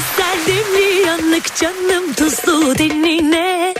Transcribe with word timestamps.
Güzel 0.00 0.38
demli 0.46 1.06
yanlık 1.06 1.56
canım 1.56 2.12
tuzlu 2.12 2.78
denine 2.78 3.74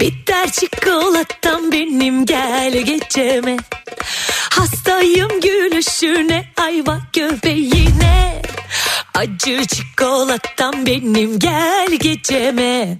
Bitter 0.00 0.50
çikolatam 0.52 1.72
benim 1.72 2.26
gel 2.26 2.72
geçeme 2.72 3.56
Hastayım 4.50 5.40
gülüşüne 5.40 6.44
ayva 6.56 6.98
göbeğine. 7.12 8.42
Acı 9.14 9.66
çikolatam 9.66 10.86
benim 10.86 11.38
gel 11.38 11.90
geçeme 11.90 12.98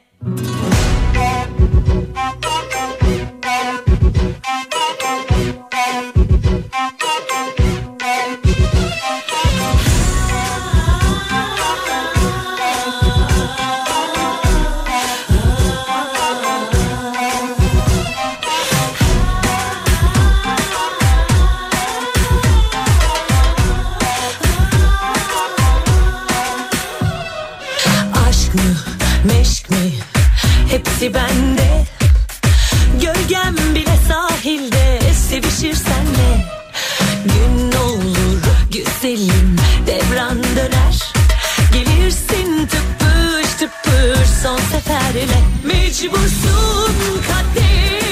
son 44.44 44.58
seferle. 44.58 45.26
Mecbursun 45.64 46.94
kaderine 47.28 48.03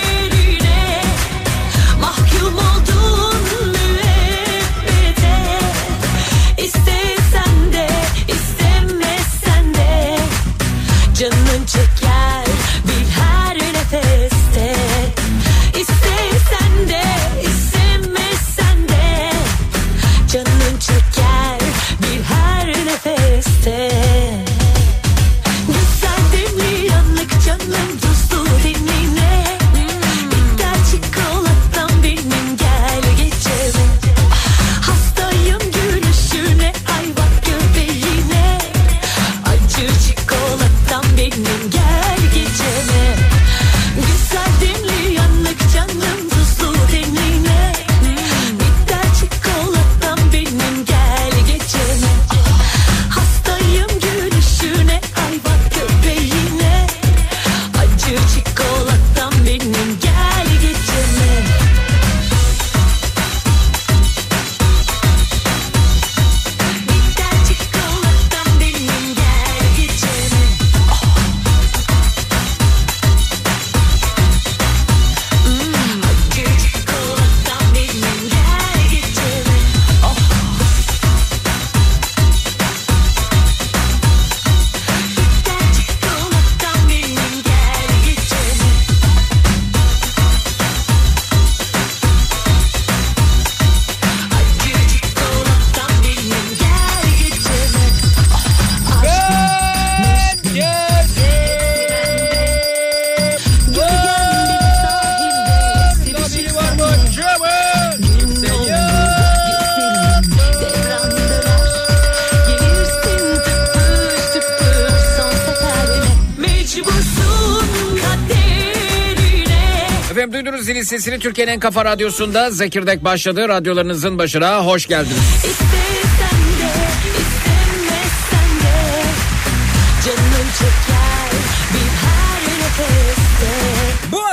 sesini 120.92 121.19
Türkiye'nin 121.19 121.53
en 121.53 121.61
kafa 121.61 121.85
radyosunda 121.85 122.51
Zekirdek 122.51 123.05
başladı. 123.05 123.48
Radyolarınızın 123.48 124.19
başına 124.19 124.67
hoş 124.67 124.86
geldiniz. 124.86 125.19
İstesen 125.36 125.82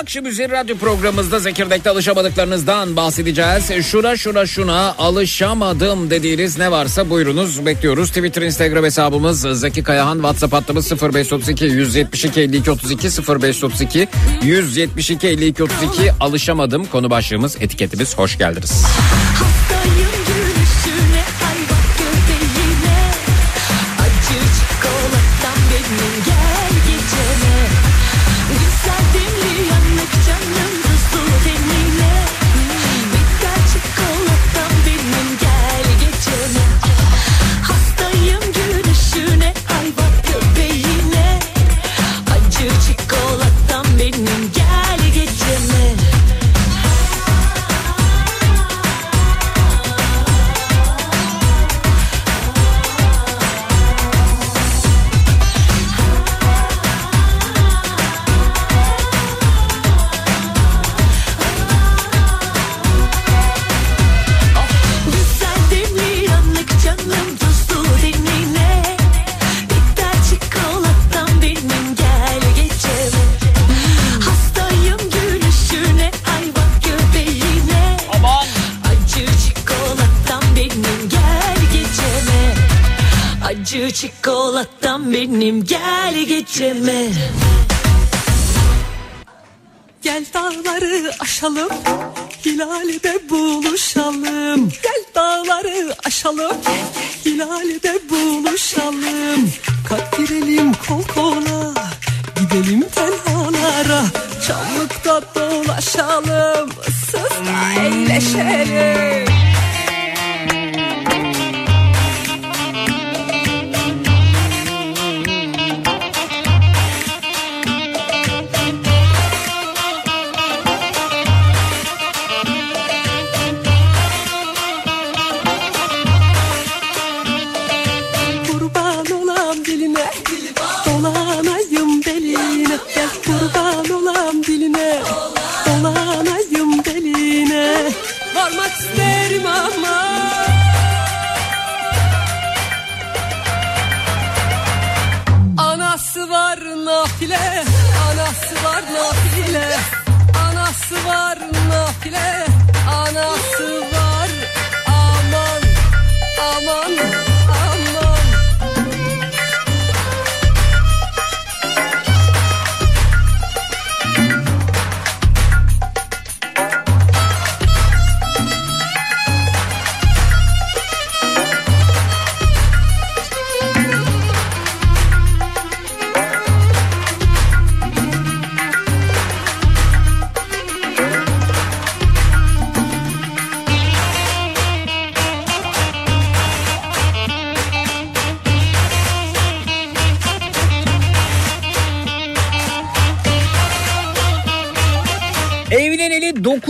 akşam 0.10 0.26
üzeri 0.26 0.52
radyo 0.52 0.78
programımızda 0.78 1.40
Zekirdek'te 1.40 1.90
alışamadıklarınızdan 1.90 2.96
bahsedeceğiz. 2.96 3.86
Şuna 3.86 4.18
şuna 4.18 4.46
şuna 4.46 4.96
alışamadım 4.98 6.10
dediğiniz 6.10 6.58
ne 6.58 6.72
varsa 6.72 7.10
buyurunuz 7.10 7.66
bekliyoruz. 7.66 8.10
Twitter, 8.10 8.42
Instagram 8.42 8.84
hesabımız 8.84 9.60
Zeki 9.60 9.84
Kayahan, 9.84 10.16
WhatsApp 10.16 10.54
hattımız 10.54 10.92
0532 11.02 11.66
172 11.66 12.42
52 12.42 12.72
32 12.72 13.08
0532 13.08 14.08
172 14.44 15.28
52 15.28 15.64
32 15.64 16.12
alışamadım 16.20 16.86
konu 16.86 17.10
başlığımız 17.10 17.58
etiketimiz 17.62 18.18
hoş 18.18 18.38
geldiniz. 18.38 18.84
Hastayım 19.42 19.79
aşalım, 91.40 91.70
Hilal'de 92.46 93.30
buluşalım. 93.30 94.70
Gel 94.84 95.04
dağları 95.16 95.96
aşalım, 96.06 96.58
Hilal'de 97.26 98.00
buluşalım. 98.10 99.52
Kalp 99.90 100.18
girelim 100.18 100.74
kol 100.88 101.04
kola, 101.04 101.74
gidelim 102.36 102.86
tenhalara. 102.96 104.04
Çamlıkta 104.48 105.22
dolaşalım, 105.36 106.70
ıssızda 106.88 107.84
eğleşelim. 107.84 109.19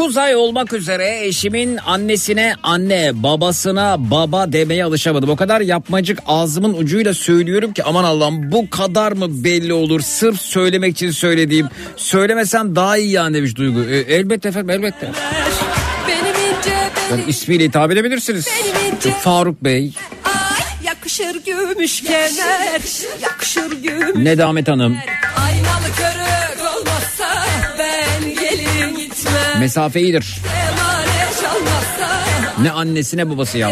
9 0.09 0.17
ay 0.17 0.35
olmak 0.35 0.73
üzere 0.73 1.25
eşimin 1.25 1.77
annesine 1.77 2.53
anne, 2.63 3.11
babasına 3.13 4.11
baba 4.11 4.53
demeye 4.53 4.83
alışamadım. 4.83 5.29
O 5.29 5.35
kadar 5.35 5.61
yapmacık 5.61 6.19
ağzımın 6.27 6.73
ucuyla 6.73 7.13
söylüyorum 7.13 7.73
ki 7.73 7.83
aman 7.83 8.03
Allah'ım 8.03 8.51
bu 8.51 8.69
kadar 8.69 9.11
mı 9.11 9.43
belli 9.43 9.73
olur? 9.73 10.01
Sırf 10.01 10.41
söylemek 10.41 10.91
için 10.91 11.11
söylediğim. 11.11 11.67
Söylemesem 11.97 12.75
daha 12.75 12.97
iyi 12.97 13.11
yani 13.11 13.37
demiş 13.37 13.55
Duygu. 13.55 13.81
E, 13.83 13.97
elbette 13.97 14.49
efendim 14.49 14.69
elbette. 14.69 15.11
Yani 17.11 17.23
ismiyle 17.27 17.63
hitap 17.63 17.91
edebilirsiniz. 17.91 18.47
İnce- 18.47 19.11
Faruk 19.11 19.63
Bey, 19.63 19.93
ay 20.25 20.85
yakışır 20.85 21.35
gümüş 21.45 22.03
kemer 22.03 22.81
yakışır 23.21 23.71
gümüş 23.83 24.15
Nedamet 24.15 24.67
Hanım, 24.67 24.97
aynalı 25.37 25.95
körük 25.97 26.48
mesafe 29.59 30.01
iyidir. 30.01 30.39
Ne 32.61 32.71
annesi 32.71 33.17
ne 33.17 33.29
babası 33.29 33.57
ya. 33.57 33.71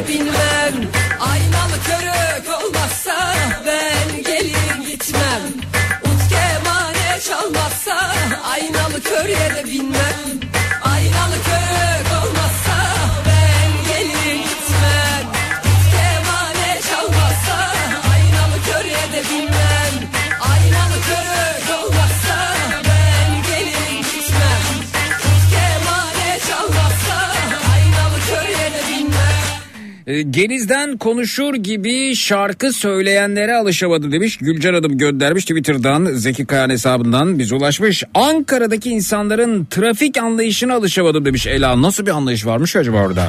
aynalı 8.54 9.01
körüye 9.04 9.56
de 9.56 9.66
binmem 9.66 10.37
Genizden 30.21 30.97
konuşur 30.97 31.56
gibi 31.56 32.16
şarkı 32.16 32.74
söyleyenlere 32.74 33.56
alışamadım 33.56 34.12
demiş. 34.12 34.38
Gülcan 34.38 34.74
Hanım 34.74 34.97
göndermiş 34.97 35.45
Twitter'dan 35.45 36.06
Zeki 36.06 36.45
Kayan 36.45 36.69
hesabından 36.69 37.40
bize 37.40 37.56
ulaşmış. 37.56 38.04
Ankara'daki 38.14 38.90
insanların 38.90 39.66
trafik 39.66 40.18
anlayışına 40.18 40.74
alışamadım 40.74 41.26
demiş 41.26 41.47
Ela. 41.47 41.81
Nasıl 41.81 42.06
bir 42.06 42.12
anlayış 42.12 42.45
varmış 42.45 42.76
acaba 42.76 42.97
orada? 42.97 43.28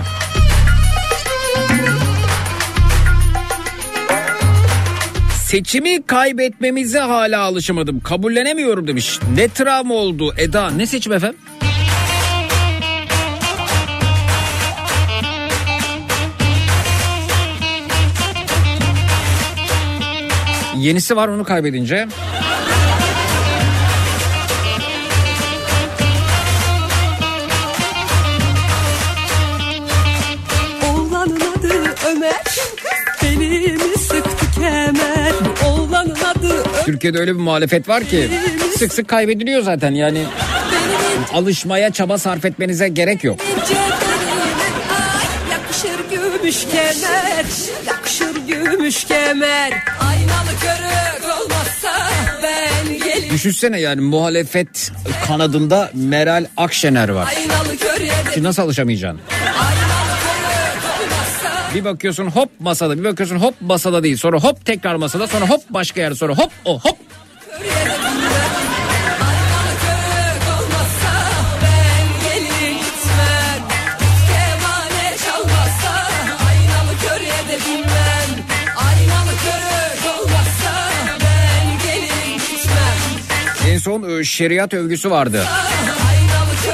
Seçimi 5.44 6.02
kaybetmemize 6.06 6.98
hala 6.98 7.40
alışamadım. 7.40 8.00
Kabullenemiyorum 8.00 8.88
demiş. 8.88 9.18
Ne 9.34 9.48
travma 9.48 9.94
oldu 9.94 10.34
Eda? 10.38 10.70
Ne 10.70 10.86
seçim 10.86 11.12
efendim? 11.12 11.38
Yenisi 20.78 21.16
var 21.16 21.28
onu 21.28 21.44
kaybedince. 21.44 22.08
Oğlanın 30.88 31.40
adı 31.58 31.94
Ömer. 32.08 32.42
Belimi 33.22 33.98
sıktı 33.98 34.60
kemer. 34.60 35.32
Oğlanın 35.66 36.10
adı 36.10 36.52
Ömer 36.52 36.84
Türkiye'de 36.84 37.18
öyle 37.18 37.34
bir 37.34 37.40
muhalefet 37.40 37.88
var 37.88 38.04
ki 38.04 38.30
sık 38.78 38.92
sık 38.92 39.08
kaybediliyor 39.08 39.62
zaten. 39.62 39.92
Yani 39.94 40.24
alışmaya 41.32 41.92
çaba 41.92 42.18
sarf 42.18 42.44
etmenize 42.44 42.88
gerek 42.88 43.24
yok. 43.24 43.38
yakışır 45.50 46.10
gümüş 46.10 46.64
kemer 46.72 47.44
gümüş 48.70 49.04
kemer 49.04 49.72
Aynalı 50.00 50.50
körük 50.60 51.24
olmazsa 51.40 52.10
ben 52.42 52.98
gelin 52.98 53.30
Düşünsene 53.30 53.80
yani 53.80 54.00
muhalefet 54.00 54.92
kanadında 55.26 55.90
Meral 55.94 56.46
Akşener 56.56 57.08
var. 57.08 57.34
Şimdi 58.34 58.46
nasıl 58.46 58.62
alışamayacaksın? 58.62 59.20
Bir 61.74 61.84
bakıyorsun 61.84 62.26
hop 62.26 62.50
masada 62.60 62.98
bir 62.98 63.04
bakıyorsun 63.04 63.36
hop 63.36 63.54
masada 63.60 64.02
değil 64.02 64.16
sonra 64.16 64.38
hop 64.40 64.66
tekrar 64.66 64.94
masada 64.96 65.26
sonra 65.26 65.48
hop 65.50 65.60
başka 65.70 66.00
yerde 66.00 66.14
sonra 66.14 66.34
hop 66.34 66.50
o 66.64 66.80
hop. 66.80 66.96
En 83.78 83.80
son 83.80 84.18
e, 84.18 84.24
şeriat 84.24 84.74
övgüsü 84.74 85.10
vardı 85.10 85.44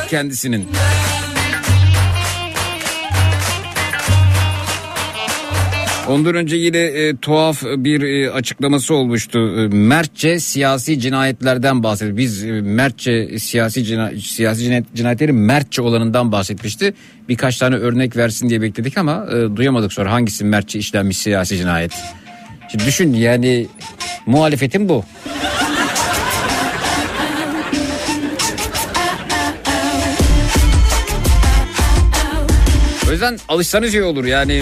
kendisinin. 0.08 0.68
Ondan 6.08 6.34
önce 6.34 6.56
yine 6.56 6.78
e, 6.78 7.16
tuhaf 7.16 7.62
bir 7.62 8.02
e, 8.02 8.30
açıklaması 8.30 8.94
olmuştu. 8.94 9.38
E, 9.38 9.68
mertçe 9.68 10.40
siyasi 10.40 11.00
cinayetlerden 11.00 11.82
bahsediyor. 11.82 12.16
Biz 12.16 12.44
e, 12.44 12.50
mertçe 12.60 13.38
siyasi 13.38 13.84
cina, 13.84 14.10
siyasi 14.22 14.62
cinayet, 14.62 14.94
cinayetleri 14.94 15.32
mertçe 15.32 15.82
olanından 15.82 16.32
bahsetmişti. 16.32 16.94
Birkaç 17.28 17.58
tane 17.58 17.76
örnek 17.76 18.16
versin 18.16 18.48
diye 18.48 18.62
bekledik 18.62 18.98
ama 18.98 19.26
e, 19.32 19.56
duyamadık 19.56 19.92
sonra 19.92 20.12
hangisi 20.12 20.44
mertçe 20.44 20.78
işlenmiş 20.78 21.16
siyasi 21.16 21.56
cinayet. 21.56 21.92
Şimdi 22.72 22.84
düşün 22.84 23.14
yani 23.14 23.66
muhalefetin 24.26 24.88
bu. 24.88 25.04
yüzden 33.30 33.38
alışsanız 33.48 33.94
iyi 33.94 34.02
olur 34.02 34.24
yani. 34.24 34.60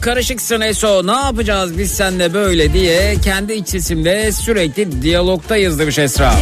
çok 0.00 0.04
karışıksın 0.04 0.60
Eso 0.60 1.06
ne 1.06 1.12
yapacağız 1.12 1.78
biz 1.78 1.90
senle 1.90 2.34
böyle 2.34 2.72
diye 2.72 3.16
kendi 3.24 3.52
içisimle 3.52 4.32
sürekli 4.32 5.02
diyalogtayız 5.02 5.78
demiş 5.78 5.98
Esra. 5.98 6.34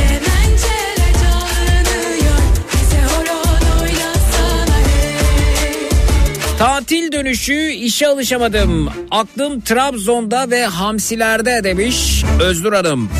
Tatil 6.58 7.12
dönüşü 7.12 7.70
işe 7.70 8.08
alışamadım. 8.08 8.90
Aklım 9.10 9.60
Trabzon'da 9.60 10.50
ve 10.50 10.66
Hamsiler'de 10.66 11.64
demiş 11.64 12.24
Özdur 12.42 12.72
Hanım. 12.72 13.10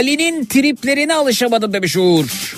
Ali'nin 0.00 0.44
triplerine 0.44 1.14
alışamadım 1.14 1.72
demiş 1.72 1.96
Uğur. 1.96 2.49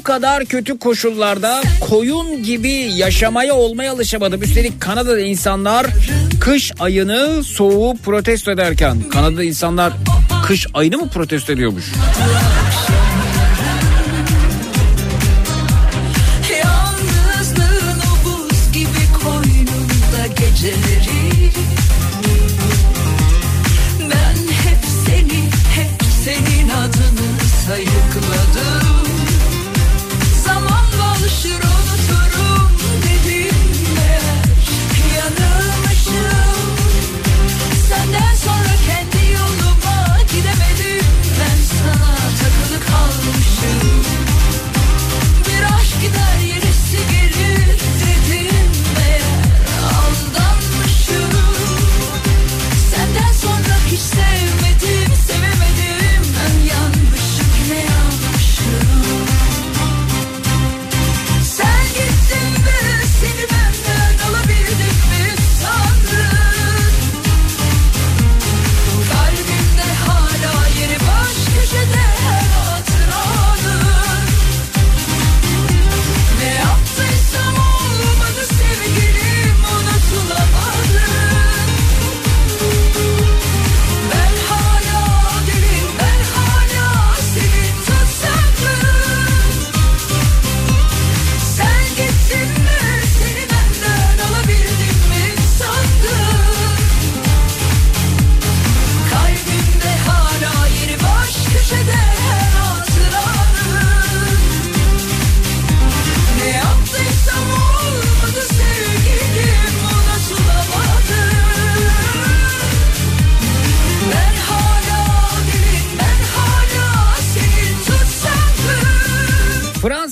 bu 0.00 0.04
kadar 0.04 0.44
kötü 0.44 0.78
koşullarda 0.78 1.60
koyun 1.80 2.42
gibi 2.42 2.70
yaşamaya 2.72 3.54
olmaya 3.54 3.92
alışamadım. 3.92 4.42
Üstelik 4.42 4.80
Kanada'da 4.80 5.20
insanlar 5.20 5.86
kış 6.40 6.72
ayını 6.78 7.44
soğuğu 7.44 7.96
protesto 7.96 8.50
ederken 8.50 9.02
Kanada'da 9.12 9.44
insanlar 9.44 9.92
kış 10.46 10.66
ayını 10.74 10.96
mı 10.96 11.08
protesto 11.08 11.52
ediyormuş? 11.52 11.84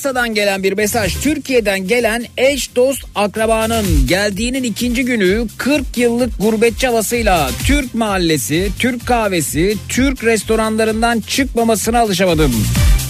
Fransa'dan 0.08 0.34
gelen 0.34 0.62
bir 0.62 0.72
mesaj. 0.72 1.20
Türkiye'den 1.22 1.86
gelen 1.86 2.26
eş 2.36 2.76
dost 2.76 3.04
akrabanın 3.14 4.06
geldiğinin 4.06 4.62
ikinci 4.62 5.04
günü 5.04 5.46
40 5.58 5.98
yıllık 5.98 6.38
gurbetçi 6.38 6.86
havasıyla 6.86 7.50
Türk 7.66 7.94
mahallesi, 7.94 8.70
Türk 8.78 9.06
kahvesi, 9.06 9.76
Türk 9.88 10.24
restoranlarından 10.24 11.20
çıkmamasına 11.20 12.00
alışamadım. 12.00 12.66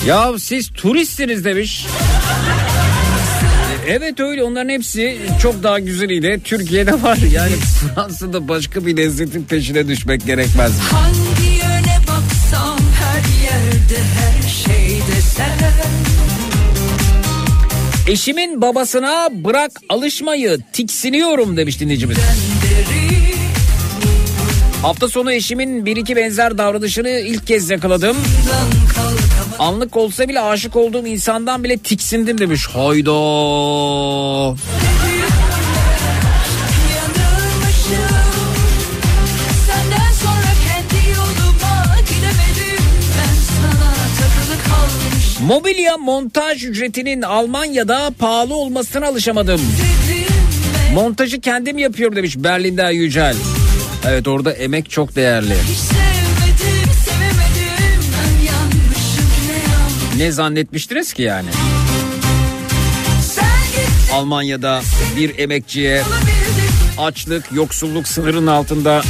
Ya 0.07 0.33
siz 0.39 0.71
turistsiniz 0.71 1.45
demiş. 1.45 1.87
Evet 3.89 4.21
öyle 4.21 4.43
onların 4.43 4.69
hepsi 4.69 5.19
çok 5.43 5.63
daha 5.63 5.79
güzeliydi. 5.79 6.41
Türkiye'de 6.45 7.03
var 7.03 7.19
yani 7.33 7.53
Fransa'da 7.95 8.49
başka 8.49 8.87
bir 8.87 8.97
lezzetin 8.97 9.45
peşine 9.45 9.89
düşmek 9.89 10.27
gerekmez. 10.27 10.73
Hangi 10.79 11.51
yöne 11.51 11.99
baksam 12.09 12.79
her 12.79 13.45
yerde 13.45 14.03
her 14.19 14.49
şeyde 14.49 15.21
sen 15.37 15.78
Eşimin 18.09 18.63
babasına 18.63 19.29
bırak 19.33 19.71
alışmayı 19.89 20.59
tiksiniyorum 20.73 21.57
demiş 21.57 21.81
dinleyicimiz. 21.81 22.19
Hafta 24.83 25.09
sonu 25.09 25.33
eşimin 25.33 25.87
bir 25.87 25.97
iki 25.97 26.17
benzer 26.17 26.59
davranışını 26.59 27.09
ilk 27.09 27.47
kez 27.47 27.71
yakaladım. 27.71 28.17
Anlık 29.59 29.97
olsa 29.97 30.29
bile 30.29 30.41
aşık 30.41 30.77
olduğum 30.77 31.07
insandan 31.07 31.65
bile 31.65 31.79
tiksindim 31.79 32.39
demiş. 32.39 32.67
Hayda. 32.67 33.11
Mobilya 45.49 45.97
montaj 45.97 46.65
ücretinin 46.65 47.23
Almanya'da 47.23 48.11
pahalı 48.19 48.55
olmasına 48.55 49.07
alışamadım. 49.07 49.61
Montajı 50.95 51.41
kendim 51.41 51.79
yapıyorum 51.79 52.17
demiş 52.17 52.37
Berlin'den 52.37 52.91
Yücel. 52.91 53.37
Evet 54.07 54.29
orada 54.29 54.53
emek 54.53 54.91
çok 54.91 55.17
değerli. 55.17 55.55
sevmedim 55.55 56.93
sevemedim 57.05 58.03
ne 60.17 60.33
zannetmiştiniz 60.33 61.13
ki 61.13 61.23
yani? 61.23 61.49
Almanya'da 64.13 64.81
bir 65.17 65.39
emekçiye 65.39 66.03
açlık, 66.99 67.53
yoksulluk 67.53 68.09
sınırının 68.09 68.47
altında 68.47 69.03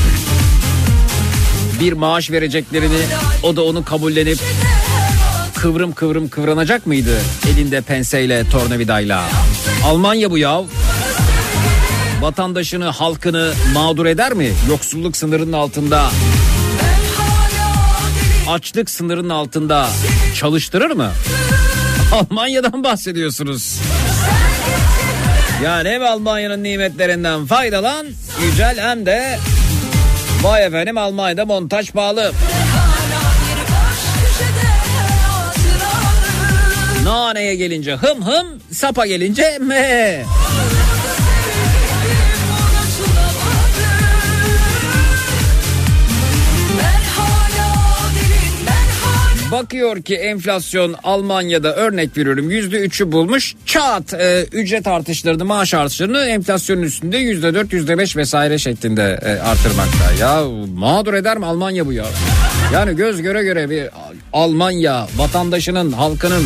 bir 1.80 1.92
maaş 1.92 2.30
vereceklerini 2.30 2.98
o 3.42 3.56
da 3.56 3.64
onu 3.64 3.84
kabullenip 3.84 4.38
kıvrım 5.58 5.92
kıvrım 5.92 6.28
kıvranacak 6.28 6.86
mıydı 6.86 7.18
elinde 7.52 7.80
penseyle 7.80 8.50
tornavidayla? 8.50 9.24
Almanya 9.84 10.30
bu 10.30 10.38
ya. 10.38 10.62
Vatandaşını, 12.20 12.84
halkını 12.84 13.52
mağdur 13.74 14.06
eder 14.06 14.32
mi? 14.32 14.52
Yoksulluk 14.68 15.16
sınırının 15.16 15.52
altında, 15.52 16.10
açlık 18.48 18.90
sınırının 18.90 19.28
altında 19.28 19.88
çalıştırır 20.34 20.90
mı? 20.90 21.10
Almanya'dan 22.12 22.84
bahsediyorsunuz. 22.84 23.78
Yani 25.64 25.88
hem 25.88 26.02
Almanya'nın 26.02 26.62
nimetlerinden 26.62 27.46
faydalan 27.46 28.06
Yücel 28.44 28.78
hem 28.80 29.06
de 29.06 29.38
vay 30.42 30.66
efendim 30.66 30.98
Almanya'da 30.98 31.44
montaj 31.44 31.90
pahalı. 31.92 32.32
Naneye 37.08 37.54
gelince 37.54 37.94
hım 37.94 38.26
hım, 38.26 38.46
sapa 38.72 39.06
gelince 39.06 39.58
me. 39.60 40.24
Bakıyor 49.52 50.02
ki 50.02 50.14
enflasyon 50.14 50.94
Almanya'da 51.04 51.76
örnek 51.76 52.16
veriyorum 52.16 52.50
yüzde 52.50 52.78
üçü 52.78 53.12
bulmuş. 53.12 53.54
Çat 53.66 54.14
e, 54.14 54.46
ücret 54.52 54.86
artışlarını 54.86 55.44
maaş 55.44 55.74
artışlarını 55.74 56.20
enflasyonun 56.20 56.82
üstünde 56.82 57.18
yüzde 57.18 57.54
dört 57.54 57.72
yüzde 57.72 57.98
beş 57.98 58.16
vesaire 58.16 58.58
şeklinde 58.58 59.20
e, 59.22 59.30
artırmakta. 59.30 60.12
Ya 60.20 60.44
mağdur 60.74 61.14
eder 61.14 61.38
mi 61.38 61.46
Almanya 61.46 61.86
bu 61.86 61.92
ya? 61.92 62.04
Yani 62.72 62.96
göz 62.96 63.22
göre 63.22 63.42
göre 63.42 63.70
bir 63.70 63.88
Almanya 64.32 65.06
vatandaşının 65.16 65.92
halkının 65.92 66.42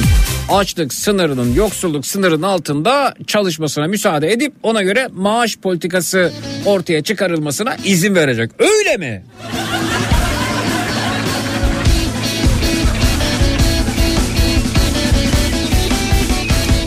açlık 0.51 0.95
sınırının 0.95 1.55
yoksulluk 1.55 2.07
sınırının 2.07 2.43
altında 2.43 3.15
çalışmasına 3.27 3.87
müsaade 3.87 4.33
edip 4.33 4.53
ona 4.63 4.83
göre 4.83 5.09
maaş 5.13 5.57
politikası 5.57 6.33
ortaya 6.67 7.03
çıkarılmasına 7.03 7.77
izin 7.85 8.15
verecek. 8.15 8.51
Öyle 8.59 8.97
mi? 8.97 9.25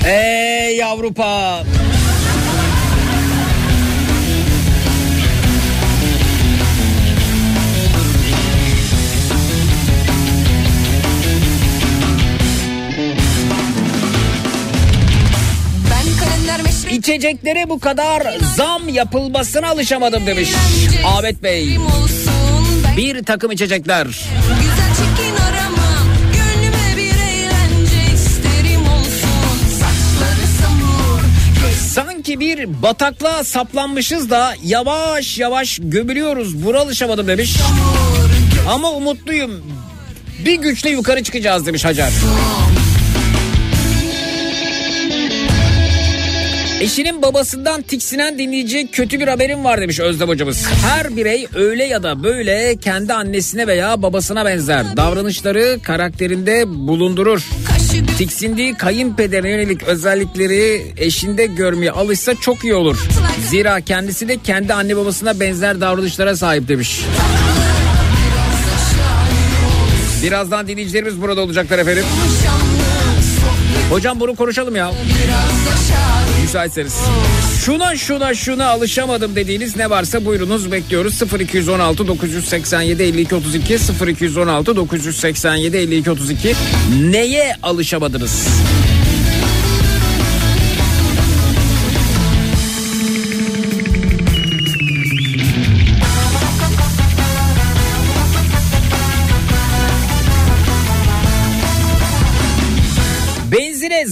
Ey 0.07 0.83
Avrupa! 0.83 1.63
İçeceklere 16.95 17.69
bu 17.69 17.79
kadar 17.79 18.23
zam 18.55 18.89
yapılmasına 18.89 19.69
alışamadım 19.69 20.27
demiş 20.27 20.49
Ahmet 21.05 21.43
Bey. 21.43 21.77
Bir 22.97 23.23
takım 23.23 23.51
içecekler 23.51 24.07
Sanki 31.93 32.39
bir 32.39 32.81
bataklığa 32.81 33.43
saplanmışız 33.43 34.29
da 34.29 34.53
yavaş 34.63 35.37
yavaş 35.37 35.79
gömülüyoruz. 35.83 36.65
Buna 36.65 36.79
alışamadım 36.79 37.27
demiş. 37.27 37.55
Ama 38.69 38.91
umutluyum. 38.91 39.51
Bir 40.45 40.55
güçle 40.55 40.89
yukarı 40.89 41.23
çıkacağız 41.23 41.65
demiş 41.65 41.85
Hacer. 41.85 42.11
Eşinin 46.81 47.21
babasından 47.21 47.81
tiksinen 47.81 48.39
dinleyici 48.39 48.87
kötü 48.91 49.19
bir 49.19 49.27
haberim 49.27 49.63
var 49.63 49.81
demiş 49.81 49.99
Özlem 49.99 50.27
hocamız. 50.27 50.65
Her 50.85 51.17
birey 51.17 51.47
öyle 51.55 51.83
ya 51.83 52.03
da 52.03 52.23
böyle 52.23 52.77
kendi 52.77 53.13
annesine 53.13 53.67
veya 53.67 54.01
babasına 54.01 54.45
benzer. 54.45 54.97
Davranışları 54.97 55.79
karakterinde 55.83 56.63
bulundurur. 56.67 57.47
Tiksindiği 58.17 58.73
kayınpederine 58.73 59.49
yönelik 59.49 59.83
özellikleri 59.83 60.93
eşinde 60.97 61.45
görmeye 61.45 61.91
alışsa 61.91 62.35
çok 62.35 62.63
iyi 62.63 62.73
olur. 62.73 62.97
Zira 63.49 63.81
kendisi 63.81 64.27
de 64.27 64.37
kendi 64.43 64.73
anne 64.73 64.97
babasına 64.97 65.39
benzer 65.39 65.81
davranışlara 65.81 66.35
sahip 66.35 66.67
demiş. 66.67 67.01
Birazdan 70.23 70.67
dinleyicilerimiz 70.67 71.21
burada 71.21 71.41
olacaklar 71.41 71.79
efendim. 71.79 72.03
Hocam 73.89 74.19
bunu 74.19 74.35
konuşalım 74.35 74.75
ya. 74.75 74.91
Müsaitseniz. 76.45 76.95
Şuna 77.65 77.95
şuna 77.95 78.33
şuna 78.33 78.67
alışamadım 78.67 79.35
dediğiniz 79.35 79.75
ne 79.75 79.89
varsa 79.89 80.25
buyurunuz 80.25 80.71
bekliyoruz. 80.71 81.21
0216 81.39 82.07
987 82.07 83.03
52 83.03 83.35
32 83.35 83.77
0216 84.07 84.75
987 84.75 85.77
52 85.77 86.11
32 86.11 86.53
neye 87.01 87.55
alışamadınız? 87.63 88.47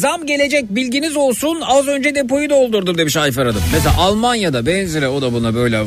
Zam 0.03 0.25
gelecek 0.25 0.65
bilginiz 0.69 1.15
olsun 1.15 1.61
az 1.65 1.87
önce 1.87 2.15
depoyu 2.15 2.49
doldurdum 2.49 2.97
demiş 2.97 3.17
Ayfer 3.17 3.45
Hanım. 3.45 3.61
Mesela 3.73 3.95
Almanya'da 3.97 4.65
benzine 4.65 5.07
o 5.07 5.21
da 5.21 5.33
buna 5.33 5.55
böyle 5.55 5.83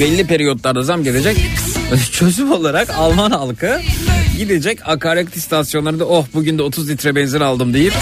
belli 0.00 0.26
periyotlarda 0.26 0.82
zam 0.82 1.04
gelecek. 1.04 1.36
Çözüm 2.12 2.52
olarak 2.52 2.90
Alman 2.90 3.30
halkı 3.30 3.80
gidecek 4.38 4.78
akaryakıt 4.88 5.36
istasyonlarında 5.36 6.06
oh 6.06 6.26
bugün 6.34 6.58
de 6.58 6.62
30 6.62 6.88
litre 6.88 7.14
benzin 7.14 7.40
aldım 7.40 7.74
deyip 7.74 7.92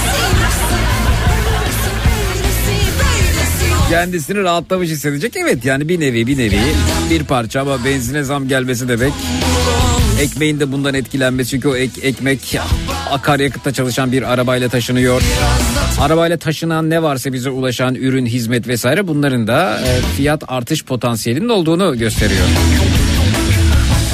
kendisini 3.90 4.42
rahatlamış 4.42 4.88
hissedecek. 4.88 5.36
Evet 5.36 5.64
yani 5.64 5.88
bir 5.88 6.00
nevi 6.00 6.26
bir 6.26 6.38
nevi 6.38 6.58
bir 7.10 7.24
parça 7.24 7.60
ama 7.60 7.84
benzine 7.84 8.22
zam 8.22 8.48
gelmesi 8.48 8.88
demek 8.88 9.12
Ekmeğin 10.20 10.60
de 10.60 10.72
bundan 10.72 10.94
etkilenmesi 10.94 11.50
çünkü 11.50 11.68
o 11.68 11.76
ek- 11.76 12.00
ekmek 12.02 12.54
akaryakıtta 13.12 13.72
çalışan 13.72 14.12
bir 14.12 14.32
arabayla 14.32 14.68
taşınıyor. 14.68 15.22
Arabayla 16.00 16.36
taşınan 16.36 16.90
ne 16.90 17.02
varsa 17.02 17.32
bize 17.32 17.50
ulaşan 17.50 17.94
ürün, 17.94 18.26
hizmet 18.26 18.68
vesaire 18.68 19.08
bunların 19.08 19.46
da 19.46 19.80
e, 19.80 20.00
fiyat 20.16 20.42
artış 20.48 20.84
potansiyelinin 20.84 21.48
olduğunu 21.48 21.98
gösteriyor. 21.98 22.46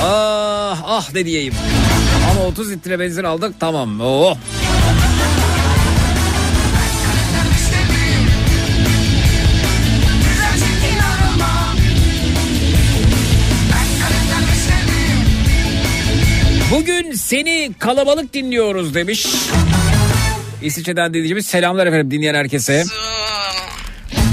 Ah 0.03 0.83
ah 0.87 1.15
ne 1.15 1.25
diyeyim. 1.27 1.55
Ama 2.31 2.47
30 2.47 2.71
litre 2.71 3.01
benzin 3.01 3.25
aldık 3.25 3.55
tamam. 3.61 4.01
Oh. 4.01 4.37
Seni 17.29 17.71
kalabalık 17.79 18.35
dinliyoruz 18.35 18.95
demiş. 18.95 19.27
İsviçre'den 20.62 21.14
dinleyicimiz 21.14 21.47
selamlar 21.47 21.87
efendim 21.87 22.11
dinleyen 22.11 22.35
herkese. 22.35 22.85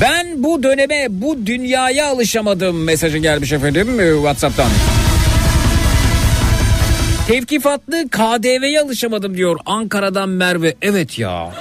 Ben 0.01 0.43
bu 0.43 0.63
döneme 0.63 1.08
bu 1.10 1.45
dünyaya 1.45 2.08
alışamadım 2.08 2.84
mesajı 2.84 3.17
gelmiş 3.17 3.51
efendim 3.51 3.99
e, 3.99 4.15
Whatsapp'tan. 4.15 4.67
Tevkifatlı 7.27 8.10
KDV'ye 8.10 8.81
alışamadım 8.81 9.38
diyor 9.38 9.58
Ankara'dan 9.65 10.29
Merve. 10.29 10.75
Evet 10.81 11.19
ya. 11.19 11.51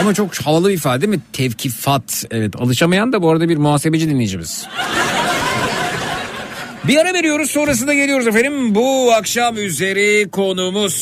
Ama 0.00 0.14
çok 0.14 0.34
havalı 0.34 0.68
bir 0.68 0.74
ifade 0.74 1.00
değil 1.00 1.14
mi? 1.14 1.20
Tevkifat. 1.32 2.24
Evet 2.30 2.56
alışamayan 2.56 3.12
da 3.12 3.22
bu 3.22 3.30
arada 3.30 3.48
bir 3.48 3.56
muhasebeci 3.56 4.10
dinleyicimiz. 4.10 4.66
Bir 6.84 6.96
ara 6.96 7.14
veriyoruz 7.14 7.50
sonrasında 7.50 7.94
geliyoruz 7.94 8.26
efendim. 8.26 8.74
Bu 8.74 9.12
akşam 9.12 9.56
üzeri 9.58 10.28
konumuz 10.30 10.94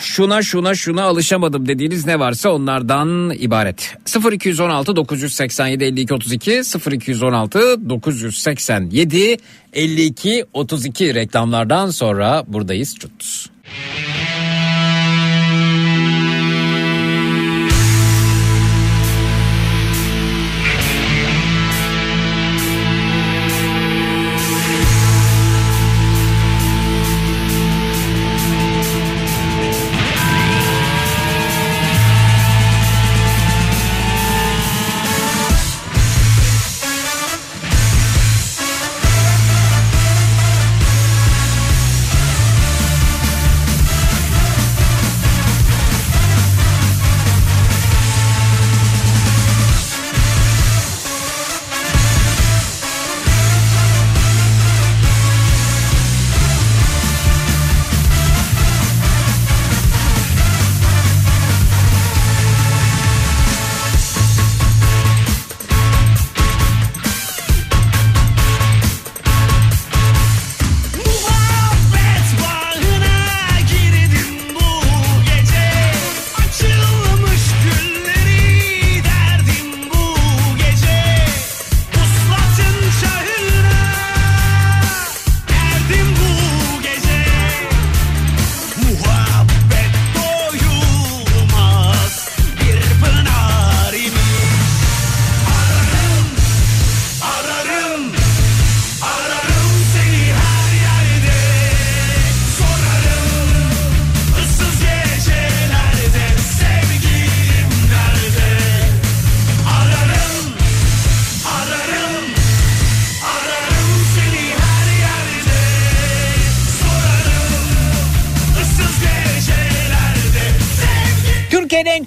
şuna 0.00 0.42
şuna 0.42 0.74
şuna 0.74 1.02
alışamadım 1.02 1.68
dediğiniz 1.68 2.06
ne 2.06 2.18
varsa 2.18 2.50
onlardan 2.50 3.30
ibaret. 3.38 3.96
0216 4.32 4.96
987 4.96 5.84
52 5.84 6.14
32 6.14 6.62
0216 6.92 7.88
987 7.88 9.36
52 9.72 10.44
32 10.52 11.14
reklamlardan 11.14 11.90
sonra 11.90 12.44
buradayız. 12.46 12.94
Çut. 12.98 13.46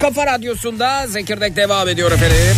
Kafa 0.08 0.26
radyosunda 0.26 1.08
Zekirdek 1.08 1.56
devam 1.56 1.88
ediyor 1.88 2.12
efendim. 2.12 2.58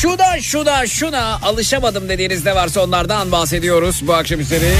Şuna 0.00 0.40
şuna 0.40 0.86
şuna 0.86 1.38
alışamadım 1.42 2.08
dediğiniz 2.08 2.44
ne 2.44 2.54
varsa 2.54 2.84
onlardan 2.84 3.32
bahsediyoruz 3.32 4.06
bu 4.06 4.14
akşam 4.14 4.40
üzeri. 4.40 4.74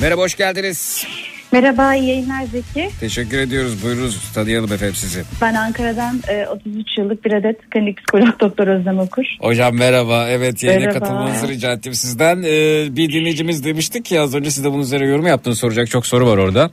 Merhaba 0.00 0.22
hoş 0.22 0.34
geldiniz. 0.34 1.06
Merhaba, 1.52 1.94
iyi 1.94 2.08
yayınlar 2.08 2.44
Zeki. 2.44 2.90
Teşekkür 3.00 3.38
ediyoruz. 3.38 3.84
Buyurunuz 3.84 4.32
tanıyalım 4.34 4.72
efendim 4.72 4.94
sizi. 4.94 5.22
Ben 5.42 5.54
Ankara'dan 5.54 6.20
e, 6.28 6.46
33 6.46 6.98
yıllık 6.98 7.24
bir 7.24 7.32
adet 7.32 7.70
klinik 7.70 7.98
psikolog 7.98 8.40
doktor 8.40 8.66
Özlem 8.66 8.98
Okur. 8.98 9.24
Hocam 9.40 9.76
merhaba. 9.76 10.28
Evet 10.28 10.62
yayına 10.62 10.86
Merhaba. 10.86 10.98
katılmanızı 10.98 11.48
rica 11.48 11.72
ettim 11.72 11.94
sizden. 11.94 12.42
Ee, 12.42 12.96
bir 12.96 13.12
dinleyicimiz 13.12 13.64
demiştik 13.64 14.12
ya 14.12 14.22
az 14.22 14.34
önce 14.34 14.50
siz 14.50 14.64
de 14.64 14.72
bunun 14.72 14.82
üzerine 14.82 15.06
yorum 15.06 15.26
yaptınız. 15.26 15.58
Soracak 15.58 15.90
çok 15.90 16.06
soru 16.06 16.26
var 16.26 16.36
orada. 16.38 16.70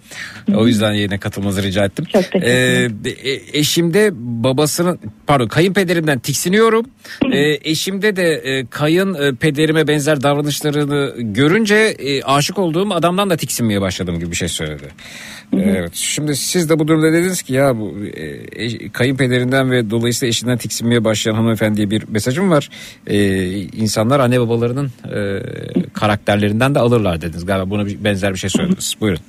O 0.56 0.68
yüzden 0.68 0.94
yayına 0.94 1.20
katılmanızı 1.20 1.63
rica 1.63 1.86
ettim. 1.86 2.06
Çok 2.06 2.24
teşekkür 2.24 2.42
ederim. 2.42 3.02
Ee, 3.06 3.10
e- 3.10 3.60
eşimde 3.60 4.10
babasının 4.13 5.00
pardon 5.28 5.48
kayınpederimden 5.48 6.20
tiksiniyorum. 6.20 6.86
Ee, 7.32 7.70
eşimde 7.72 8.15
de 8.15 8.24
e, 8.32 8.65
kayınpederime 8.65 9.88
benzer 9.88 10.24
davranışlarını 10.24 11.13
görünce 11.18 11.76
e, 11.76 12.22
aşık 12.24 12.60
olduğum 12.60 12.94
adamdan 12.94 13.30
da 13.30 13.38
tiksinmeye 13.38 13.82
başladım 13.82 14.20
gibi 14.20 14.32
bir 14.32 14.36
şey 14.36 14.48
söyledi. 14.69 14.93
Evet. 15.53 15.95
Şimdi 15.95 16.36
siz 16.36 16.69
de 16.69 16.79
bu 16.79 16.88
durumda 16.88 17.13
dediniz 17.13 17.41
ki 17.41 17.53
ya 17.53 17.77
bu 17.77 17.95
e, 18.05 18.89
kayınpederinden 18.89 19.71
ve 19.71 19.89
dolayısıyla 19.89 20.29
eşinden 20.29 20.58
tiksinmeye 20.58 21.03
başlayan 21.03 21.36
hanımefendiye 21.36 21.89
bir 21.89 22.03
mesajım 22.08 22.51
var. 22.51 22.69
E, 23.08 23.47
insanlar 23.62 24.19
anne 24.19 24.39
babalarının 24.39 24.91
e, 25.15 25.41
karakterlerinden 25.93 26.75
de 26.75 26.79
alırlar 26.79 27.21
dediniz. 27.21 27.45
Galiba 27.45 27.69
buna 27.69 27.86
benzer 27.86 28.34
bir 28.34 28.39
şey 28.39 28.49
söylediniz. 28.49 28.95
Buyurun. 29.01 29.19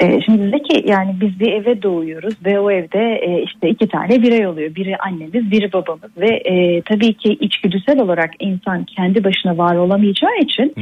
E, 0.00 0.20
şimdi 0.20 0.50
Zeki 0.50 0.88
yani 0.88 1.16
biz 1.20 1.40
bir 1.40 1.52
eve 1.52 1.82
doğuyoruz 1.82 2.34
ve 2.44 2.60
o 2.60 2.70
evde 2.70 3.20
e, 3.22 3.42
işte 3.42 3.68
iki 3.68 3.88
tane 3.88 4.22
birey 4.22 4.46
oluyor. 4.46 4.74
Biri 4.74 4.96
annemiz, 4.96 5.50
biri 5.50 5.72
babamız 5.72 6.10
ve 6.16 6.28
e, 6.28 6.82
tabii 6.82 7.14
ki 7.14 7.28
içgüdüsel 7.40 8.00
olarak 8.00 8.30
insan 8.40 8.84
kendi 8.84 9.24
başına 9.24 9.58
var 9.58 9.76
olamayacağı 9.76 10.38
için 10.40 10.74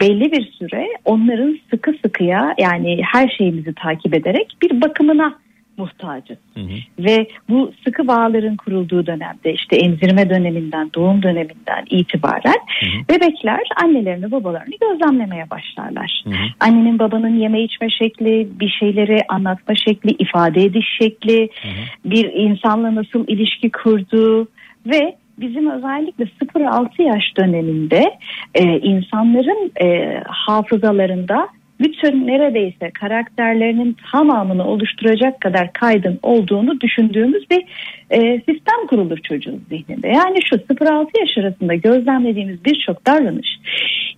belli 0.00 0.32
bir 0.32 0.52
süre 0.58 0.88
onların 1.04 1.58
sıkı 1.70 1.92
sıkıya 2.02 2.54
yani 2.58 3.00
her 3.12 3.28
şeyimizi 3.28 3.74
takip 3.74 4.14
ederek 4.14 4.56
bir 4.62 4.80
bakımına 4.80 5.34
muhtacız. 5.76 6.38
Ve 6.98 7.26
bu 7.48 7.72
sıkı 7.84 8.08
bağların 8.08 8.56
kurulduğu 8.56 9.06
dönemde 9.06 9.52
işte 9.52 9.76
emzirme 9.76 10.30
döneminden 10.30 10.90
doğum 10.94 11.22
döneminden 11.22 11.84
itibaren 11.90 12.60
bebekler 13.10 13.60
annelerini 13.84 14.30
babalarını 14.32 14.74
gözlemlemeye 14.80 15.50
başlarlar. 15.50 16.24
Annenin 16.60 16.98
babanın 16.98 17.38
yeme 17.38 17.62
içme 17.62 17.90
şekli, 17.90 18.48
bir 18.60 18.68
şeyleri 18.68 19.18
anlatma 19.28 19.74
şekli, 19.74 20.10
ifade 20.10 20.62
ediş 20.62 20.86
şekli, 21.00 21.48
bir 22.04 22.32
insanla 22.32 22.94
nasıl 22.94 23.24
ilişki 23.28 23.70
kurduğu 23.70 24.48
ve 24.86 25.16
bizim 25.38 25.70
özellikle 25.70 26.24
0-6 26.24 27.02
yaş 27.02 27.24
döneminde 27.36 28.04
e, 28.54 28.62
insanların 28.78 29.72
e, 29.82 30.20
hafızalarında 30.26 31.48
bütün 31.80 32.26
neredeyse 32.26 32.90
karakterlerinin 33.00 33.96
tamamını 34.12 34.66
oluşturacak 34.66 35.40
kadar 35.40 35.72
kaydın 35.72 36.18
olduğunu 36.22 36.80
düşündüğümüz 36.80 37.50
bir 37.50 37.62
e, 38.10 38.38
sistem 38.38 38.86
kurulur 38.88 39.18
çocuğun 39.18 39.64
zihninde. 39.68 40.08
Yani 40.08 40.38
şu 40.50 40.56
0-6 40.56 41.06
yaş 41.20 41.38
arasında 41.38 41.74
gözlemlediğimiz 41.74 42.64
birçok 42.64 43.06
davranış 43.06 43.48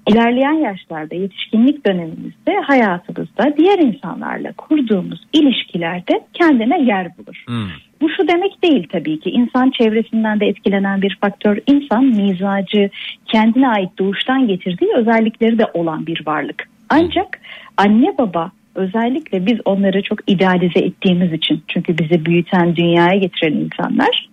ilerleyen 0.09 0.53
yaşlarda 0.53 1.14
yetişkinlik 1.14 1.87
dönemimizde 1.87 2.55
hayatımızda 2.62 3.57
diğer 3.57 3.79
insanlarla 3.79 4.53
kurduğumuz 4.53 5.27
ilişkilerde 5.33 6.21
kendine 6.33 6.83
yer 6.83 7.19
bulur. 7.19 7.45
Hmm. 7.47 7.69
Bu 8.01 8.11
şu 8.11 8.29
demek 8.29 8.62
değil 8.62 8.87
tabii 8.92 9.21
ki. 9.21 9.31
İnsan 9.31 9.71
çevresinden 9.71 10.40
de 10.40 10.47
etkilenen 10.47 11.03
bir 11.03 11.19
faktör. 11.21 11.59
İnsan 11.66 12.05
mizacı, 12.05 12.90
kendine 13.27 13.69
ait 13.69 13.99
doğuştan 13.99 14.49
getirdiği 14.49 14.90
özellikleri 14.97 15.59
de 15.59 15.64
olan 15.75 16.07
bir 16.07 16.27
varlık. 16.27 16.75
Ancak 16.88 17.40
anne 17.77 18.18
baba 18.18 18.53
özellikle 18.76 19.46
biz 19.46 19.58
onları 19.64 20.02
çok 20.02 20.18
idealize 20.30 20.80
ettiğimiz 20.80 21.32
için 21.32 21.62
çünkü 21.68 21.98
bizi 21.98 22.24
büyüten 22.26 22.76
dünyaya 22.76 23.18
getiren 23.18 23.52
insanlar 23.52 24.28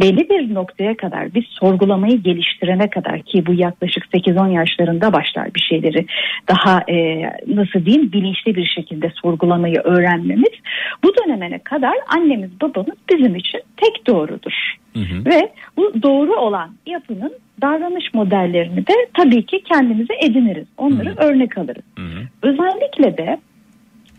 belli 0.00 0.28
bir 0.28 0.54
noktaya 0.54 0.96
kadar 0.96 1.34
biz 1.34 1.44
sorgulamayı 1.48 2.22
geliştirene 2.22 2.90
kadar 2.90 3.22
ki 3.22 3.46
bu 3.46 3.54
yaklaşık 3.54 4.04
8-10 4.04 4.52
yaşlarında 4.52 5.12
başlar 5.12 5.54
bir 5.54 5.60
şeyleri 5.60 6.06
daha 6.48 6.82
e, 6.88 7.22
nasıl 7.46 7.86
diyeyim 7.86 8.12
bilinçli 8.12 8.56
bir 8.56 8.66
şekilde 8.66 9.12
sorgulamayı 9.22 9.80
öğrenmemiz 9.84 10.52
bu 11.04 11.12
dönemene 11.16 11.58
kadar 11.58 11.94
annemiz 12.16 12.50
babamız 12.60 12.96
bizim 13.10 13.36
için 13.36 13.60
tek 13.76 14.06
doğrudur. 14.06 14.52
Ve 15.26 15.52
bu 15.76 16.02
doğru 16.02 16.36
olan 16.36 16.70
yapının 16.86 17.32
davranış 17.62 18.14
modellerini 18.14 18.86
de 18.86 18.92
tabii 19.14 19.46
ki 19.46 19.62
kendimize 19.64 20.14
ediniriz. 20.22 20.66
Onları 20.76 21.14
örnek 21.16 21.58
alırız. 21.58 21.84
Özellikle 22.42 23.16
de 23.18 23.38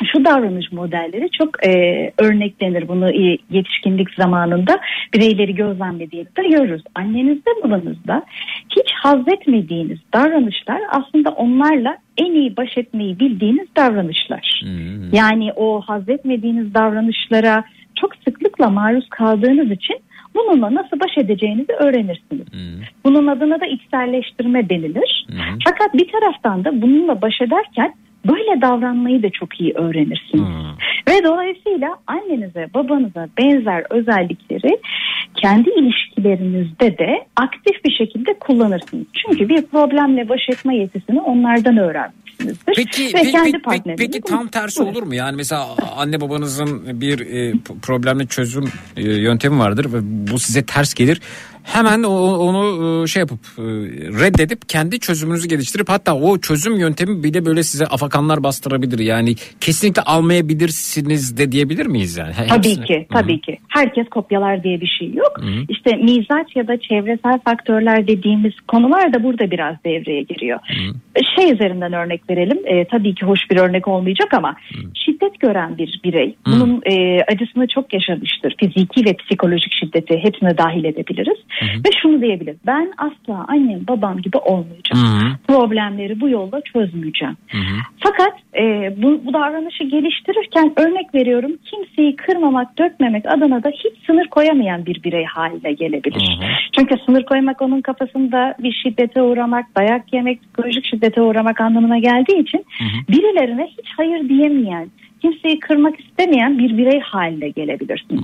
şu 0.06 0.26
davranış 0.26 0.72
modelleri 0.72 1.30
çok 1.32 1.68
e, 1.68 1.72
örneklenir 2.18 2.88
bunu 2.88 3.10
e, 3.10 3.38
yetişkinlik 3.50 4.14
zamanında 4.14 4.80
bireyleri 5.14 5.56
gözlemlediğimizde 5.56 6.42
görürüz. 6.42 6.84
Annenizde 6.96 7.50
babanızda 7.64 8.24
hiç 8.70 8.92
haz 8.94 9.28
etmediğiniz 9.28 10.00
davranışlar 10.14 10.82
aslında 10.90 11.30
onlarla 11.30 11.98
en 12.18 12.32
iyi 12.32 12.58
baş 12.58 12.78
etmeyi 12.78 13.20
bildiğiniz 13.20 13.68
davranışlar. 13.78 14.62
Yani 15.12 15.54
o 15.56 15.82
haz 15.82 16.10
etmediğiniz 16.10 16.74
davranışlara 16.74 17.64
çok 17.96 18.12
sıklıkla 18.16 18.70
maruz 18.70 19.10
kaldığınız 19.10 19.72
için 19.72 19.98
bununla 20.36 20.74
nasıl 20.74 21.00
baş 21.00 21.18
edeceğinizi 21.18 21.74
öğrenirsiniz. 21.74 22.48
Bunun 23.06 23.28
adına 23.28 23.60
da 23.62 23.66
içselleştirme 23.66 24.70
denilir. 24.70 25.28
Fakat 25.66 25.94
bir 25.94 26.08
taraftan 26.12 26.66
da 26.66 26.82
bununla 26.82 27.22
baş 27.22 27.42
ederken 27.42 27.94
böyle 28.26 28.62
davranmayı 28.62 29.24
da 29.24 29.30
çok 29.30 29.62
iyi 29.62 29.74
öğrenirsiniz. 29.74 30.44
Ve 31.10 31.24
dolayısıyla 31.24 31.90
annenize 32.08 32.68
babanıza 32.74 33.28
benzer 33.38 33.84
özellikleri 33.90 34.80
kendi 35.36 35.70
ilişkilerinizde 35.70 36.98
de 36.98 37.26
aktif 37.36 37.86
bir 37.86 37.92
şekilde 37.92 38.34
kullanırsınız. 38.40 39.06
Çünkü 39.14 39.50
bir 39.50 39.62
problemle 39.62 40.30
baş 40.30 40.42
etme 40.50 40.76
yetisini 40.76 41.22
onlardan 41.22 41.78
öğrenmişsinizdir. 41.78 42.74
Peki, 42.76 43.06
Ve 43.06 43.12
peki, 43.14 43.32
kendi 43.32 43.52
peki, 43.70 43.96
peki 43.98 44.22
tam 44.22 44.48
tersi 44.48 44.84
olur 44.84 45.04
mu? 45.04 45.16
Yani 45.16 45.36
mesela 45.36 45.66
anne 45.98 46.22
babanızın 46.22 47.02
bir 47.02 47.20
e, 47.20 47.52
p- 47.52 47.74
problemli 47.82 48.28
çözüm 48.28 48.66
e, 48.98 49.02
yöntemi 49.02 49.60
vardır 49.60 49.94
ve 49.94 49.98
bu 50.32 50.40
size 50.40 50.66
ters 50.66 50.94
gelir. 50.94 51.22
Hemen 51.74 52.04
onu 52.04 53.04
e, 53.04 53.08
şey 53.08 53.20
yapıp 53.20 53.40
e, 53.58 53.62
reddedip 54.22 54.70
kendi 54.70 55.00
çözümünüzü 55.00 55.48
geliştirip 55.48 55.90
hatta 55.90 56.16
o 56.16 56.38
çözüm 56.40 56.80
yöntemi 56.80 57.24
bile 57.24 57.46
böyle 57.46 57.64
size 57.64 57.86
afakanlar 57.86 58.44
bastırabilir. 58.44 59.00
Yani 59.00 59.36
kesinlikle 59.62 60.02
almayabilirsiniz 60.02 61.38
de 61.38 61.52
diyebilir 61.52 61.86
miyiz 61.86 62.18
yani? 62.18 62.34
He- 62.34 62.48
Tabii 62.48 62.82
ki, 62.86 63.08
tabii 63.14 63.42
ki. 63.42 63.58
Herkes 63.68 64.10
kopyalar 64.10 64.64
diye 64.64 64.82
bir 64.82 64.88
şey 65.00 65.14
yok. 65.14 65.40
İşte 65.70 65.96
mizaç 65.96 66.56
ya 66.56 66.68
da 66.68 66.80
çevresel 66.80 67.40
faktörler 67.46 68.08
dediğimiz 68.08 68.54
konular 68.68 69.14
da 69.14 69.24
burada 69.24 69.52
biraz 69.52 69.76
devreye 69.86 70.22
giriyor. 70.22 70.60
Şey 71.36 71.52
üzerinden 71.54 71.94
örnek 71.94 72.30
verelim. 72.30 72.58
Ee, 72.66 72.86
tabii 72.92 73.16
ki 73.16 73.26
hoş 73.26 73.40
bir 73.52 73.58
örnek 73.58 73.88
olmayacak 73.88 74.34
ama 74.34 74.56
şiddet 75.06 75.40
gören 75.40 75.78
bir 75.78 76.02
birey 76.04 76.36
bunun 76.46 76.82
e, 76.86 77.22
acısını 77.34 77.68
çok 77.68 77.94
yaşamıştır. 77.94 78.56
Fiziki 78.60 79.06
ve 79.06 79.14
psikolojik 79.14 79.74
şiddeti 79.80 80.18
hepsine 80.24 80.58
dahil 80.58 80.84
edebiliriz. 80.84 81.38
Ve 81.62 81.90
şunu 82.02 82.22
diyebilir. 82.22 82.56
Ben 82.66 82.92
asla 82.98 83.46
annem 83.48 83.88
babam 83.88 84.18
gibi 84.18 84.38
olmayacağım. 84.38 85.38
Problemleri 85.48 86.22
bu 86.22 86.30
yolla 86.30 86.62
çözmeyeceğim. 86.62 87.38
Fakat 88.00 88.34
e, 88.56 88.94
bu, 89.04 89.26
bu 89.26 89.34
davranışı 89.34 89.84
geliştirirken 89.84 90.74
örnek 90.76 91.16
veriyorum 91.16 91.52
kimseyi 91.66 92.16
kırmamak, 92.16 92.80
dökmemek 92.80 93.26
adına 93.26 93.64
da 93.64 93.70
hiç 93.70 94.06
sınır 94.06 94.28
koyamayan 94.28 94.86
bir 94.86 95.04
birey 95.04 95.26
haline 95.26 95.74
gelebilir. 95.74 96.40
Çünkü 96.78 96.96
sınır 97.06 97.24
koymak 97.24 97.62
onun 97.62 97.82
kafasında 97.82 98.56
bir 98.60 98.74
şiddete 98.84 99.22
uğramak, 99.22 99.66
dayak 99.78 100.14
yemek, 100.14 100.42
psikolojik 100.42 100.86
şiddete 100.86 101.22
uğramak 101.22 101.62
anlamına 101.62 101.98
geldiği 102.00 102.40
için 102.42 102.66
birilerine 103.10 103.66
hiç 103.66 103.88
hayır 103.98 104.30
diyemeyen, 104.30 104.88
kimseyi 105.22 105.60
kırmak 105.60 106.00
istemeyen 106.00 106.60
bir 106.60 106.78
birey 106.78 107.00
haline 107.00 107.50
gelebilirsiniz. 107.50 108.22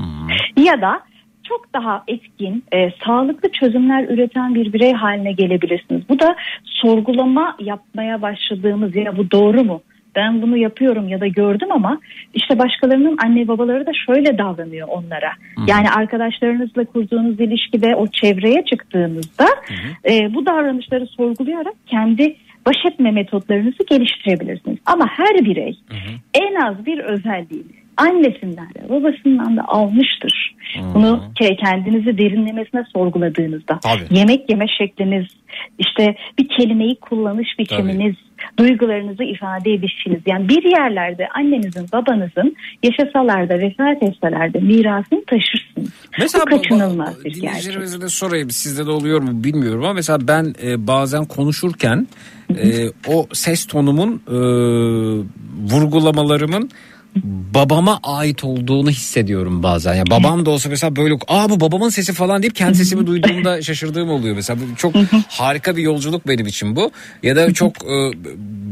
Ya 0.58 0.82
da 0.82 1.00
çok 1.47 1.73
daha 1.73 2.03
etkin, 2.08 2.63
e, 2.73 2.91
sağlıklı 3.05 3.51
çözümler 3.51 4.03
üreten 4.03 4.55
bir 4.55 4.73
birey 4.73 4.93
haline 4.93 5.31
gelebilirsiniz. 5.31 6.01
Bu 6.10 6.19
da 6.19 6.36
sorgulama 6.63 7.55
yapmaya 7.60 8.21
başladığımız 8.21 8.95
ya 8.95 9.17
bu 9.17 9.31
doğru 9.31 9.63
mu? 9.63 9.81
Ben 10.15 10.41
bunu 10.41 10.58
yapıyorum 10.58 11.08
ya 11.08 11.19
da 11.19 11.27
gördüm 11.27 11.71
ama 11.71 11.99
işte 12.34 12.60
başkalarının 12.60 13.17
anne 13.25 13.47
babaları 13.47 13.86
da 13.86 13.91
şöyle 14.05 14.38
davranıyor 14.38 14.88
onlara. 14.88 15.31
Yani 15.67 15.89
arkadaşlarınızla 15.89 16.86
kurduğunuz 16.86 17.39
ilişkide 17.39 17.95
o 17.95 18.08
çevreye 18.08 18.65
çıktığınızda 18.65 19.47
e, 20.10 20.34
bu 20.34 20.45
davranışları 20.45 21.08
sorgulayarak 21.08 21.73
kendi 21.88 22.36
baş 22.65 22.75
etme 22.91 23.12
metotlarınızı 23.12 23.84
geliştirebilirsiniz. 23.89 24.77
Ama 24.86 25.08
her 25.08 25.45
birey 25.45 25.79
en 26.34 26.55
az 26.55 26.86
bir 26.86 26.99
özelliğini 26.99 27.85
annesinden 27.97 28.69
de 28.69 28.89
babasından 28.89 29.58
da 29.58 29.62
almıştır. 29.67 30.55
Bunu 30.93 31.23
ke- 31.39 31.58
kendinizi 31.58 32.17
derinlemesine 32.17 32.84
sorguladığınızda 32.93 33.79
Tabii. 33.84 34.17
yemek 34.19 34.49
yeme 34.49 34.65
şekliniz, 34.77 35.25
işte 35.79 36.15
bir 36.39 36.47
kelimeyi 36.47 36.95
kullanış 36.95 37.47
biçiminiz, 37.60 38.15
duygularınızı 38.60 39.23
ifade 39.23 39.73
edişiniz. 39.73 40.21
Yani 40.25 40.49
bir 40.49 40.63
yerlerde 40.63 41.27
annenizin 41.36 41.88
babanızın 41.93 42.55
yaşasalar 42.84 43.49
da 43.49 43.60
vefat 43.60 44.03
etseler 44.03 44.53
de 44.53 44.60
mirasını 44.60 45.23
taşırsınız. 45.25 45.91
bu 46.41 46.45
kaçınılmaz 46.45 47.25
bir 47.25 47.41
gerçek. 47.41 48.01
de 48.01 48.10
sorayım 48.10 48.49
sizde 48.49 48.86
de 48.86 48.91
oluyor 48.91 49.21
mu 49.21 49.43
bilmiyorum 49.43 49.84
ama 49.84 49.93
mesela 49.93 50.27
ben 50.27 50.53
e, 50.63 50.88
bazen 50.88 51.25
konuşurken 51.25 52.08
e, 52.49 52.89
o 53.08 53.27
ses 53.34 53.65
tonumun 53.65 54.21
e, 54.27 54.38
vurgulamalarımın 55.73 56.69
babama 57.23 57.99
ait 58.04 58.43
olduğunu 58.43 58.89
hissediyorum 58.89 59.63
bazen. 59.63 59.93
Yani 59.95 60.10
babam 60.10 60.45
da 60.45 60.49
olsa 60.49 60.69
mesela 60.69 60.95
böyle 60.95 61.15
aa 61.28 61.49
bu 61.49 61.60
babamın 61.60 61.89
sesi 61.89 62.13
falan 62.13 62.41
deyip 62.41 62.56
kendi 62.56 62.75
sesimi 62.78 63.08
duyduğumda 63.08 63.62
şaşırdığım 63.62 64.10
oluyor 64.10 64.36
mesela. 64.36 64.60
Bu 64.60 64.75
çok 64.75 64.95
harika 65.28 65.78
bir 65.78 65.82
yolculuk 65.82 66.28
benim 66.28 66.47
için 66.47 66.75
bu. 66.75 66.91
Ya 67.23 67.36
da 67.36 67.54
çok 67.54 67.75
e, 67.84 68.12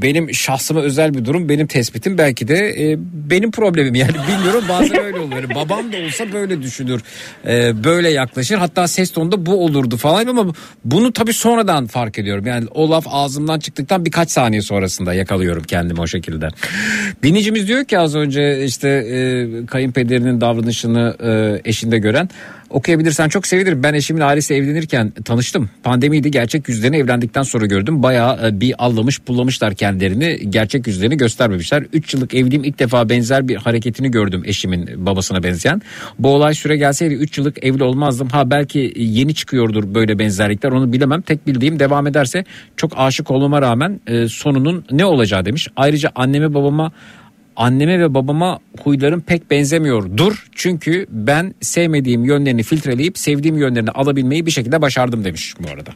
benim 0.02 0.34
şahsıma 0.34 0.82
özel 0.82 1.14
bir 1.14 1.26
durum 1.26 1.50
benim 1.50 1.68
tespitim 1.68 2.18
belki 2.18 2.48
de 2.48 2.56
e, 2.56 2.98
benim 3.14 3.52
problemim 3.52 3.96
yani 3.96 4.14
bilmiyorum 4.14 4.64
bazen 4.70 5.00
öyle 5.00 5.20
oluyor. 5.20 5.42
Yani 5.42 5.56
babam 5.56 5.94
da 5.94 5.98
olsa 5.98 6.32
böyle 6.34 6.62
düşünür. 6.62 7.02
e, 7.48 7.84
böyle 7.84 8.10
yaklaşır. 8.10 8.56
Hatta 8.56 8.88
ses 8.88 9.12
tonunda 9.12 9.46
bu 9.46 9.66
olurdu 9.66 9.98
falan 9.98 10.28
ama 10.28 10.54
bunu 10.86 11.14
tabii 11.14 11.34
sonradan 11.34 11.88
fark 11.88 12.20
ediyorum. 12.20 12.46
Yani 12.46 12.66
o 12.72 12.90
laf 12.90 13.06
ağzımdan 13.10 13.60
çıktıktan 13.60 14.06
birkaç 14.06 14.32
saniye 14.32 14.62
sonrasında 14.62 15.14
yakalıyorum 15.14 15.64
kendimi 15.64 16.02
o 16.02 16.08
şekilde. 16.08 16.48
Dinleyicimiz 17.24 17.68
diyor 17.68 17.86
ki 17.86 18.00
az 18.00 18.16
önce 18.16 18.33
işte 18.66 18.90
e, 18.90 19.66
kayınpederinin 19.66 20.42
davranışını 20.42 21.16
e, 21.24 21.62
eşinde 21.70 21.98
gören 21.98 22.30
okuyabilirsen 22.74 23.30
çok 23.30 23.48
sevinirim. 23.48 23.84
Ben 23.84 23.94
eşimin 23.94 24.22
ailesi 24.22 24.54
evlenirken 24.54 25.12
tanıştım. 25.12 25.70
Pandemiydi 25.84 26.32
gerçek 26.32 26.70
yüzlerini 26.70 26.98
evlendikten 26.98 27.44
sonra 27.44 27.66
gördüm. 27.66 28.04
Bayağı 28.04 28.48
e, 28.48 28.62
bir 28.62 28.76
allamış 28.78 29.22
pullamışlar 29.22 29.76
kendilerini. 29.76 30.50
Gerçek 30.50 30.88
yüzlerini 30.88 31.18
göstermemişler. 31.18 31.86
3 31.94 32.14
yıllık 32.14 32.34
evliyim 32.34 32.64
ilk 32.64 32.80
defa 32.80 33.10
benzer 33.10 33.48
bir 33.48 33.56
hareketini 33.56 34.12
gördüm 34.12 34.44
eşimin 34.46 35.06
babasına 35.06 35.44
benzeyen. 35.44 35.82
Bu 36.20 36.30
olay 36.30 36.54
süre 36.54 36.78
gelseydi 36.78 37.14
3 37.14 37.38
yıllık 37.38 37.64
evli 37.64 37.84
olmazdım. 37.84 38.28
Ha 38.30 38.50
belki 38.50 38.94
yeni 38.96 39.36
çıkıyordur 39.36 39.96
böyle 39.96 40.20
benzerlikler 40.20 40.72
onu 40.72 40.94
bilemem. 40.94 41.22
Tek 41.22 41.48
bildiğim 41.48 41.80
devam 41.80 42.08
ederse 42.08 42.46
çok 42.78 42.92
aşık 42.96 43.32
olmama 43.32 43.62
rağmen 43.62 44.00
e, 44.08 44.28
sonunun 44.28 44.86
ne 44.92 45.06
olacağı 45.06 45.46
demiş. 45.46 45.68
Ayrıca 45.76 46.12
anneme 46.16 46.54
babama 46.54 46.92
anneme 47.56 48.00
ve 48.00 48.14
babama 48.14 48.60
huylarım 48.84 49.22
pek 49.22 49.52
benzemiyor. 49.52 50.18
Dur 50.18 50.48
çünkü 50.56 51.06
ben 51.10 51.54
sevmediğim 51.62 52.26
yönlerini 52.26 52.64
filtreleyip 52.64 53.18
sevdiğim 53.18 53.58
yönlerini 53.58 53.90
alabilmeyi 53.90 54.46
bir 54.46 54.52
şekilde 54.52 54.82
başardım 54.82 55.24
demiş 55.24 55.54
bu 55.60 55.74
arada 55.74 55.92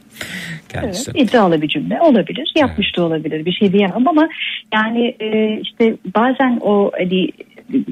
kendisi. 0.68 1.10
Evet, 1.14 1.28
iddialı 1.28 1.62
bir 1.62 1.68
cümle 1.68 2.00
olabilir. 2.00 2.52
Yapmış 2.56 2.96
da 2.96 3.04
olabilir. 3.04 3.44
Bir 3.44 3.52
şey 3.52 3.72
diyemem 3.72 4.08
ama 4.08 4.28
yani 4.74 5.16
e, 5.20 5.60
işte 5.62 5.96
bazen 6.16 6.58
o 6.60 6.90
hani 6.98 7.28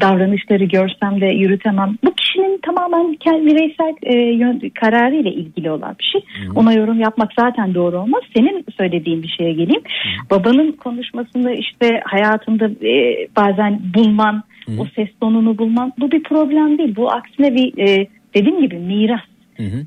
davranışları 0.00 0.64
görsem 0.64 1.20
de 1.20 1.26
yürütemem. 1.26 1.98
Bu 2.04 2.14
kişinin 2.14 2.60
tamamen 2.62 3.14
kendi 3.14 3.46
bireysel 3.46 3.94
e, 4.02 4.18
yön, 4.18 4.62
kararıyla 4.80 5.30
ilgili 5.30 5.70
olan 5.70 5.96
bir 5.98 6.04
şey. 6.04 6.20
Ona 6.54 6.72
yorum 6.72 7.00
yapmak 7.00 7.32
zaten 7.38 7.74
doğru 7.74 7.98
olmaz. 7.98 8.22
Senin 8.36 8.64
söylediğin 8.76 9.22
bir 9.22 9.34
şeye 9.38 9.52
geleyim. 9.52 9.82
Babanın 10.30 10.72
konuşmasında 10.72 11.52
işte 11.52 12.00
hayatında 12.04 12.86
e, 12.86 13.26
bazen 13.36 13.80
bulman, 13.94 14.42
o 14.78 14.84
ses 14.96 15.08
tonunu 15.20 15.58
bulman 15.58 15.92
bu 15.98 16.10
bir 16.10 16.22
problem 16.22 16.78
değil. 16.78 16.96
Bu 16.96 17.12
aksine 17.12 17.54
bir 17.54 17.88
e, 17.88 18.06
dediğim 18.34 18.60
gibi 18.60 18.76
miras. 18.76 19.20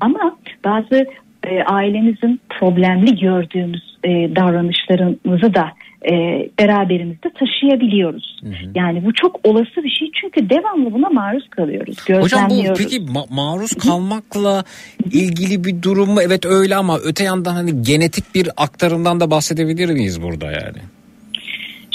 Ama 0.00 0.36
bazı 0.64 1.04
e, 1.46 1.62
ailemizin 1.62 2.40
problemli 2.48 3.16
gördüğümüz 3.16 3.96
e, 4.04 4.08
davranışlarımızı 4.10 5.54
da 5.54 5.72
e, 6.04 6.12
beraberimizde 6.58 7.30
taşıyabiliyoruz. 7.38 8.40
Yani 8.74 9.04
bu 9.04 9.12
çok 9.14 9.40
olası 9.44 9.76
bir 9.84 9.90
şey 9.90 10.10
çünkü 10.20 10.50
devamlı 10.50 10.92
buna 10.92 11.08
maruz 11.08 11.48
kalıyoruz. 11.50 11.96
Hocam 12.08 12.50
bu 12.50 12.54
peki 12.78 12.96
ma- 13.00 13.34
maruz 13.34 13.74
kalmakla 13.74 14.64
ilgili 15.12 15.64
bir 15.64 15.82
durum 15.82 16.10
mu? 16.10 16.22
Evet 16.22 16.46
öyle 16.46 16.76
ama 16.76 16.98
öte 16.98 17.24
yandan 17.24 17.52
hani 17.54 17.82
genetik 17.82 18.34
bir 18.34 18.48
aktarımdan 18.56 19.20
da 19.20 19.30
bahsedebilir 19.30 19.90
miyiz 19.90 20.22
burada 20.22 20.46
yani? 20.46 20.78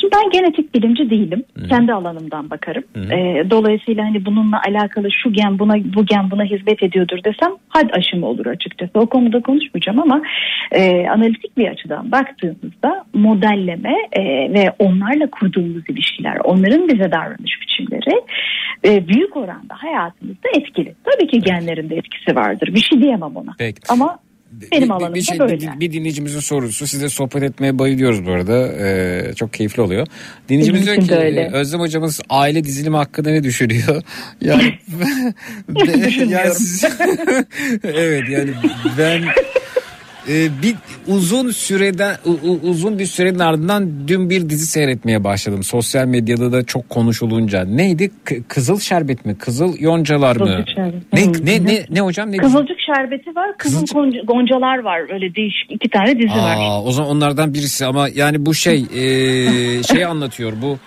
Şimdi 0.06 0.16
ben 0.24 0.30
genetik 0.30 0.76
bilimci 0.76 1.10
değilim. 1.10 1.44
Kendi 1.70 1.94
alanımdan 1.94 2.50
bakarım. 2.50 2.84
Ee, 2.96 3.50
dolayısıyla 3.50 4.06
hani 4.06 4.26
bununla 4.26 4.62
alakalı 4.68 5.08
şu 5.24 5.34
gen 5.34 5.60
buna 5.60 5.74
bu 5.96 6.06
gen 6.06 6.32
buna 6.32 6.44
hizmet 6.44 6.84
ediyordur 6.84 7.18
desem 7.24 7.52
had 7.70 7.90
aşımı 7.92 8.26
olur 8.26 8.46
açıkçası. 8.46 8.92
O 8.96 9.06
konuda 9.06 9.42
konuşmayacağım 9.42 10.00
ama 10.00 10.22
e, 10.72 11.08
analitik 11.08 11.58
bir 11.58 11.68
açıdan 11.68 12.12
baktığımızda 12.12 13.06
modelleme 13.14 13.96
e, 14.12 14.24
ve 14.54 14.72
onlarla 14.80 15.30
kurduğumuz 15.32 15.90
ilişkiler, 15.90 16.38
onların 16.44 16.88
bize 16.88 17.12
davranış 17.12 17.62
biçimleri 17.62 18.22
e, 18.86 19.08
büyük 19.08 19.38
oranda 19.38 19.74
hayatımızda 19.74 20.50
etkili. 20.58 20.96
Tabii 21.04 21.28
ki 21.28 21.40
genlerin 21.40 21.90
de 21.90 21.96
etkisi 21.96 22.36
vardır. 22.36 22.68
Bir 22.76 22.82
şey 22.82 23.02
diyemem 23.02 23.36
ona. 23.36 23.52
Peki. 23.58 23.82
Ama 23.90 24.20
benim 24.62 24.72
Bir- 24.72 24.82
bir, 24.88 24.90
alanımda 24.90 25.16
bir, 25.16 25.22
şey, 25.22 25.40
böyle. 25.40 25.58
bir, 25.60 25.80
bir 25.80 25.92
dinleyicimizin 25.94 26.40
sorusu. 26.40 26.88
Size 26.88 27.10
sohbet 27.10 27.44
etmeye 27.44 27.80
bayılıyoruz 27.80 28.26
bu 28.26 28.32
arada. 28.32 28.68
Ee, 28.74 29.34
çok 29.36 29.54
keyifli 29.54 29.82
oluyor. 29.82 30.08
Dinleyicimiz 30.50 30.82
Benim 30.88 30.96
diyor 30.96 31.08
ki 31.08 31.14
de 31.14 31.18
öyle. 31.26 31.42
e, 31.42 31.52
Özlem 31.52 31.80
hocamız 31.80 32.20
aile 32.30 32.64
dizilimi 32.64 32.96
hakkında 32.96 33.30
ne 33.30 33.44
düşünüyor? 33.44 34.02
Yani, 34.42 34.74
yani 36.30 36.54
siz- 36.56 36.84
evet 37.84 38.30
yani 38.30 38.52
ben 38.98 39.24
e, 40.30 40.62
bir 40.62 40.76
uzun 41.08 41.52
süreden 41.52 42.16
u- 42.26 42.60
uzun 42.70 43.00
bir 43.00 43.06
sürenin 43.06 43.40
ardından 43.40 44.08
dün 44.08 44.30
bir 44.30 44.50
dizi 44.50 44.68
seyretmeye 44.68 45.24
başladım. 45.24 45.64
Sosyal 45.64 46.06
medyada 46.06 46.52
da 46.52 46.64
çok 46.66 46.90
konuşulunca. 46.90 47.64
Neydi? 47.66 48.12
K- 48.26 48.36
Kızıl 48.48 48.80
Şerbet 48.80 49.26
mi? 49.26 49.36
Kızıl 49.38 49.74
Yoncalar 49.80 50.36
mı? 50.36 50.66
Şerbet. 50.76 51.14
Ne, 51.14 51.22
Hı, 51.26 51.46
ne 51.46 51.66
ne 51.66 51.86
ne 51.90 52.02
hocam? 52.02 52.32
Ne 52.32 52.38
Kızılcık 52.38 52.78
şerbeti 52.96 53.36
var, 53.36 53.58
kızıl 53.58 53.82
Kızılcık- 53.82 53.96
gonca- 53.98 54.26
goncalar 54.26 54.78
var. 54.80 55.14
Öyle 55.14 55.36
değişik 55.36 55.72
iki 55.72 55.90
tane 55.90 56.20
dizi 56.20 56.30
var. 56.40 56.56
Aa, 56.60 56.84
o 56.84 56.92
zaman 56.92 57.12
onlardan 57.12 57.54
birisi 57.54 57.86
ama 57.86 58.08
yani 58.16 58.46
bu 58.46 58.54
şey 58.54 58.86
e, 58.96 59.84
şey 59.84 60.06
anlatıyor 60.06 60.54
bu 60.62 60.78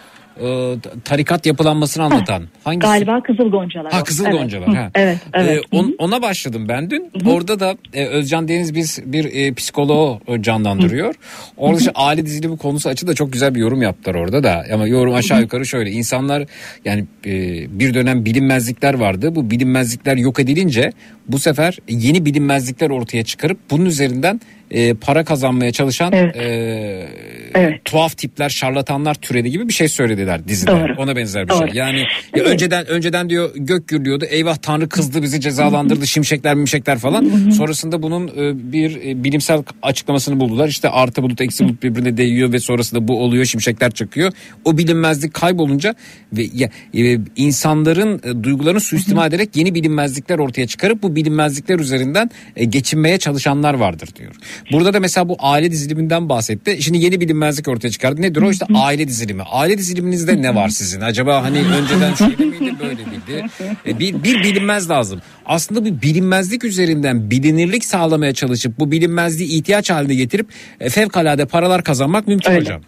e, 0.42 0.76
tarikat 1.04 1.46
yapılanmasını 1.46 2.04
anlatan. 2.04 2.42
Hangisi? 2.64 2.88
Galiba 2.88 3.22
kızıl 3.22 3.50
goncalar. 3.50 3.92
Ha. 3.92 4.04
Kızıl 4.04 4.24
Evet. 4.24 4.34
Goncalar. 4.38 4.68
Ha. 4.74 4.90
Evet, 4.94 5.18
evet. 5.34 5.64
Ee, 5.72 5.76
on- 5.76 5.94
ona 5.98 6.22
başladım 6.22 6.66
ben 6.68 6.90
dün. 6.90 7.10
Orada 7.26 7.60
da 7.60 7.76
e, 7.94 8.06
Özcan 8.06 8.48
Deniz 8.48 8.74
biz 8.74 9.00
bir 9.04 9.24
e, 9.34 9.54
psikoloğu 9.54 10.20
e, 10.26 10.42
canlandırıyor. 10.42 11.14
Orada 11.56 11.78
işte 11.78 11.92
aile 11.94 12.26
dizilimi 12.26 12.58
konusu 12.58 12.88
açı 12.88 13.06
da 13.06 13.14
çok 13.14 13.32
güzel 13.32 13.54
bir 13.54 13.60
yorum 13.60 13.82
yaptılar 13.82 14.14
orada 14.14 14.42
da. 14.44 14.64
Ama 14.74 14.86
yorum 14.88 15.14
aşağı 15.14 15.40
yukarı 15.40 15.66
şöyle. 15.66 15.90
İnsanlar 15.90 16.44
yani 16.84 17.04
e, 17.26 17.32
bir 17.80 17.94
dönem 17.94 18.24
bilinmezlikler 18.24 18.94
vardı. 18.94 19.34
Bu 19.34 19.50
bilinmezlikler 19.50 20.16
yok 20.16 20.40
edilince 20.40 20.92
bu 21.28 21.38
sefer 21.38 21.78
yeni 21.88 22.24
bilinmezlikler 22.24 22.90
ortaya 22.90 23.24
çıkarıp 23.24 23.58
bunun 23.70 23.84
üzerinden 23.86 24.40
e, 24.70 24.94
para 24.94 25.24
kazanmaya 25.24 25.72
çalışan 25.72 26.12
Evet. 26.12 26.36
e, 26.36 27.08
Evet. 27.54 27.84
tuhaf 27.84 28.16
tipler, 28.16 28.48
şarlatanlar 28.48 29.14
türedi 29.14 29.50
gibi 29.50 29.68
bir 29.68 29.72
şey 29.72 29.88
söylediler 29.88 30.48
dizide. 30.48 30.70
Doğru. 30.70 30.94
Ona 30.98 31.16
benzer 31.16 31.44
bir 31.44 31.48
Doğru. 31.48 31.68
şey. 31.68 31.76
Yani 31.76 32.04
ya 32.36 32.44
önceden 32.44 32.86
önceden 32.86 33.30
diyor 33.30 33.50
gök 33.56 33.88
gürlüyordu. 33.88 34.24
Eyvah 34.24 34.56
Tanrı 34.56 34.88
kızdı 34.88 35.22
bizi 35.22 35.40
cezalandırdı 35.40 36.06
şimşekler 36.06 36.54
mimşekler 36.54 36.98
falan. 36.98 37.50
Sonrasında 37.50 38.02
bunun 38.02 38.28
e, 38.28 38.72
bir 38.72 38.96
e, 38.96 39.24
bilimsel 39.24 39.62
açıklamasını 39.82 40.40
buldular. 40.40 40.68
İşte 40.68 40.88
artı 40.88 41.22
bulut 41.22 41.40
eksi 41.40 41.64
bulut 41.64 41.82
birbirine 41.82 42.16
değiyor 42.16 42.52
ve 42.52 42.60
sonrasında 42.60 43.08
bu 43.08 43.22
oluyor 43.22 43.44
şimşekler 43.44 43.90
çakıyor. 43.90 44.32
O 44.64 44.78
bilinmezlik 44.78 45.34
kaybolunca 45.34 45.94
ve 46.32 46.46
ya, 46.54 46.70
e, 46.94 47.18
insanların 47.36 48.20
e, 48.24 48.44
duygularını 48.44 48.80
suistimal 48.80 49.28
ederek 49.28 49.56
yeni 49.56 49.74
bilinmezlikler 49.74 50.38
ortaya 50.38 50.66
çıkarıp 50.66 51.02
bu 51.02 51.16
bilinmezlikler 51.16 51.78
üzerinden 51.78 52.30
e, 52.56 52.64
geçinmeye 52.64 53.18
çalışanlar 53.18 53.74
vardır 53.74 54.08
diyor. 54.18 54.34
Burada 54.72 54.94
da 54.94 55.00
mesela 55.00 55.28
bu 55.28 55.36
aile 55.40 55.70
diziliminden 55.70 56.28
bahsetti. 56.28 56.82
Şimdi 56.82 56.98
yeni 56.98 57.20
bilinmezlik 57.20 57.68
ortaya 57.68 57.90
çıkardı. 57.90 58.22
Nedir 58.22 58.42
o? 58.42 58.50
İşte 58.50 58.66
aile 58.74 59.08
dizilimi. 59.08 59.42
Aile 59.42 59.78
diziliminizde 59.78 60.42
ne 60.42 60.54
var 60.54 60.68
sizin? 60.68 61.00
Acaba 61.00 61.42
hani 61.42 61.58
önceden 61.58 62.14
şöyle 62.14 62.44
miydi 62.44 62.74
böyle 62.80 63.04
miydi? 63.04 63.46
E, 63.86 63.98
bir, 63.98 64.22
bir 64.24 64.42
bilinmez 64.44 64.90
lazım. 64.90 65.20
Aslında 65.46 65.84
bir 65.84 66.02
bilinmezlik 66.02 66.64
üzerinden 66.64 67.30
bilinirlik 67.30 67.84
sağlamaya 67.84 68.34
çalışıp 68.34 68.78
bu 68.78 68.90
bilinmezliği 68.90 69.50
ihtiyaç 69.58 69.90
haline 69.90 70.14
getirip 70.14 70.48
e, 70.80 70.88
fevkalade 70.90 71.44
paralar 71.46 71.84
kazanmak 71.84 72.28
mümkün 72.28 72.50
Öyle. 72.50 72.60
hocam. 72.60 72.80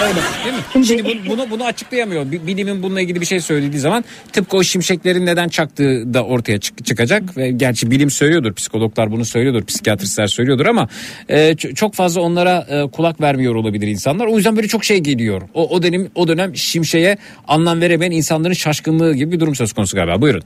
Değil 0.00 0.14
mi? 0.14 0.86
Şimdi, 0.86 1.04
bu- 1.04 1.30
bunu, 1.30 1.50
bunu 1.50 1.64
açıklayamıyor. 1.64 2.32
Bi- 2.32 2.46
Bilimin 2.46 2.82
bununla 2.82 3.00
ilgili 3.00 3.20
bir 3.20 3.26
şey 3.26 3.40
söylediği 3.40 3.80
zaman 3.80 4.04
tıpkı 4.32 4.56
o 4.56 4.62
şimşeklerin 4.62 5.26
neden 5.26 5.48
çaktığı 5.48 6.14
da 6.14 6.24
ortaya 6.24 6.58
çık- 6.60 6.86
çıkacak. 6.86 7.36
Ve 7.36 7.50
gerçi 7.50 7.90
bilim 7.90 8.10
söylüyordur, 8.10 8.54
psikologlar 8.54 9.10
bunu 9.12 9.24
söylüyordur, 9.24 9.64
psikiyatristler 9.64 10.26
söylüyordur 10.26 10.66
ama 10.66 10.88
e, 11.28 11.54
çok 11.54 11.94
fazla 11.94 12.20
onlara 12.20 12.66
e, 12.70 12.90
kulak 12.90 13.20
vermiyor 13.20 13.54
olabilir 13.54 13.86
insanlar. 13.88 14.26
O 14.26 14.36
yüzden 14.36 14.56
böyle 14.56 14.68
çok 14.68 14.84
şey 14.84 14.98
geliyor. 14.98 15.42
O, 15.54 15.68
o 15.68 15.82
dönem 15.82 16.08
o 16.14 16.28
dönem 16.28 16.56
şimşeğe 16.56 17.16
anlam 17.48 17.80
veremeyen 17.80 18.12
insanların 18.12 18.54
şaşkınlığı 18.54 19.14
gibi 19.14 19.32
bir 19.32 19.40
durum 19.40 19.54
söz 19.54 19.72
konusu 19.72 19.96
galiba. 19.96 20.20
Buyurun. 20.20 20.42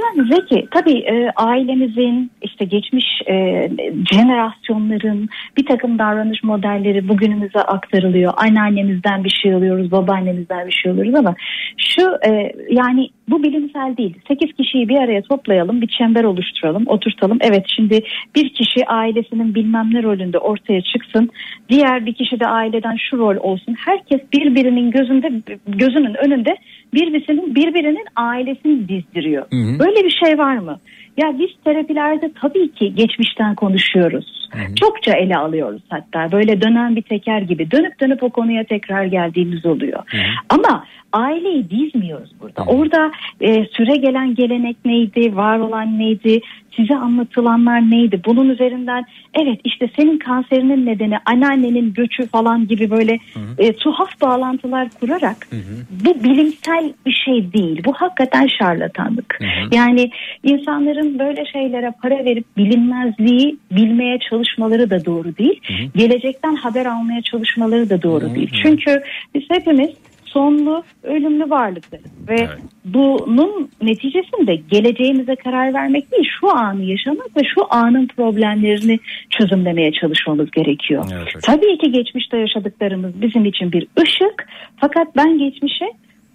Yani 0.00 0.28
Zeki 0.28 0.68
tabii 0.70 0.98
e, 0.98 1.30
ailemizin 1.36 2.30
işte 2.42 2.64
geçmiş 2.64 3.04
e, 3.26 3.68
jenerasyonların 4.12 5.28
bir 5.56 5.66
takım 5.66 5.98
davranış 5.98 6.42
modelleri 6.44 7.08
bugünümüze 7.08 7.58
aktarılıyor. 7.58 8.32
Anneannemizden 8.36 9.24
bir 9.24 9.38
şey 9.42 9.54
alıyoruz, 9.54 9.92
babaannemizden 9.92 10.66
bir 10.66 10.72
şey 10.72 10.92
alıyoruz 10.92 11.14
ama 11.14 11.34
şu 11.76 12.02
e, 12.02 12.52
yani 12.70 13.08
bu 13.30 13.42
bilimsel 13.42 13.96
değil. 13.96 14.14
8 14.28 14.52
kişiyi 14.52 14.88
bir 14.88 14.96
araya 14.96 15.22
toplayalım, 15.22 15.80
bir 15.80 15.86
çember 15.86 16.24
oluşturalım, 16.24 16.84
oturtalım. 16.86 17.38
Evet 17.40 17.66
şimdi 17.76 18.00
bir 18.36 18.48
kişi 18.48 18.86
ailesinin 18.86 19.54
bilmem 19.54 19.90
ne 19.92 20.02
rolünde 20.02 20.38
ortaya 20.38 20.80
çıksın. 20.82 21.30
Diğer 21.68 22.06
bir 22.06 22.14
kişi 22.14 22.40
de 22.40 22.46
aileden 22.46 22.96
şu 23.10 23.18
rol 23.18 23.36
olsun. 23.36 23.74
Herkes 23.78 24.20
birbirinin 24.32 24.90
gözünde 24.90 25.32
gözünün 25.66 26.14
önünde 26.14 26.56
birbirinin 26.94 27.54
birbirinin 27.54 28.04
ailesini 28.16 28.88
dizdiriyor. 28.88 29.46
Böyle 29.78 30.04
bir 30.04 30.16
şey 30.24 30.38
var 30.38 30.56
mı? 30.58 30.78
Ya 31.20 31.38
biz 31.38 31.50
terapilerde 31.64 32.30
tabii 32.40 32.72
ki 32.72 32.94
geçmişten 32.94 33.54
konuşuyoruz. 33.54 34.48
Çokça 34.80 35.12
ele 35.12 35.36
alıyoruz 35.36 35.82
hatta. 35.88 36.32
Böyle 36.32 36.60
dönen 36.60 36.96
bir 36.96 37.02
teker 37.02 37.40
gibi 37.40 37.70
dönüp 37.70 38.00
dönüp 38.00 38.22
o 38.22 38.30
konuya 38.30 38.64
tekrar 38.64 39.04
geldiğimiz 39.04 39.66
oluyor. 39.66 40.02
Ama 40.48 40.84
aileyi 41.12 41.70
dizmiyoruz 41.70 42.30
burada. 42.40 42.62
Orada 42.62 43.10
e, 43.40 43.64
süre 43.64 43.96
gelen 43.96 44.34
gelenek 44.34 44.76
neydi, 44.84 45.36
var 45.36 45.58
olan 45.58 45.98
neydi, 45.98 46.40
size 46.76 46.96
anlatılanlar 46.96 47.90
neydi? 47.90 48.20
Bunun 48.26 48.48
üzerinden 48.48 49.04
evet 49.34 49.60
işte 49.64 49.90
senin 49.96 50.18
kanserinin 50.18 50.86
nedeni 50.86 51.18
anneannenin 51.24 51.92
göçü 51.92 52.26
falan 52.26 52.66
gibi 52.66 52.90
böyle 52.90 53.18
e, 53.58 53.72
tuhaf 53.72 54.20
bağlantılar 54.20 54.88
kurarak 55.00 55.48
bu 55.90 56.24
bilimsel 56.24 56.92
bir 57.06 57.22
şey 57.24 57.52
değil. 57.52 57.82
Bu 57.84 57.92
hakikaten 57.92 58.48
şarlatanlık. 58.58 59.38
Yani 59.72 60.10
insanların 60.42 61.18
böyle 61.18 61.44
şeylere 61.52 61.92
para 62.02 62.24
verip 62.24 62.56
bilinmezliği 62.56 63.56
bilmeye 63.70 64.18
çalışmaları 64.30 64.90
da 64.90 65.04
doğru 65.04 65.36
değil. 65.36 65.60
Gelecekten 65.94 66.54
haber 66.54 66.86
almaya 66.86 67.22
çalışmaları 67.22 67.90
da 67.90 68.02
doğru 68.02 68.34
değil. 68.34 68.50
Çünkü 68.62 69.02
biz 69.34 69.42
hepimiz 69.50 69.90
sonlu 70.32 70.84
ölümlü 71.02 71.50
varlıklarız 71.50 72.28
ve 72.28 72.36
Evet. 72.38 72.58
bunun 72.84 73.70
neticesinde 73.82 74.54
geleceğimize 74.54 75.36
karar 75.36 75.74
vermek 75.74 76.12
değil 76.12 76.28
şu 76.40 76.56
anı 76.56 76.82
yaşamak 76.82 77.36
ve 77.36 77.40
şu 77.54 77.74
anın 77.74 78.06
problemlerini 78.06 78.98
çözümlemeye 79.30 79.92
çalışmamız 79.92 80.50
gerekiyor. 80.50 81.04
Evet. 81.12 81.42
Tabii 81.42 81.78
ki 81.78 81.92
geçmişte 81.92 82.36
yaşadıklarımız 82.38 83.22
bizim 83.22 83.44
için 83.44 83.72
bir 83.72 83.86
ışık 84.02 84.48
fakat 84.76 85.16
ben 85.16 85.38
geçmişe 85.38 85.86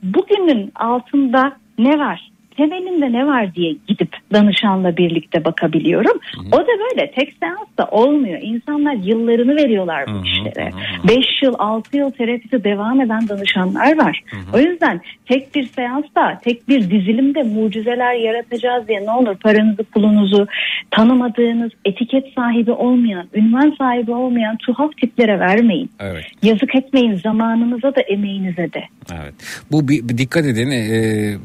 bugünün 0.04 0.72
altında 0.76 1.58
ne 1.78 2.00
var? 2.00 2.32
Temelinde 2.58 3.12
ne 3.12 3.28
var 3.28 3.56
diye 3.56 3.76
gidip 3.88 4.16
danışanla 4.34 4.98
birlikte 4.98 5.46
bakabiliyorum. 5.46 6.20
O 6.52 6.58
da 6.58 6.68
böyle 6.68 7.12
tek 7.12 7.34
seansta 7.40 7.86
olmuyor. 7.86 8.40
İnsanlar 8.42 8.94
yıllarını 8.94 9.56
veriyorlar 9.56 10.06
bu 10.08 10.26
işlere. 10.26 10.72
5 11.08 11.18
yıl 11.44 11.54
6 11.60 11.98
yıl 11.98 12.12
terapisi 12.12 12.64
devam 12.64 13.02
eden 13.02 13.30
danışanlar 13.30 13.98
var. 13.98 14.24
O 14.54 14.60
yüzden 14.60 15.02
tek 15.26 15.56
bir 15.56 15.64
seansta 15.68 16.40
tek 16.44 16.70
bir 16.70 16.82
dizilimde 16.92 17.44
mucizeler 17.44 18.14
yaratacağız 18.14 18.88
diye 18.88 19.06
ne 19.06 19.12
olur 19.12 19.36
paranızı 19.36 19.84
pulunuzu 19.84 20.48
tanımadığınız 20.92 21.72
etiket 21.86 22.34
sahibi 22.36 22.72
olmayan 22.72 23.28
ünvan 23.34 23.76
sahibi 23.78 24.12
olmayan 24.12 24.58
tuhaf 24.58 24.98
tiplere 24.98 25.40
vermeyin. 25.40 25.90
Evet. 26.00 26.24
Yazık 26.44 26.76
etmeyin 26.76 27.16
zamanınıza 27.16 27.96
da 27.96 28.02
emeğinize 28.02 28.74
de. 28.74 28.84
Evet. 29.14 29.34
Bu 29.72 29.88
bir, 29.88 30.10
bir 30.10 30.18
dikkat 30.18 30.46
edin. 30.46 30.72
e, 30.72 31.38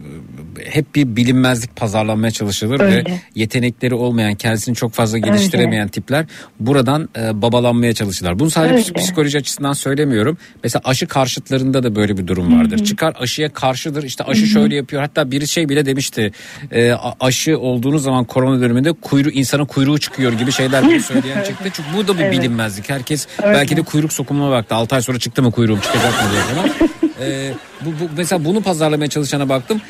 hep 0.73 0.95
bir 0.95 1.00
bilinmezlik 1.17 1.77
pazarlanmaya 1.77 2.31
çalışılır 2.31 2.81
ve 2.81 2.85
Öyle. 2.85 3.21
yetenekleri 3.35 3.95
olmayan, 3.95 4.35
kendisini 4.35 4.75
çok 4.75 4.93
fazla 4.93 5.19
geliştiremeyen 5.19 5.89
tipler 5.89 6.27
buradan 6.61 7.09
e, 7.19 7.43
babalanmaya 7.43 7.95
çalışırlar. 7.95 8.39
Bunu 8.39 8.51
sadece 8.51 8.75
Öyle. 8.75 8.93
psikoloji 8.93 9.39
açısından 9.39 9.73
söylemiyorum. 9.73 10.39
Mesela 10.65 10.83
aşı 10.85 11.07
karşıtlarında 11.07 11.83
da 11.83 11.97
böyle 11.97 12.19
bir 12.19 12.27
durum 12.27 12.59
vardır. 12.61 12.85
Çıkar 12.85 13.15
aşıya 13.21 13.53
karşıdır. 13.53 14.03
İşte 14.03 14.25
aşı 14.25 14.47
şöyle 14.47 14.75
yapıyor. 14.77 15.03
Hatta 15.03 15.31
biri 15.31 15.49
şey 15.49 15.69
bile 15.69 15.87
demişti. 15.87 16.33
e, 16.73 16.93
aşı 17.21 17.59
olduğunuz 17.59 18.03
zaman 18.03 18.25
korona 18.25 18.61
döneminde 18.61 18.93
kuyruğu 18.93 19.31
insanın 19.31 19.65
kuyruğu 19.65 19.99
çıkıyor 19.99 20.33
gibi 20.33 20.53
şeyler 20.53 20.89
bile 20.89 21.01
söyleyen 21.01 21.43
çıktı. 21.43 21.65
Çünkü 21.73 21.89
bu 21.97 22.09
da 22.09 22.19
bir 22.19 22.25
Evet. 22.31 22.39
bilinmezlik. 22.39 22.91
Herkes 22.91 23.27
belki 23.43 23.77
de 23.77 23.83
kuyruk 23.83 24.13
sokumuna 24.13 24.51
baktı. 24.51 24.75
6 24.75 24.95
ay 24.95 25.03
sonra 25.03 25.19
çıktı 25.19 25.43
mı 25.43 25.51
kuyruğum 25.53 25.81
çıkacak 25.81 26.13
mı 26.25 26.31
diye 26.33 26.43
falan. 26.43 26.91
Ee, 27.21 27.53
bu, 27.85 27.91
bu 27.91 28.11
mesela 28.17 28.45
bunu 28.45 28.63
pazarlamaya 28.63 29.09
çalışana 29.09 29.49
baktım. 29.49 29.81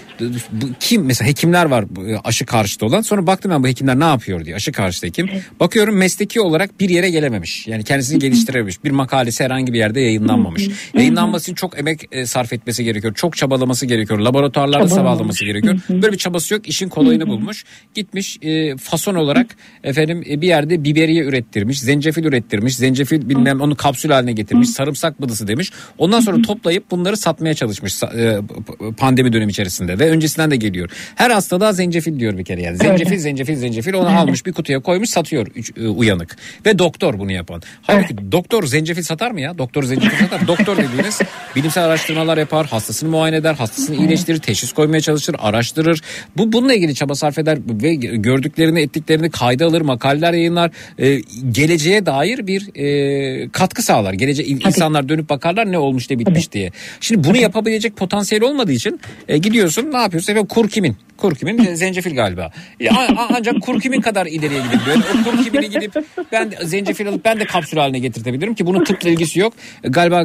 Bu, 0.52 0.66
kim 0.80 1.04
mesela 1.04 1.28
hekimler 1.28 1.64
var 1.64 1.84
e, 2.08 2.18
aşı 2.24 2.46
karşıtı 2.46 2.86
olan. 2.86 3.00
Sonra 3.00 3.26
baktım 3.26 3.52
ben 3.52 3.62
bu 3.62 3.68
hekimler 3.68 4.00
ne 4.00 4.04
yapıyor 4.04 4.44
diye. 4.44 4.56
Aşı 4.56 4.72
karşıtı 4.72 5.06
hekim. 5.06 5.30
Bakıyorum 5.60 5.96
mesleki 5.96 6.40
olarak 6.40 6.80
bir 6.80 6.88
yere 6.88 7.10
gelememiş. 7.10 7.66
Yani 7.66 7.84
kendisini 7.84 8.18
geliştirememiş. 8.18 8.84
Bir 8.84 8.90
makalesi 8.90 9.44
herhangi 9.44 9.72
bir 9.72 9.78
yerde 9.78 10.00
yayınlanmamış. 10.00 10.68
Yayınlanması 10.94 11.44
için 11.44 11.54
çok 11.54 11.78
emek 11.78 12.00
e, 12.12 12.26
sarf 12.26 12.52
etmesi 12.52 12.84
gerekiyor. 12.84 13.14
Çok 13.14 13.36
çabalaması 13.36 13.86
gerekiyor. 13.86 14.18
Laboratuvarlarda 14.18 14.88
sağlaması 14.88 15.44
gerekiyor. 15.44 15.78
Böyle 15.90 16.12
bir 16.12 16.18
çabası 16.18 16.54
yok. 16.54 16.68
İşin 16.68 16.88
kolayını 16.88 17.26
bulmuş. 17.26 17.64
Gitmiş 17.94 18.38
e, 18.42 18.76
fason 18.76 19.14
olarak 19.14 19.56
efendim 19.84 20.24
e, 20.30 20.40
bir 20.40 20.46
yerde 20.46 20.84
biberiye 20.84 21.24
ürettirmiş. 21.24 21.80
Zencefil 21.80 22.24
ürettirmiş. 22.24 22.76
Zencefil 22.76 23.28
bilmem 23.28 23.60
onu 23.60 23.74
kapsül 23.74 24.10
haline 24.10 24.32
getirmiş. 24.32 24.70
Sarımsak 24.70 25.22
bıdısı 25.22 25.48
demiş. 25.48 25.70
Ondan 25.98 26.20
sonra 26.20 26.42
toplayıp 26.42 26.90
bunları 26.90 27.16
satmaya 27.20 27.54
çalışmış 27.54 28.02
e, 28.02 28.38
pandemi 28.96 29.32
dönemi 29.32 29.50
içerisinde 29.50 29.98
ve 29.98 30.10
öncesinden 30.10 30.50
de 30.50 30.56
geliyor. 30.56 30.90
Her 31.14 31.30
hastada 31.30 31.72
zencefil 31.72 32.18
diyor 32.20 32.38
bir 32.38 32.44
kere 32.44 32.62
yani. 32.62 32.76
Zencefil, 32.76 33.18
zencefil, 33.18 33.56
zencefil 33.56 33.94
onu 33.94 34.18
almış 34.18 34.46
bir 34.46 34.52
kutuya 34.52 34.80
koymuş 34.80 35.10
satıyor 35.10 35.46
üç- 35.54 35.72
e, 35.78 35.88
uyanık. 35.88 36.36
Ve 36.66 36.78
doktor 36.78 37.18
bunu 37.18 37.32
yapan. 37.32 37.62
Halbuki 37.82 38.32
doktor 38.32 38.66
zencefil 38.66 39.02
satar 39.02 39.30
mı 39.30 39.40
ya? 39.40 39.58
Doktor 39.58 39.82
zencefil 39.82 40.18
satar. 40.18 40.46
Doktor 40.46 40.76
dediğiniz 40.76 41.18
bilimsel 41.56 41.84
araştırmalar 41.84 42.38
yapar, 42.38 42.66
hastasını 42.66 43.10
muayene 43.10 43.36
eder, 43.36 43.54
hastasını 43.54 43.96
iyileştirir, 43.96 44.38
teşhis 44.38 44.72
koymaya 44.72 45.00
çalışır, 45.00 45.36
araştırır. 45.38 46.00
Bu 46.36 46.52
bununla 46.52 46.74
ilgili 46.74 46.94
çaba 46.94 47.14
sarf 47.14 47.38
eder 47.38 47.58
ve 47.68 47.94
gördüklerini, 47.94 48.80
ettiklerini 48.80 49.30
kayda 49.30 49.66
alır, 49.66 49.80
makaleler 49.80 50.32
yayınlar. 50.32 50.70
E, 50.98 51.20
geleceğe 51.50 52.06
dair 52.06 52.46
bir 52.46 52.76
e, 52.76 53.48
katkı 53.48 53.82
sağlar. 53.82 54.12
Gelece 54.12 54.44
insanlar 54.44 55.08
dönüp 55.08 55.28
bakarlar 55.28 55.72
ne 55.72 55.78
olmuş 55.78 56.10
ne 56.10 56.18
bitmiş 56.18 56.52
diye. 56.52 56.70
Şimdi 57.00 57.09
bunu 57.16 57.36
yapabilecek 57.36 57.96
potansiyel 57.96 58.44
olmadığı 58.44 58.72
için 58.72 59.00
e, 59.28 59.38
gidiyorsun 59.38 59.92
ne 59.92 59.96
yapıyorsun? 59.96 60.32
Efendim 60.32 60.48
kurkimin. 60.48 60.96
Kurkumin 61.20 61.74
zencefil 61.74 62.14
galiba. 62.14 62.50
Ancak 63.30 63.60
kurkumin 63.62 64.00
kadar 64.00 64.26
ileriye 64.26 64.60
gidebiliyor. 64.60 64.96
O 64.96 65.30
kurkumini 65.30 65.70
gidip 65.70 65.92
ben 66.32 66.50
zencefil 66.64 67.08
alıp 67.08 67.24
ben 67.24 67.40
de 67.40 67.44
kapsül 67.44 67.78
haline 67.78 67.98
getirtebilirim 67.98 68.54
ki 68.54 68.66
bunun 68.66 68.84
tıpla 68.84 69.10
ilgisi 69.10 69.40
yok. 69.40 69.52
Galiba 69.82 70.20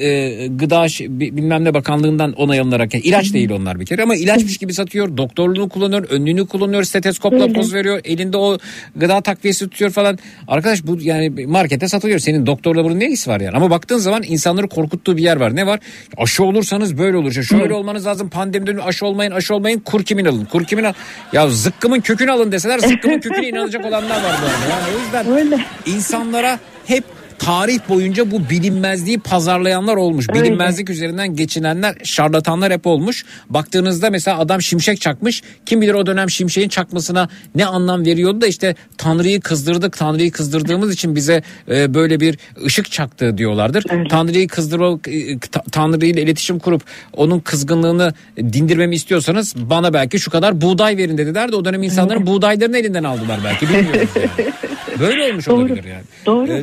e, 0.00 0.46
gıda 0.46 0.86
bilmem 1.08 1.64
ne 1.64 1.74
bakanlığından 1.74 2.32
onay 2.32 2.60
alınarak 2.60 2.94
yani 2.94 3.04
ilaç 3.04 3.34
değil 3.34 3.50
onlar 3.50 3.80
bir 3.80 3.86
kere 3.86 4.02
ama 4.02 4.16
ilaçmış 4.16 4.58
gibi 4.58 4.74
satıyor. 4.74 5.16
Doktorluğunu 5.16 5.68
kullanıyor, 5.68 6.06
önlüğünü 6.10 6.46
kullanıyor, 6.46 6.82
steteskopla 6.82 7.52
poz 7.52 7.74
veriyor. 7.74 8.00
Elinde 8.04 8.36
o 8.36 8.58
gıda 8.96 9.20
takviyesi 9.20 9.68
tutuyor 9.68 9.90
falan. 9.90 10.18
Arkadaş 10.48 10.86
bu 10.86 10.98
yani 11.00 11.46
markete 11.46 11.88
satılıyor. 11.88 12.18
Senin 12.18 12.46
doktorla 12.46 12.84
bunun 12.84 13.00
ne 13.00 13.06
ilgisi 13.06 13.30
var 13.30 13.40
yani? 13.40 13.56
Ama 13.56 13.70
baktığın 13.70 13.98
zaman 13.98 14.22
insanları 14.26 14.68
korkuttuğu 14.68 15.16
bir 15.16 15.22
yer 15.22 15.36
var. 15.36 15.56
Ne 15.56 15.66
var? 15.66 15.80
Aşı 16.16 16.44
olursanız 16.44 16.98
böyle 16.98 17.16
olur. 17.16 17.32
Şöyle 17.32 17.74
olmanız 17.74 18.06
lazım. 18.06 18.30
Pandemi 18.30 18.66
dönemi 18.66 18.82
aşı 18.82 19.06
olmayın, 19.06 19.30
aşı 19.30 19.54
olmayın. 19.54 19.80
Kurkimin 20.18 20.36
alın. 20.36 20.44
Kurkimin 20.44 20.84
al. 20.84 20.92
Ya 21.32 21.48
zıkkımın 21.50 22.00
kökünü 22.00 22.30
alın 22.32 22.52
deseler 22.52 22.78
zıkkımın 22.78 23.20
köküne 23.20 23.48
inanacak 23.48 23.84
olanlar 23.84 24.16
var 24.16 24.32
bu 24.42 24.46
arada. 24.46 24.70
Yani 24.70 24.96
o 24.96 25.00
yüzden 25.04 25.32
Öyle. 25.32 25.64
insanlara 25.86 26.58
hep 26.86 27.04
tarih 27.38 27.78
boyunca 27.88 28.30
bu 28.30 28.50
bilinmezliği 28.50 29.18
pazarlayanlar 29.18 29.96
olmuş. 29.96 30.26
Öyle. 30.28 30.42
Bilinmezlik 30.42 30.90
üzerinden 30.90 31.36
geçinenler, 31.36 31.96
şarlatanlar 32.04 32.72
hep 32.72 32.86
olmuş. 32.86 33.24
Baktığınızda 33.50 34.10
mesela 34.10 34.38
adam 34.38 34.62
şimşek 34.62 35.00
çakmış. 35.00 35.42
Kim 35.66 35.80
bilir 35.80 35.94
o 35.94 36.06
dönem 36.06 36.30
şimşeğin 36.30 36.68
çakmasına 36.68 37.28
ne 37.54 37.66
anlam 37.66 38.06
veriyordu 38.06 38.40
da 38.40 38.46
işte 38.46 38.74
Tanrı'yı 38.98 39.40
kızdırdık. 39.40 39.96
Tanrı'yı 39.96 40.32
kızdırdığımız 40.32 40.92
için 40.94 41.14
bize 41.16 41.42
e, 41.70 41.94
böyle 41.94 42.20
bir 42.20 42.38
ışık 42.64 42.90
çaktı 42.90 43.38
diyorlardır. 43.38 43.84
Öyle. 43.90 44.08
Tanrı'yı 44.08 44.48
kızdırmak, 44.48 45.08
e, 45.08 45.38
ta- 45.38 45.62
Tanrı 45.72 46.06
ile 46.06 46.22
iletişim 46.22 46.58
kurup 46.58 46.82
onun 47.12 47.40
kızgınlığını 47.40 48.14
dindirmemi 48.36 48.94
istiyorsanız 48.94 49.54
bana 49.56 49.92
belki 49.94 50.18
şu 50.18 50.30
kadar 50.30 50.60
buğday 50.60 50.96
verin 50.96 51.18
dediler 51.18 51.52
de 51.52 51.56
o 51.56 51.64
dönem 51.64 51.82
insanların 51.82 52.26
buğdaylarını 52.26 52.78
elinden 52.78 53.04
aldılar 53.04 53.40
belki 53.44 53.68
bilmiyoruz 53.68 54.08
yani. 54.16 54.50
Böyle 55.00 55.32
olmuş 55.32 55.46
Doğru. 55.48 55.56
olabilir 55.56 55.84
yani. 55.84 56.02
Doğru. 56.26 56.52
Ee, 56.52 56.62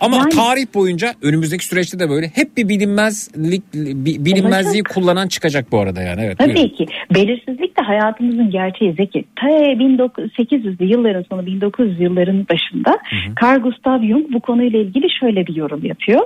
ama 0.00 0.16
Yani- 0.16 0.30
tarih 0.30 0.66
boyunca 0.74 1.12
önümüzdeki 1.22 1.64
süreçte 1.66 1.98
de 1.98 2.10
böyle 2.10 2.26
hep 2.34 2.56
bir 2.56 2.68
bilinmezlik 2.68 3.62
bi- 3.74 4.24
bilinmezliği 4.24 4.82
kullanan 4.82 5.28
çıkacak 5.28 5.72
bu 5.72 5.78
arada 5.80 6.02
yani. 6.02 6.20
Evet. 6.24 6.38
Tabii 6.38 6.54
buyurun. 6.54 6.68
ki. 6.68 6.86
Belirsizlik 7.14 7.78
de 7.78 7.82
hayatımızın 7.82 8.50
gerçeği 8.50 8.92
Zeki. 8.92 9.24
Ta 9.40 9.46
1800'lü 9.48 10.84
yılların 10.84 11.22
sonu 11.22 11.46
1900 11.46 12.00
yılların 12.00 12.46
başında 12.50 12.98
Carl 13.42 13.58
Gustav 13.60 14.02
Jung 14.02 14.32
bu 14.32 14.40
konuyla 14.40 14.78
ilgili 14.80 15.06
şöyle 15.20 15.46
bir 15.46 15.56
yorum 15.56 15.84
yapıyor. 15.84 16.20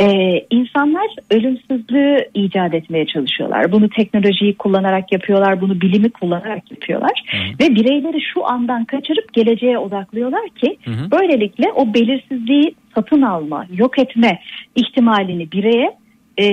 Ee, 0.00 0.06
insanlar 0.50 1.06
ölümsüzlüğü 1.30 2.16
icat 2.34 2.74
etmeye 2.74 3.06
çalışıyorlar. 3.06 3.72
Bunu 3.72 3.88
teknolojiyi 3.88 4.54
kullanarak 4.56 5.12
yapıyorlar. 5.12 5.60
Bunu 5.60 5.80
bilimi 5.80 6.10
kullanarak 6.10 6.70
yapıyorlar. 6.70 7.22
Ve 7.60 7.74
bireyleri 7.74 8.20
şu 8.34 8.46
andan 8.46 8.84
kaçırıp 8.84 9.32
geleceğe 9.32 9.78
odaklıyorlar 9.78 10.48
ki 10.48 10.75
böylelikle 10.86 11.72
o 11.72 11.94
belirsizliği 11.94 12.74
satın 12.94 13.22
alma, 13.22 13.66
yok 13.72 13.98
etme 13.98 14.40
ihtimalini 14.74 15.52
bireye 15.52 15.96
e, 16.38 16.46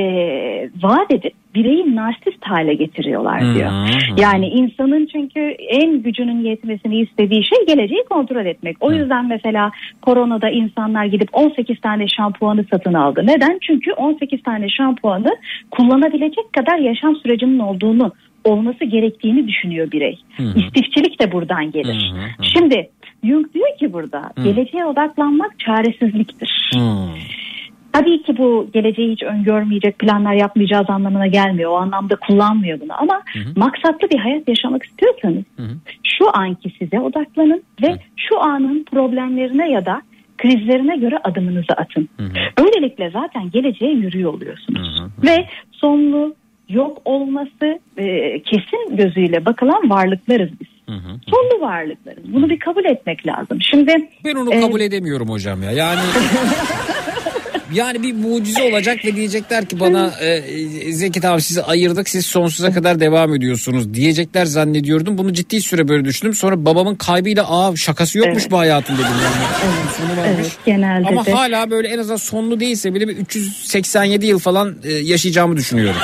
vaat 0.81 1.11
edip 1.11 1.33
bireyi 1.55 1.95
narsist 1.95 2.41
hale 2.41 2.73
getiriyorlar 2.73 3.41
Hı 3.41 3.55
diyor. 3.55 3.69
hı. 3.71 4.21
Yani 4.21 4.47
insanın 4.47 5.07
çünkü 5.11 5.39
en 5.69 6.01
gücünün 6.01 6.43
yetmesini 6.43 7.01
istediği 7.01 7.43
şey 7.45 7.75
geleceği 7.75 8.03
kontrol 8.09 8.45
etmek. 8.45 8.77
O 8.79 8.91
yüzden 8.91 9.27
mesela 9.27 9.71
koronada 10.01 10.49
insanlar 10.49 11.05
gidip 11.05 11.29
18 11.33 11.81
tane 11.81 12.07
şampuanı 12.07 12.65
satın 12.71 12.93
aldı. 12.93 13.21
Neden? 13.23 13.57
Çünkü 13.61 13.91
18 13.91 14.43
tane 14.43 14.69
şampuanı 14.69 15.37
kullanabilecek 15.71 16.53
kadar 16.53 16.77
yaşam 16.77 17.15
sürecinin 17.15 17.59
olduğunu 17.59 18.11
olması 18.43 18.85
gerektiğini 18.85 19.47
düşünüyor 19.47 19.91
birey. 19.91 20.19
İstifçilik 20.55 21.21
de 21.21 21.31
buradan 21.31 21.71
gelir. 21.71 22.13
Hı 22.13 22.17
hı 22.17 22.25
hı. 22.25 22.43
Şimdi 22.43 22.89
Jung 23.23 23.53
diyor 23.53 23.77
ki 23.79 23.93
burada 23.93 24.31
geleceğe 24.43 24.85
odaklanmak 24.85 25.59
çaresizliktir. 25.59 26.71
Hmm. 26.73 27.13
Tabii 27.93 28.23
ki 28.23 28.37
bu 28.37 28.69
geleceği 28.73 29.11
hiç 29.11 29.23
öngörmeyecek 29.23 29.99
planlar 29.99 30.33
yapmayacağız 30.33 30.89
anlamına 30.89 31.27
gelmiyor. 31.27 31.71
O 31.71 31.75
anlamda 31.75 32.15
kullanmıyor 32.15 32.79
bunu 32.79 33.01
ama 33.01 33.21
maksatlı 33.55 34.09
bir 34.09 34.19
hayat 34.19 34.47
yaşamak 34.47 34.83
istiyorsanız 34.83 35.43
şu 36.03 36.37
anki 36.37 36.73
size 36.79 36.99
odaklanın 36.99 37.63
ve 37.83 37.95
şu 38.15 38.41
anın 38.41 38.83
problemlerine 38.83 39.71
ya 39.71 39.85
da 39.85 40.01
krizlerine 40.37 40.97
göre 40.97 41.17
adımınızı 41.23 41.73
atın. 41.77 42.09
Böylelikle 42.59 43.09
zaten 43.09 43.51
geleceğe 43.51 43.91
yürüyor 43.91 44.33
oluyorsunuz. 44.33 45.03
Ve 45.23 45.47
sonlu 45.71 46.35
yok 46.69 47.01
olması 47.05 47.79
e, 47.97 48.39
kesin 48.39 48.97
gözüyle 48.97 49.45
bakılan 49.45 49.89
varlıklarız 49.89 50.49
biz. 50.59 50.72
Sonlu 51.29 51.61
varlıklarız. 51.61 52.23
Bunu 52.33 52.49
bir 52.49 52.59
kabul 52.59 52.85
etmek 52.85 53.27
lazım. 53.27 53.57
Şimdi 53.61 53.93
Ben 54.25 54.35
onu 54.35 54.53
e, 54.53 54.61
kabul 54.61 54.81
edemiyorum 54.81 55.29
hocam 55.29 55.63
ya. 55.63 55.71
Yani 55.71 55.99
yani 57.73 58.03
bir 58.03 58.13
mucize 58.13 58.63
olacak 58.63 59.05
ve 59.05 59.15
diyecekler 59.15 59.65
ki 59.65 59.79
bana 59.79 60.11
e, 60.21 60.41
Zeki 60.91 61.21
tamam 61.21 61.39
sizi 61.41 61.63
ayırdık 61.63 62.09
siz 62.09 62.25
sonsuza 62.25 62.71
kadar 62.71 62.99
devam 62.99 63.35
ediyorsunuz 63.35 63.93
diyecekler 63.93 64.45
zannediyordum. 64.45 65.17
Bunu 65.17 65.33
ciddi 65.33 65.61
süre 65.61 65.87
böyle 65.87 66.05
düşündüm. 66.05 66.33
Sonra 66.33 66.65
babamın 66.65 66.95
kaybıyla 66.95 67.45
aa 67.49 67.75
şakası 67.75 68.17
yokmuş 68.17 68.41
Evet. 68.41 68.51
bu 68.51 68.57
hayatın 68.57 68.93
dedim 68.93 69.05
yani. 69.05 69.89
Sonu 69.97 70.21
varmış. 70.21 70.35
Evet, 70.39 70.57
genelde 70.65 71.07
Ama 71.07 71.25
de. 71.25 71.31
hala 71.31 71.69
böyle 71.71 71.87
en 71.87 71.97
azından 71.97 72.15
sonlu 72.17 72.59
değilse 72.59 72.93
bile 72.93 73.07
bir 73.07 73.17
387 73.17 74.25
yıl 74.25 74.39
falan 74.39 74.75
e, 74.83 74.91
yaşayacağımı 74.91 75.57
düşünüyorum. 75.57 76.01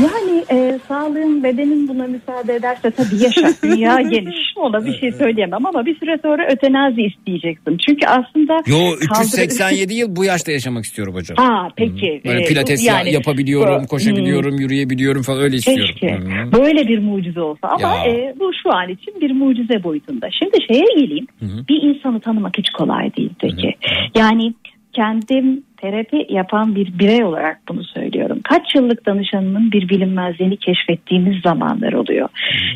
Yani 0.00 0.33
e, 0.50 0.78
sağlığın 0.88 1.42
bedenin 1.42 1.88
buna 1.88 2.06
müsaade 2.06 2.54
ederse 2.54 2.90
tabii 2.90 3.22
yaşa. 3.24 3.48
Dünya 3.62 4.00
geniş. 4.00 4.36
Ona 4.56 4.84
bir 4.86 4.98
şey 4.98 5.12
söyleyemem 5.12 5.66
ama 5.66 5.86
bir 5.86 5.98
süre 5.98 6.18
sonra 6.22 6.46
ötenazi 6.52 7.02
isteyeceksin. 7.02 7.76
Çünkü 7.86 8.06
aslında 8.06 8.54
Yo 8.66 8.76
kaldır- 8.76 9.22
387 9.22 9.94
yıl 9.94 10.16
bu 10.16 10.24
yaşta 10.24 10.52
yaşamak 10.52 10.84
istiyorum 10.84 11.14
hocam. 11.14 11.38
Aa 11.38 11.68
peki. 11.76 12.20
Böyle 12.24 12.40
Ee, 12.40 12.44
pilates 12.44 12.86
yani- 12.86 13.12
yapabiliyorum, 13.12 13.82
Bu- 13.84 13.88
koşabiliyorum, 13.88 14.58
yürüyebiliyorum 14.58 15.22
falan 15.22 15.40
öyle 15.42 15.56
istiyorum. 15.56 15.86
Keşke 16.00 16.14
Hı. 16.16 16.52
böyle 16.52 16.88
bir 16.88 16.98
mucize 16.98 17.40
olsa 17.40 17.68
ama 17.68 17.94
Ya. 17.96 18.04
e, 18.12 18.34
bu 18.40 18.50
şu 18.62 18.72
an 18.74 18.88
için 18.88 19.20
bir 19.20 19.30
mucize 19.32 19.82
boyutunda. 19.84 20.28
Şimdi 20.42 20.56
şeye 20.72 20.84
geleyim 21.00 21.26
bir 21.42 21.82
insanı 21.82 22.20
tanımak 22.20 22.58
hiç 22.58 22.70
kolay 22.70 23.16
değil 23.16 23.30
peki. 23.40 23.74
Yani 24.16 24.54
kendim 24.92 25.62
terapi 25.84 26.26
yapan 26.28 26.74
bir 26.74 26.98
birey 26.98 27.24
olarak 27.24 27.60
bunu 27.68 27.84
söylüyorum. 27.84 28.40
Kaç 28.44 28.74
yıllık 28.74 29.06
danışanının 29.06 29.72
bir 29.72 29.88
bilinmezliğini 29.88 30.56
keşfettiğimiz 30.56 31.42
zamanlar 31.42 31.92
oluyor. 31.92 32.28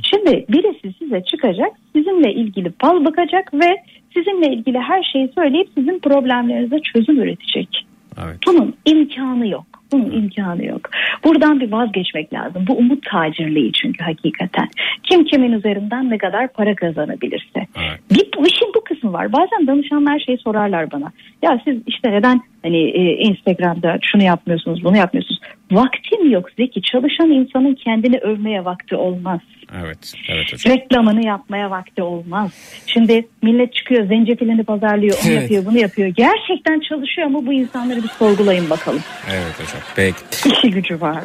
Şimdi 0.03 0.45
birisi 0.49 0.99
size 0.99 1.23
çıkacak 1.23 1.73
sizinle 1.97 2.33
ilgili 2.33 2.73
fal 2.79 3.05
bakacak 3.05 3.55
ve 3.55 3.77
sizinle 4.15 4.53
ilgili 4.53 4.79
her 4.79 5.03
şeyi 5.03 5.31
söyleyip 5.35 5.69
sizin 5.75 5.99
problemlerinize 5.99 6.81
çözüm 6.81 7.23
üretecek. 7.23 7.87
Evet. 8.25 8.37
Bunun 8.47 8.75
imkanı 8.85 9.49
yok. 9.49 9.67
Bunun 9.93 10.11
imkanı 10.11 10.65
yok. 10.65 10.91
Buradan 11.25 11.61
bir 11.61 11.73
vazgeçmek 11.73 12.33
lazım. 12.33 12.65
Bu 12.69 12.73
umut 12.73 13.11
tacirliği 13.11 13.73
çünkü 13.73 14.05
hakikaten. 14.05 14.69
Kim 15.03 15.25
kimin 15.25 15.53
üzerinden 15.53 16.11
ne 16.11 16.19
kadar 16.19 16.53
para 16.53 16.75
kazanabilirse. 16.75 17.67
Evet. 17.77 18.01
Bir 18.11 18.29
bu 18.39 18.47
işin 18.47 18.73
bu 18.75 18.85
kısmı 18.85 19.13
var. 19.13 19.33
Bazen 19.33 19.67
danışanlar 19.67 20.19
şey 20.27 20.37
sorarlar 20.37 20.93
bana. 20.93 21.13
Ya 21.43 21.61
siz 21.65 21.77
işte 21.87 22.11
neden 22.11 22.41
hani 22.63 22.91
e, 22.91 23.17
Instagram'da 23.17 23.99
şunu 24.03 24.23
yapmıyorsunuz, 24.23 24.85
bunu 24.85 24.97
yapmıyorsunuz. 24.97 25.41
Vaktim 25.73 26.31
yok 26.31 26.49
Zeki. 26.57 26.83
Çalışan 26.83 27.31
insanın 27.31 27.75
kendini 27.75 28.19
övmeye 28.19 28.65
vakti 28.65 28.97
olmaz. 28.97 29.41
Evet. 29.85 30.15
Evet 30.29 30.53
hocam. 30.53 30.77
Reklamını 30.77 31.27
yapmaya 31.27 31.71
vakti 31.71 32.03
olmaz. 32.03 32.83
Şimdi 32.87 33.29
millet 33.43 33.75
çıkıyor 33.75 34.07
zencefilini 34.07 34.65
pazarlıyor, 34.65 35.19
onu 35.25 35.33
Evet. 35.33 35.43
yapıyor, 35.43 35.65
bunu 35.67 35.79
yapıyor. 35.79 36.09
Gerçekten 36.09 36.81
çalışıyor 36.81 37.29
mu 37.29 37.47
bu 37.47 37.53
insanları 37.53 38.03
bir 38.03 38.09
sorgulayın 38.09 38.71
bakalım. 38.71 39.01
Evet 39.33 39.55
hocam. 39.61 39.78
Peki. 39.97 40.17
İşi 40.45 40.71
gücü 40.71 41.01
var. 41.01 41.25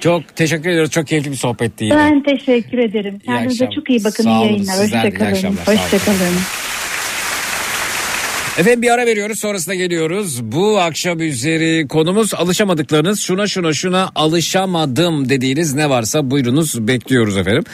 Çok 0.00 0.36
teşekkür 0.36 0.70
ediyoruz. 0.70 0.90
Çok 0.90 1.06
keyifli 1.06 1.30
bir 1.30 1.36
sohbetti 1.36 1.84
yine. 1.84 1.96
Ben 1.96 2.22
teşekkür 2.22 2.78
ederim. 2.78 3.18
Kendinize 3.18 3.64
akşamlar. 3.64 3.74
çok 3.74 3.90
iyi 3.90 4.04
bakın. 4.04 4.24
Sağ 4.24 4.30
iyi 4.30 4.38
olun, 4.38 4.46
yayınlar. 4.46 4.74
iyi 4.74 4.82
Hoşçakalın. 4.82 5.56
Hoşçakalın. 5.56 6.34
Efendim 8.58 8.82
bir 8.82 8.90
ara 8.90 9.06
veriyoruz 9.06 9.38
sonrasında 9.38 9.74
geliyoruz. 9.74 10.42
Bu 10.42 10.80
akşam 10.80 11.20
üzeri 11.20 11.88
konumuz 11.88 12.34
alışamadıklarınız 12.34 13.20
şuna 13.20 13.46
şuna 13.46 13.72
şuna 13.72 14.10
alışamadım 14.14 15.28
dediğiniz 15.28 15.74
ne 15.74 15.90
varsa 15.90 16.30
buyurunuz 16.30 16.88
bekliyoruz 16.88 17.36
efendim. 17.36 17.64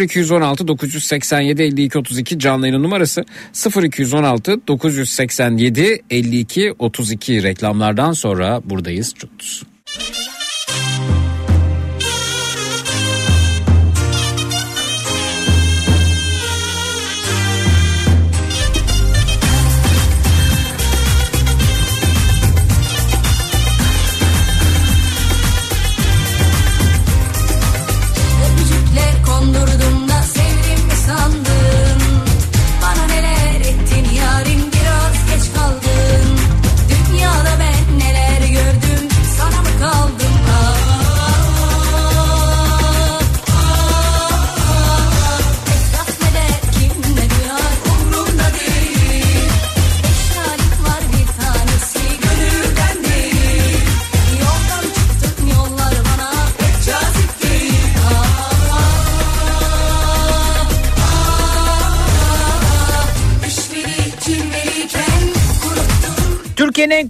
0216 0.00 0.68
987 0.68 1.62
52 1.62 1.98
32 1.98 2.38
canlı 2.38 2.66
yayın 2.68 2.82
numarası 2.82 3.24
0216 3.82 4.60
987 4.68 6.02
52 6.10 6.74
32 6.78 7.42
reklamlardan 7.42 8.12
sonra 8.12 8.60
buradayız. 8.64 9.14
Çutuz. 9.14 9.62
Yeah. 9.96 10.33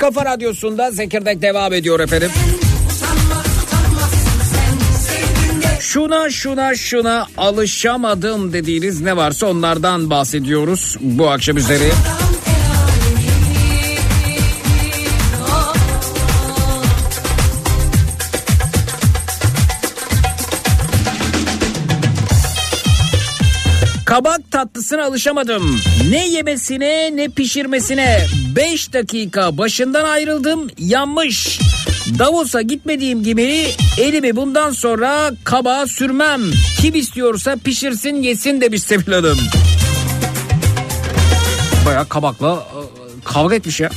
Kafa 0.04 0.24
radyosunda 0.24 0.90
Zekirdek 0.90 1.42
devam 1.42 1.72
ediyor 1.72 2.00
efendim. 2.00 2.30
Şuna 5.80 6.30
şuna 6.30 6.74
şuna 6.74 7.26
alışamadım 7.36 8.52
dediğiniz 8.52 9.00
ne 9.00 9.16
varsa 9.16 9.46
onlardan 9.46 10.10
bahsediyoruz 10.10 10.96
bu 11.00 11.30
akşam 11.30 11.56
üzeri. 11.56 11.90
Kabak 24.14 24.50
tatlısına 24.50 25.04
alışamadım. 25.04 25.80
Ne 26.10 26.28
yemesine 26.28 27.16
ne 27.16 27.28
pişirmesine. 27.28 28.26
5 28.56 28.92
dakika 28.92 29.58
başından 29.58 30.04
ayrıldım 30.04 30.68
yanmış. 30.78 31.60
Davos'a 32.18 32.62
gitmediğim 32.62 33.22
gibi 33.22 33.66
elimi 33.98 34.36
bundan 34.36 34.70
sonra 34.70 35.30
kabağa 35.44 35.86
sürmem. 35.86 36.40
Kim 36.80 36.94
istiyorsa 36.94 37.56
pişirsin 37.64 38.22
yesin 38.22 38.60
demiş 38.60 38.82
Sevil 38.82 39.12
Hanım. 39.12 39.38
Baya 41.86 42.04
kabakla 42.04 42.52
e, 42.54 43.24
kavga 43.24 43.54
etmiş 43.54 43.80
ya. 43.80 43.90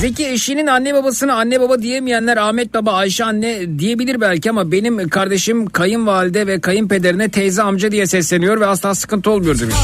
Zeki 0.00 0.26
eşinin 0.28 0.66
anne 0.66 0.94
babasına 0.94 1.34
anne 1.34 1.60
baba 1.60 1.82
diyemeyenler 1.82 2.36
Ahmet 2.36 2.74
baba 2.74 2.92
Ayşe 2.92 3.24
anne 3.24 3.78
diyebilir 3.78 4.20
belki 4.20 4.50
ama 4.50 4.72
benim 4.72 5.08
kardeşim 5.08 5.66
kayınvalide 5.66 6.46
ve 6.46 6.60
kayınpederine 6.60 7.28
teyze 7.28 7.62
amca 7.62 7.92
diye 7.92 8.06
sesleniyor 8.06 8.60
ve 8.60 8.66
asla 8.66 8.94
sıkıntı 8.94 9.30
olmuyor 9.30 9.60
demiş. 9.60 9.74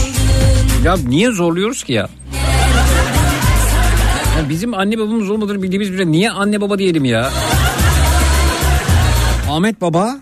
Ya 0.85 0.97
niye 1.09 1.31
zorluyoruz 1.31 1.85
ki 1.85 1.93
ya? 1.93 2.09
Ya 4.39 4.49
bizim 4.49 4.75
anne 4.75 4.99
babamız 4.99 5.31
olmadığını 5.31 5.63
bildiğimiz 5.63 5.93
biri 5.93 6.13
niye 6.13 6.31
anne 6.31 6.61
baba 6.61 6.79
diyelim 6.79 7.05
ya? 7.05 7.31
Ahmet 9.51 9.81
baba. 9.81 10.17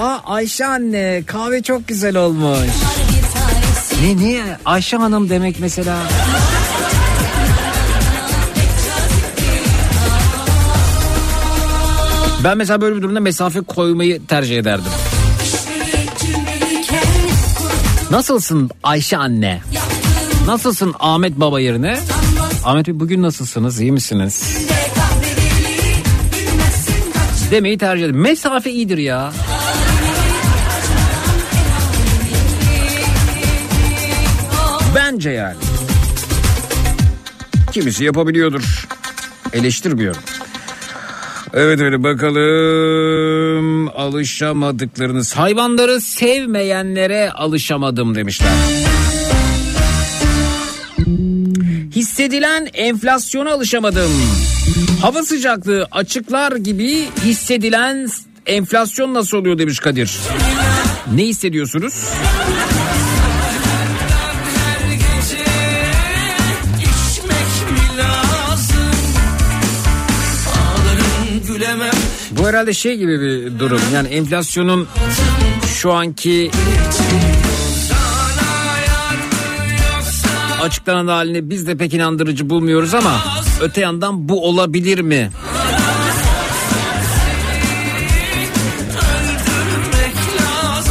Aa 0.00 0.18
Ayşe 0.26 0.66
anne 0.66 1.22
kahve 1.26 1.62
çok 1.62 1.88
güzel 1.88 2.16
olmuş. 2.16 2.58
Ne 4.02 4.16
niye 4.16 4.42
Ayşe 4.64 4.96
hanım 4.96 5.28
demek 5.30 5.60
mesela? 5.60 5.96
Ben 12.46 12.58
mesela 12.58 12.80
böyle 12.80 12.96
bir 12.96 13.02
durumda 13.02 13.20
mesafe 13.20 13.60
koymayı 13.60 14.26
tercih 14.26 14.58
ederdim. 14.58 14.92
Nasılsın 18.10 18.70
Ayşe 18.82 19.16
anne? 19.16 19.60
Nasılsın 20.46 20.94
Ahmet 21.00 21.40
baba 21.40 21.60
yerine? 21.60 21.98
Ahmet 22.64 22.86
Bey 22.86 23.00
bugün 23.00 23.22
nasılsınız? 23.22 23.80
İyi 23.80 23.92
misiniz? 23.92 24.66
Demeyi 27.50 27.78
tercih 27.78 28.04
ederim. 28.04 28.20
Mesafe 28.20 28.70
iyidir 28.70 28.98
ya. 28.98 29.32
Bence 34.94 35.30
yani. 35.30 35.56
Kimisi 37.72 38.04
yapabiliyordur. 38.04 38.88
Eleştirmiyorum. 39.52 40.22
Evet 41.54 41.80
öyle 41.80 42.02
bakalım 42.02 43.88
alışamadıklarınız. 43.88 45.36
Hayvanları 45.36 46.00
sevmeyenlere 46.00 47.30
alışamadım 47.30 48.14
demişler. 48.14 48.48
Hissedilen 51.96 52.68
enflasyona 52.74 53.52
alışamadım. 53.52 54.10
Hava 55.02 55.22
sıcaklığı 55.22 55.86
açıklar 55.90 56.56
gibi 56.56 57.04
hissedilen 57.24 58.08
enflasyon 58.46 59.14
nasıl 59.14 59.36
oluyor 59.36 59.58
demiş 59.58 59.78
Kadir. 59.80 60.18
Ne 61.14 61.22
hissediyorsunuz? 61.22 62.08
Bu 72.46 72.50
herhalde 72.50 72.74
şey 72.74 72.96
gibi 72.96 73.20
bir 73.20 73.58
durum. 73.58 73.80
Yani 73.94 74.08
enflasyonun 74.08 74.88
şu 75.66 75.92
anki 75.92 76.50
açıklanan 80.62 81.08
halini 81.08 81.50
biz 81.50 81.66
de 81.66 81.76
pek 81.76 81.94
inandırıcı 81.94 82.50
bulmuyoruz 82.50 82.94
ama 82.94 83.20
öte 83.60 83.80
yandan 83.80 84.28
bu 84.28 84.48
olabilir 84.48 84.98
mi? 84.98 85.30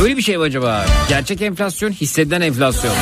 Öyle 0.02 0.18
bir 0.18 0.22
şey 0.22 0.38
mi 0.38 0.44
acaba? 0.44 0.86
Gerçek 1.10 1.42
enflasyon 1.42 1.92
hissedilen 1.92 2.42
enflasyon. 2.42 2.94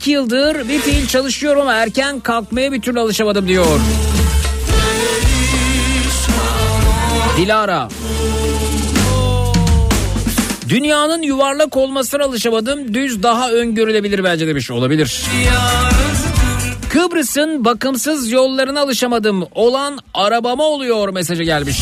12 0.00 0.10
yıldır 0.10 0.68
bir 0.68 0.78
fiil 0.78 1.06
çalışıyorum 1.06 1.60
ama 1.60 1.74
erken 1.74 2.20
kalkmaya 2.20 2.72
bir 2.72 2.82
türlü 2.82 3.00
alışamadım 3.00 3.48
diyor. 3.48 3.80
Dilara. 7.36 7.88
Dünyanın 10.68 11.22
yuvarlak 11.22 11.76
olmasına 11.76 12.24
alışamadım. 12.24 12.94
Düz 12.94 13.22
daha 13.22 13.50
öngörülebilir 13.50 14.24
bence 14.24 14.46
demiş. 14.46 14.70
Olabilir. 14.70 15.22
Kıbrıs'ın 16.88 17.64
bakımsız 17.64 18.30
yollarına 18.30 18.80
alışamadım. 18.80 19.46
Olan 19.54 19.98
arabama 20.14 20.64
oluyor 20.64 21.08
mesajı 21.08 21.42
gelmiş. 21.42 21.78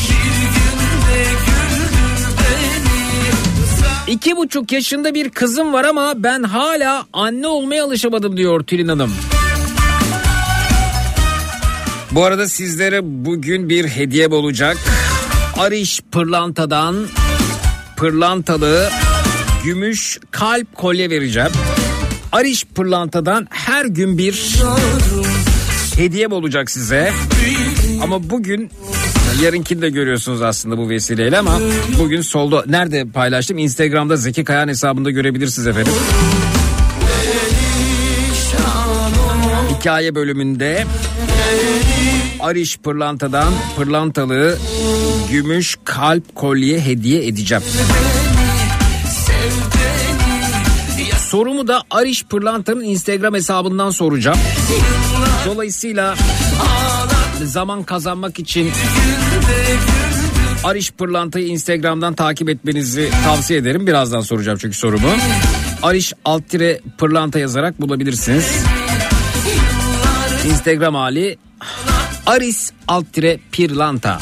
İki 4.09 4.37
buçuk 4.37 4.73
yaşında 4.73 5.15
bir 5.15 5.31
kızım 5.31 5.73
var 5.73 5.85
ama 5.85 6.15
ben 6.17 6.43
hala 6.43 7.07
anne 7.13 7.47
olmaya 7.47 7.85
alışamadım 7.85 8.37
diyor 8.37 8.63
Tülin 8.63 8.89
Hanım. 8.89 9.13
Bu 12.11 12.25
arada 12.25 12.49
sizlere 12.49 13.01
bugün 13.03 13.69
bir 13.69 13.89
hediyem 13.89 14.33
olacak. 14.33 14.77
Ariş 15.59 16.01
Pırlanta'dan 16.13 17.07
pırlantalı 17.97 18.89
gümüş 19.65 20.19
kalp 20.31 20.75
kolye 20.75 21.11
vereceğim. 21.11 21.51
Ariş 22.33 22.65
Pırlanta'dan 22.65 23.47
her 23.51 23.85
gün 23.85 24.19
bir 24.19 24.57
hediyem 25.97 26.33
olacak 26.33 26.71
size. 26.71 27.13
Ama 28.03 28.31
bugün 28.31 28.71
yarınkini 29.43 29.83
de 29.83 29.91
görüyorsunuz 29.91 30.43
aslında 30.43 30.79
bu 30.79 30.89
vesileyle 30.89 31.39
ama 31.39 31.59
bugün 31.99 32.21
solda 32.21 32.65
nerede 32.67 33.05
paylaştım? 33.05 33.59
Instagram'da 33.59 34.17
Zeki 34.17 34.45
Kayan 34.45 34.69
hesabında 34.69 35.11
görebilirsiniz 35.11 35.69
efendim. 35.69 35.93
Hikaye 39.79 40.15
bölümünde 40.15 40.85
Ariş 42.41 42.79
Pırlanta'dan 42.79 43.53
pırlantalı 43.77 44.59
gümüş 45.31 45.77
kalp 45.85 46.35
kolye 46.35 46.81
hediye 46.81 47.27
edeceğim. 47.27 47.65
Sorumu 51.29 51.69
da 51.69 51.83
Ariş 51.91 52.25
Pırlanta'nın 52.25 52.85
Instagram 52.85 53.35
hesabından 53.35 53.91
soracağım. 53.91 54.39
Dolayısıyla 55.47 56.15
zaman 57.47 57.83
kazanmak 57.83 58.39
için 58.39 58.71
Ariş 60.65 60.91
Pırlanta'yı 60.91 61.47
Instagram'dan 61.47 62.15
takip 62.15 62.49
etmenizi 62.49 63.11
tavsiye 63.25 63.59
ederim. 63.59 63.87
Birazdan 63.87 64.21
soracağım 64.21 64.59
çünkü 64.61 64.77
sorumu. 64.77 65.11
Ariş 65.83 66.13
Alttire 66.25 66.81
Pırlanta 66.99 67.39
yazarak 67.39 67.81
bulabilirsiniz. 67.81 68.65
Instagram 70.47 70.95
hali 70.95 71.39
Aris 72.27 72.73
Alttire 72.89 73.41
Pirlanta. 73.53 74.19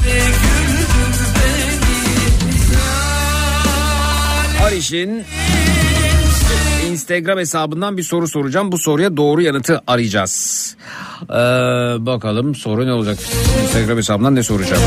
Ariş'in 4.64 5.24
Instagram 6.96 7.38
hesabından 7.38 7.96
bir 7.96 8.02
soru 8.02 8.28
soracağım. 8.28 8.72
Bu 8.72 8.78
soruya 8.78 9.16
doğru 9.16 9.42
yanıtı 9.42 9.80
arayacağız. 9.86 10.76
Ee, 11.30 11.34
bakalım 12.06 12.54
soru 12.54 12.86
ne 12.86 12.92
olacak? 12.92 13.18
Instagram 13.62 13.96
hesabından 13.98 14.34
ne 14.34 14.42
soracağım? 14.42 14.82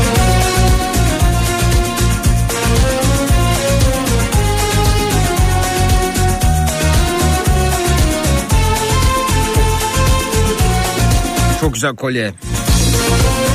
Çok 11.60 11.74
güzel 11.74 11.96
kolye. 11.96 12.32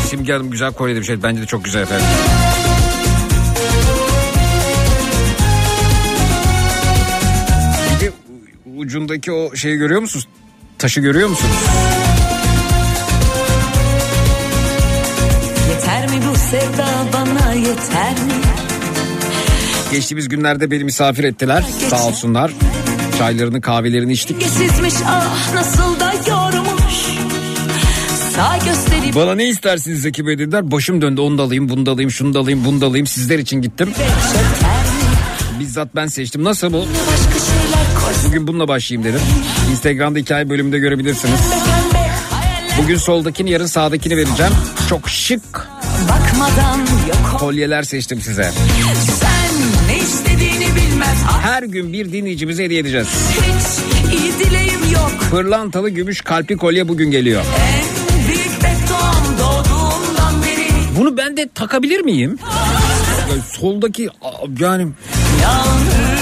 Simge 0.10 0.34
Hanım 0.34 0.51
güzel 0.51 0.74
kolye 0.74 0.95
demiş. 0.95 1.10
Bence 1.24 1.41
de 1.41 1.45
çok 1.45 1.66
güzel 1.66 1.82
efendim. 1.82 2.06
Ucundaki 8.86 9.31
o 9.31 9.55
şeyi 9.55 9.77
görüyor 9.77 10.01
musunuz? 10.01 10.27
Taşı 10.77 11.01
görüyor 11.01 11.29
musunuz? 11.29 11.55
Yeter 15.69 16.07
mi 16.07 16.23
bu 16.31 16.38
sevda 16.38 16.88
bana 17.13 17.53
yeter 17.53 18.11
mi? 18.11 18.33
Geçtiğimiz 19.91 20.29
günlerde 20.29 20.71
beni 20.71 20.83
misafir 20.83 21.23
ettiler. 21.23 21.63
Sağ 21.89 22.07
olsunlar. 22.07 22.51
Çaylarını 23.17 23.61
kahvelerini 23.61 24.13
içtik. 24.13 24.41
Dengesizmiş 24.41 24.93
ah 25.05 25.53
nasıl 25.53 25.99
da 25.99 26.13
yormuş. 26.29 27.05
Gösterip 28.65 29.15
Bana 29.15 29.36
ne 29.36 29.49
istersiniz 29.49 30.01
Zeki 30.01 30.27
Bey 30.27 30.39
dediler. 30.39 30.71
Başım 30.71 31.01
döndü 31.01 31.21
onu 31.21 31.38
da 31.38 31.43
alayım 31.43 31.69
bunu 31.69 31.86
da 31.86 31.91
alayım 31.91 32.11
şunu 32.11 32.33
da 32.33 32.39
alayım 32.39 32.65
bunu 32.65 32.81
da 32.81 32.86
alayım. 32.86 33.07
Sizler 33.07 33.39
için 33.39 33.61
gittim. 33.61 33.93
Bizzat 35.59 35.95
ben 35.95 36.07
seçtim. 36.07 36.43
Nasıl 36.43 36.73
bu? 36.73 36.77
Başka 36.77 37.31
koysun. 37.31 37.55
Bugün 38.28 38.47
bununla 38.47 38.67
başlayayım 38.67 39.09
dedim. 39.13 39.21
Instagram'da 39.71 40.19
hikaye 40.19 40.49
bölümünde 40.49 40.80
görebilirsiniz. 40.80 41.39
Bugün 42.82 42.97
soldakini 42.97 43.49
yarın 43.51 43.65
sağdakini 43.65 44.17
vereceğim. 44.17 44.51
Çok 44.89 45.09
şık 45.09 45.67
kolyeler 47.39 47.84
seçtim 47.84 48.21
size. 48.21 48.51
Ah, 51.28 51.41
Her 51.43 51.63
gün 51.63 51.93
bir 51.93 52.11
dinleyicimize 52.11 52.63
hediye 52.63 52.80
edeceğiz. 52.80 53.07
hiç 53.32 54.13
iyi 54.13 54.34
dileğim 54.39 54.93
yok. 54.93 55.11
Pırlantalı 55.32 55.89
gümüş 55.89 56.21
kalpli 56.21 56.57
kolye 56.57 56.88
bugün 56.88 57.11
geliyor. 57.11 57.43
Bunu 60.99 61.17
ben 61.17 61.38
de 61.38 61.49
takabilir 61.55 61.99
miyim? 62.01 62.38
Soldaki 63.59 64.09
yani 64.59 64.88
Yalnız 65.41 66.14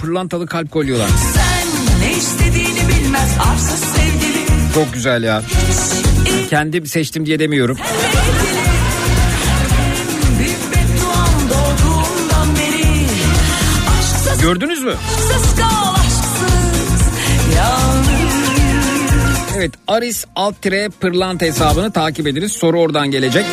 pırlantalı 0.00 0.46
kalp 0.46 0.70
kolyeler. 0.70 1.08
sen 1.34 1.68
ne 2.00 2.12
istediğini 2.12 2.88
bilmez. 2.88 3.36
Arsız 3.52 3.80
sevgili. 3.80 4.44
Çok 4.74 4.92
güzel 4.92 5.22
ya. 5.22 5.42
Kendim 6.50 6.86
seçtim 6.86 7.26
diye 7.26 7.38
demiyorum. 7.38 7.78
Gördünüz 14.42 14.82
mü? 14.82 14.94
Evet 19.56 19.70
Aris 19.88 20.24
alt 20.36 20.62
tire 20.62 20.88
pırlanta 21.00 21.46
hesabını 21.46 21.92
takip 21.92 22.26
ediniz. 22.26 22.52
Soru 22.52 22.80
oradan 22.80 23.10
gelecek. 23.10 23.46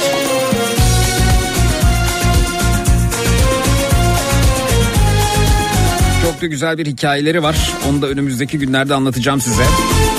Da 6.42 6.46
güzel 6.46 6.78
bir 6.78 6.86
hikayeleri 6.86 7.44
var. 7.44 7.58
Onu 7.90 8.02
da 8.02 8.08
önümüzdeki 8.08 8.58
günlerde 8.60 8.94
anlatacağım 8.94 9.42
size. 9.42 9.64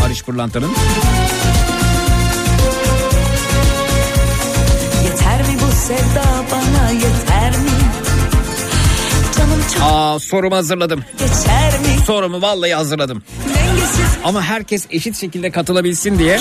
Ariş 0.06 0.22
Pırlanta'nın. 0.22 0.70
Yeter 5.04 5.40
mi 5.40 5.58
bu 5.60 5.72
sevda 5.86 6.24
bana 6.52 6.90
yeter 6.90 7.50
mi? 7.60 7.70
Canım 9.38 9.60
çok 9.74 9.82
Aa 9.82 10.18
sorumu 10.20 10.56
hazırladım. 10.56 11.04
geçer 11.18 11.80
mi? 11.80 12.02
Sorumu 12.06 12.42
vallahi 12.42 12.74
hazırladım. 12.74 13.22
Dengesiz 13.48 14.06
Ama 14.24 14.42
herkes 14.42 14.86
eşit 14.90 15.16
şekilde 15.16 15.50
katılabilsin 15.50 16.18
diye 16.18 16.40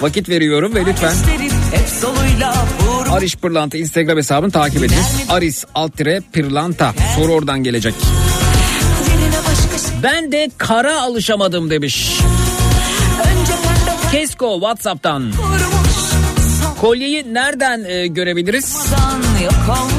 vakit 0.00 0.28
veriyorum 0.28 0.74
ve 0.74 0.86
lütfen. 0.86 1.14
Ariş 3.10 3.36
Pırlanta 3.36 3.78
Instagram 3.78 4.16
hesabını 4.16 4.50
takip 4.50 4.82
ediniz. 4.84 5.06
Aris 5.28 5.64
alt 5.74 5.96
tire 5.96 6.22
Pırlanta. 6.32 6.94
Soru 7.16 7.32
oradan 7.32 7.62
gelecek. 7.64 7.94
Ben 10.02 10.32
de 10.32 10.50
kara 10.58 11.02
alışamadım 11.02 11.70
demiş. 11.70 12.12
Kesko 14.12 14.54
Whatsapp'tan. 14.60 15.32
Kolyeyi 16.80 17.34
nereden 17.34 17.84
e, 17.84 18.06
görebiliriz? 18.06 18.76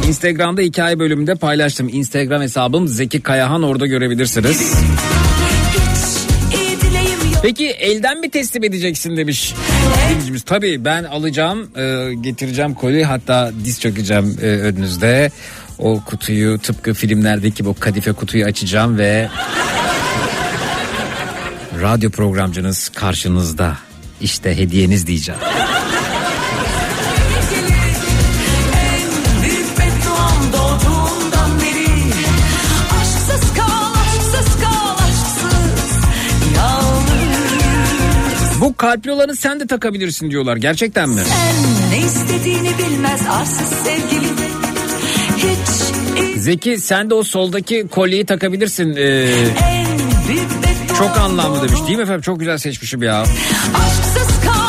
Instagram'da 0.08 0.62
hikaye 0.62 1.00
bölümünde 1.00 1.36
paylaştım. 1.36 1.90
Instagram 1.90 2.42
hesabım 2.42 2.88
Zeki 2.88 3.22
Kayahan 3.22 3.64
orada 3.64 3.88
görebilirsiniz. 3.88 4.74
Peki 7.42 7.68
elden 7.68 8.20
mi 8.20 8.30
teslim 8.30 8.64
edeceksin 8.64 9.18
demiş 9.18 9.54
dinleyicimiz. 10.10 10.44
Tabii 10.44 10.86
ben 10.86 11.04
alacağım 11.04 11.70
e, 11.78 12.14
getireceğim 12.22 12.74
kolyeyi 12.74 13.06
hatta 13.06 13.52
diz 13.66 13.82
çökeceğim 13.82 14.38
e, 14.42 14.46
önünüzde. 14.46 15.32
O 15.80 16.02
kutuyu 16.06 16.58
tıpkı 16.58 16.94
filmlerdeki 16.94 17.66
bu 17.66 17.74
kadife 17.80 18.12
kutuyu 18.12 18.46
açacağım 18.46 18.98
ve 18.98 19.30
radyo 21.82 22.10
programcınız 22.10 22.90
karşınızda. 22.90 23.78
İşte 24.22 24.58
hediyeniz 24.58 25.08
diyeceğim. 25.08 25.42
Bu 38.62 38.76
kalpli 38.76 39.12
olanı 39.12 39.36
sen 39.36 39.60
de 39.60 39.68
takabilirsin 39.68 40.32
diyorlar. 40.32 40.58
Gerçekten 40.58 41.10
mi? 41.10 41.22
Sen 41.22 41.92
ne 41.92 42.06
istediğini 42.06 42.78
bilmez 42.78 43.22
arsız 43.30 43.80
iyi 44.12 44.29
Zeki 46.40 46.78
sen 46.78 47.10
de 47.10 47.14
o 47.14 47.24
soldaki 47.24 47.88
kolyeyi 47.92 48.26
takabilirsin. 48.26 48.96
Ee, 48.98 49.28
çok 50.98 51.18
anlamlı 51.18 51.68
demiş 51.68 51.80
değil 51.88 51.98
mi 51.98 52.04
efendim? 52.04 52.22
Çok 52.22 52.40
güzel 52.40 52.58
seçmişim 52.58 53.04
ya. 53.04 53.22
Aşksız 53.22 54.40
kal, 54.46 54.69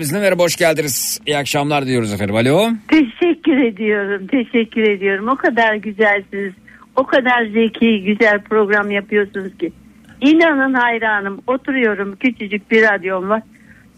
bizimle 0.00 0.20
merhaba 0.20 0.42
hoş 0.42 0.56
geldiniz. 0.56 1.20
İyi 1.26 1.36
akşamlar 1.38 1.86
diyoruz 1.86 2.12
efendim. 2.12 2.36
Alo. 2.36 2.68
Teşekkür 2.88 3.56
ediyorum, 3.64 4.26
teşekkür 4.26 4.82
ediyorum. 4.90 5.28
O 5.28 5.36
kadar 5.36 5.74
güzelsiniz, 5.74 6.52
o 6.96 7.06
kadar 7.06 7.46
zeki, 7.46 8.02
güzel 8.04 8.40
program 8.42 8.90
yapıyorsunuz 8.90 9.58
ki. 9.58 9.72
İnanın 10.20 10.74
hayranım, 10.74 11.40
oturuyorum, 11.46 12.16
küçücük 12.16 12.70
bir 12.70 12.82
radyom 12.82 13.28
var. 13.28 13.42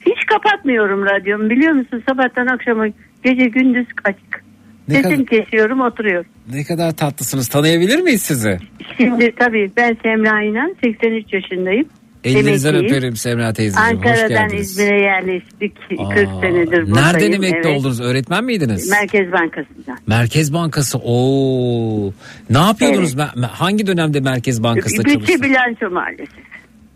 Hiç 0.01 0.27
kapatmıyorum 0.27 1.05
radyomu 1.07 1.51
biliyor 1.51 1.73
musun? 1.73 2.03
Sabahtan 2.09 2.47
akşama, 2.47 2.87
gece 3.25 3.45
gündüz 3.45 3.87
açık. 4.05 4.45
Ne 4.89 4.95
Sesim 5.03 5.25
kadar- 5.27 5.45
kesiyorum, 5.45 5.81
oturuyorum. 5.81 6.31
Ne 6.53 6.65
kadar 6.65 6.91
tatlısınız. 6.97 7.49
Tanıyabilir 7.49 7.99
miyiz 8.01 8.23
sizi? 8.23 8.59
Şimdi 8.97 9.33
tabii 9.39 9.71
ben 9.77 9.97
Semra 10.03 10.43
İnan, 10.43 10.77
83 10.85 11.33
yaşındayım. 11.33 11.89
Ellerinizden 12.37 12.69
Emekliyim. 12.75 12.95
öperim 12.97 13.17
Semra 13.17 13.53
teyzeciğim. 13.53 13.99
Hoş 13.99 14.07
Ankara'dan 14.07 14.29
geldiniz. 14.29 14.71
İzmir'e 14.71 15.03
yerleştik. 15.03 15.77
Aa, 15.99 16.09
40 16.09 16.29
senedir 16.41 16.67
buradayım. 16.67 16.95
Nereden 16.95 17.33
emekli 17.33 17.57
evet. 17.69 17.79
oldunuz? 17.79 18.01
Öğretmen 18.01 18.45
miydiniz? 18.45 18.91
Merkez 18.91 19.33
Bankası'ndan. 19.33 19.99
Merkez 20.07 20.53
Bankası. 20.53 20.99
Oo. 20.99 22.13
Ne 22.51 22.59
yapıyordunuz? 22.59 23.15
Me- 23.15 23.35
me- 23.35 23.47
hangi 23.47 23.87
dönemde 23.87 24.21
Merkez 24.21 24.63
Bankası'nda 24.63 25.05
Bütçe 25.05 25.15
çalıştınız? 25.15 25.43
bilanço 25.43 25.91
maalesef. 25.95 26.29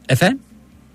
Efendim? 0.08 0.40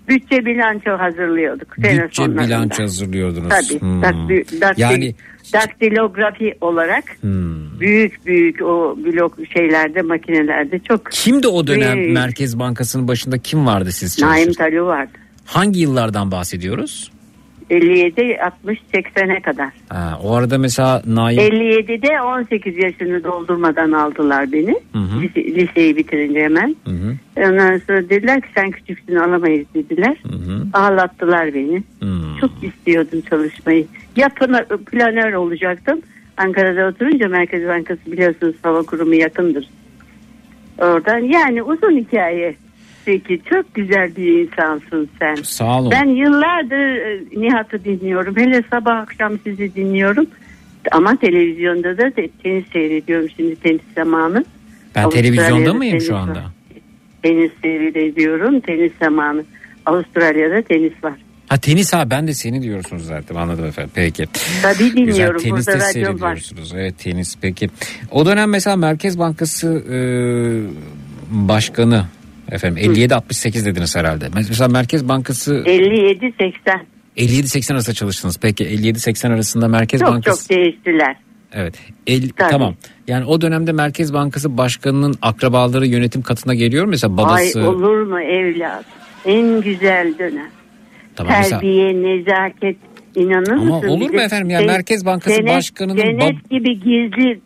Bütçe 0.08 0.46
bilanço 0.46 0.90
hazırlıyorduk. 0.98 1.78
Bütçe 1.78 2.38
bilanço 2.38 2.82
hazırlıyordunuz. 2.82 3.48
Tabii. 3.48 3.80
Hmm. 3.80 4.02
Dakti- 4.02 4.60
dakti- 4.60 4.82
Yani 4.82 5.14
daktilografi 5.52 6.54
olarak 6.60 7.04
hmm. 7.20 7.80
büyük 7.80 8.26
büyük 8.26 8.62
o 8.62 8.96
blok 9.04 9.36
şeylerde 9.56 10.02
makinelerde 10.02 10.78
çok 10.78 11.10
kimdi 11.10 11.48
o 11.48 11.66
dönem 11.66 11.98
Büyük. 11.98 12.14
Merkez 12.14 12.58
Bankası'nın 12.58 13.08
başında 13.08 13.38
kim 13.38 13.66
vardı 13.66 13.92
siz 13.92 14.22
Naim 14.22 14.44
çalışırken? 14.44 14.70
Talu 14.70 14.86
vardı. 14.86 15.10
Hangi 15.44 15.80
yıllardan 15.80 16.30
bahsediyoruz? 16.30 17.10
57 17.70 18.38
60 18.42 18.78
80'e 18.94 19.40
kadar. 19.42 19.68
Ha, 19.88 20.18
o 20.22 20.34
arada 20.34 20.58
mesela 20.58 21.02
Naim 21.06 21.38
57'de 21.38 22.20
18 22.22 22.76
yaşını 22.76 23.24
doldurmadan 23.24 23.92
aldılar 23.92 24.52
beni. 24.52 24.76
Hı 24.92 24.98
hı. 24.98 25.20
Lise- 25.22 25.54
liseyi 25.54 25.96
bitirince 25.96 26.40
hemen. 26.40 26.76
Hı 26.84 26.90
hı, 26.90 27.16
Ondan 27.36 27.78
sonra 27.86 28.08
dediler 28.08 28.40
ki 28.40 28.48
sen 28.54 28.70
küçüksün 28.70 29.16
alamayız 29.16 29.66
dediler. 29.74 30.16
hı 30.22 30.36
hı, 30.52 30.66
Ağlattılar 30.72 31.54
beni. 31.54 31.82
hı. 32.02 32.40
Çok 32.40 32.50
istiyordum 32.62 33.22
çalışmayı. 33.30 33.86
Ya 34.16 34.28
planör, 34.28 34.64
planör 34.90 35.32
olacaktım. 35.32 36.00
Ankara'da 36.36 36.86
oturunca 36.88 37.28
Merkez 37.28 37.68
Bankası 37.68 38.00
biliyorsunuz 38.12 38.54
hava 38.62 38.82
kurumu 38.82 39.14
yakındır. 39.14 39.68
Oradan 40.78 41.18
yani 41.18 41.62
uzun 41.62 41.96
hikaye. 41.98 42.54
Peki 43.08 43.40
çok 43.50 43.74
güzel 43.74 44.16
bir 44.16 44.38
insansın 44.42 45.08
sen. 45.20 45.34
Sağ 45.34 45.80
olun. 45.80 45.90
Ben 45.90 46.04
yıllardır 46.04 46.96
e, 46.96 47.20
Nihat'ı 47.40 47.84
dinliyorum. 47.84 48.36
Hele 48.36 48.62
sabah 48.70 48.96
akşam 48.96 49.38
sizi 49.44 49.74
dinliyorum. 49.74 50.26
Ama 50.92 51.16
televizyonda 51.16 51.98
da 51.98 52.10
te- 52.10 52.28
tenis 52.42 52.64
seyrediyorum 52.72 53.28
şimdi 53.36 53.56
tenis 53.56 53.80
zamanı. 53.94 54.44
ben 54.94 55.02
Avustralya'da 55.02 55.36
televizyonda 55.36 55.74
mıyım 55.74 55.92
tenis 55.92 56.06
şu 56.06 56.14
var. 56.14 56.18
anda? 56.20 56.42
Tenis 57.22 57.50
seyrediyorum 57.62 58.60
tenis 58.60 58.92
zamanı. 59.02 59.44
Avustralya'da 59.86 60.62
tenis 60.62 61.04
var. 61.04 61.14
Ha 61.48 61.56
tenis 61.58 61.92
ha 61.94 62.10
ben 62.10 62.26
de 62.28 62.34
seni 62.34 62.62
diyorsunuz 62.62 63.04
zaten 63.06 63.34
anladım 63.34 63.64
efendim 63.64 63.90
peki. 63.94 64.24
Tabii 64.62 64.96
dinliyorum. 64.96 65.36
Güzel 65.36 65.50
tenis 65.50 65.66
de 65.66 65.72
Burada 65.72 65.84
var. 65.84 65.92
seyrediyorsunuz. 65.92 66.72
Evet 66.76 66.98
tenis 66.98 67.36
peki. 67.40 67.68
O 68.10 68.26
dönem 68.26 68.50
mesela 68.50 68.76
Merkez 68.76 69.18
Bankası 69.18 69.84
e, 69.92 69.98
başkanı 71.30 72.04
efendim 72.50 72.84
57-68 72.92 73.64
dediniz 73.64 73.96
herhalde. 73.96 74.28
Mesela 74.34 74.68
Merkez 74.68 75.08
Bankası 75.08 75.54
57-80. 75.54 76.52
57-80 77.16 77.72
arasında 77.72 77.94
çalıştınız. 77.94 78.38
Peki 78.42 78.64
57-80 78.64 79.28
arasında 79.34 79.68
Merkez 79.68 80.00
Çok 80.00 80.08
Bankası 80.08 80.48
çok 80.48 80.56
değiştiler. 80.58 81.16
Evet. 81.52 81.74
El, 82.06 82.28
Tabii. 82.36 82.50
tamam. 82.50 82.74
Yani 83.08 83.24
o 83.24 83.40
dönemde 83.40 83.72
Merkez 83.72 84.12
Bankası 84.14 84.56
başkanının 84.58 85.14
akrabaları 85.22 85.86
yönetim 85.86 86.22
katına 86.22 86.54
geliyor 86.54 86.84
mu? 86.84 86.90
Mesela 86.90 87.16
babası. 87.16 87.58
Ay 87.60 87.66
olur 87.68 88.02
mu 88.02 88.20
evlat? 88.20 88.84
En 89.24 89.60
güzel 89.60 90.14
dönem. 90.18 90.50
tamam 91.16 91.32
mesela. 91.38 91.60
Terbiye, 91.60 92.02
nezaket 92.02 92.76
inanır 93.14 93.48
Ama 93.52 93.74
mısın? 93.76 93.88
olur 93.88 94.10
mu 94.10 94.20
efendim 94.20 94.50
ya? 94.50 94.58
sen- 94.58 94.66
Merkez 94.66 95.04
Bankası 95.06 95.36
cennet- 95.36 95.56
Başkanı'nın 95.56 95.96
bab- 95.98 96.48
gibi 96.50 96.74
gizli 96.80 97.40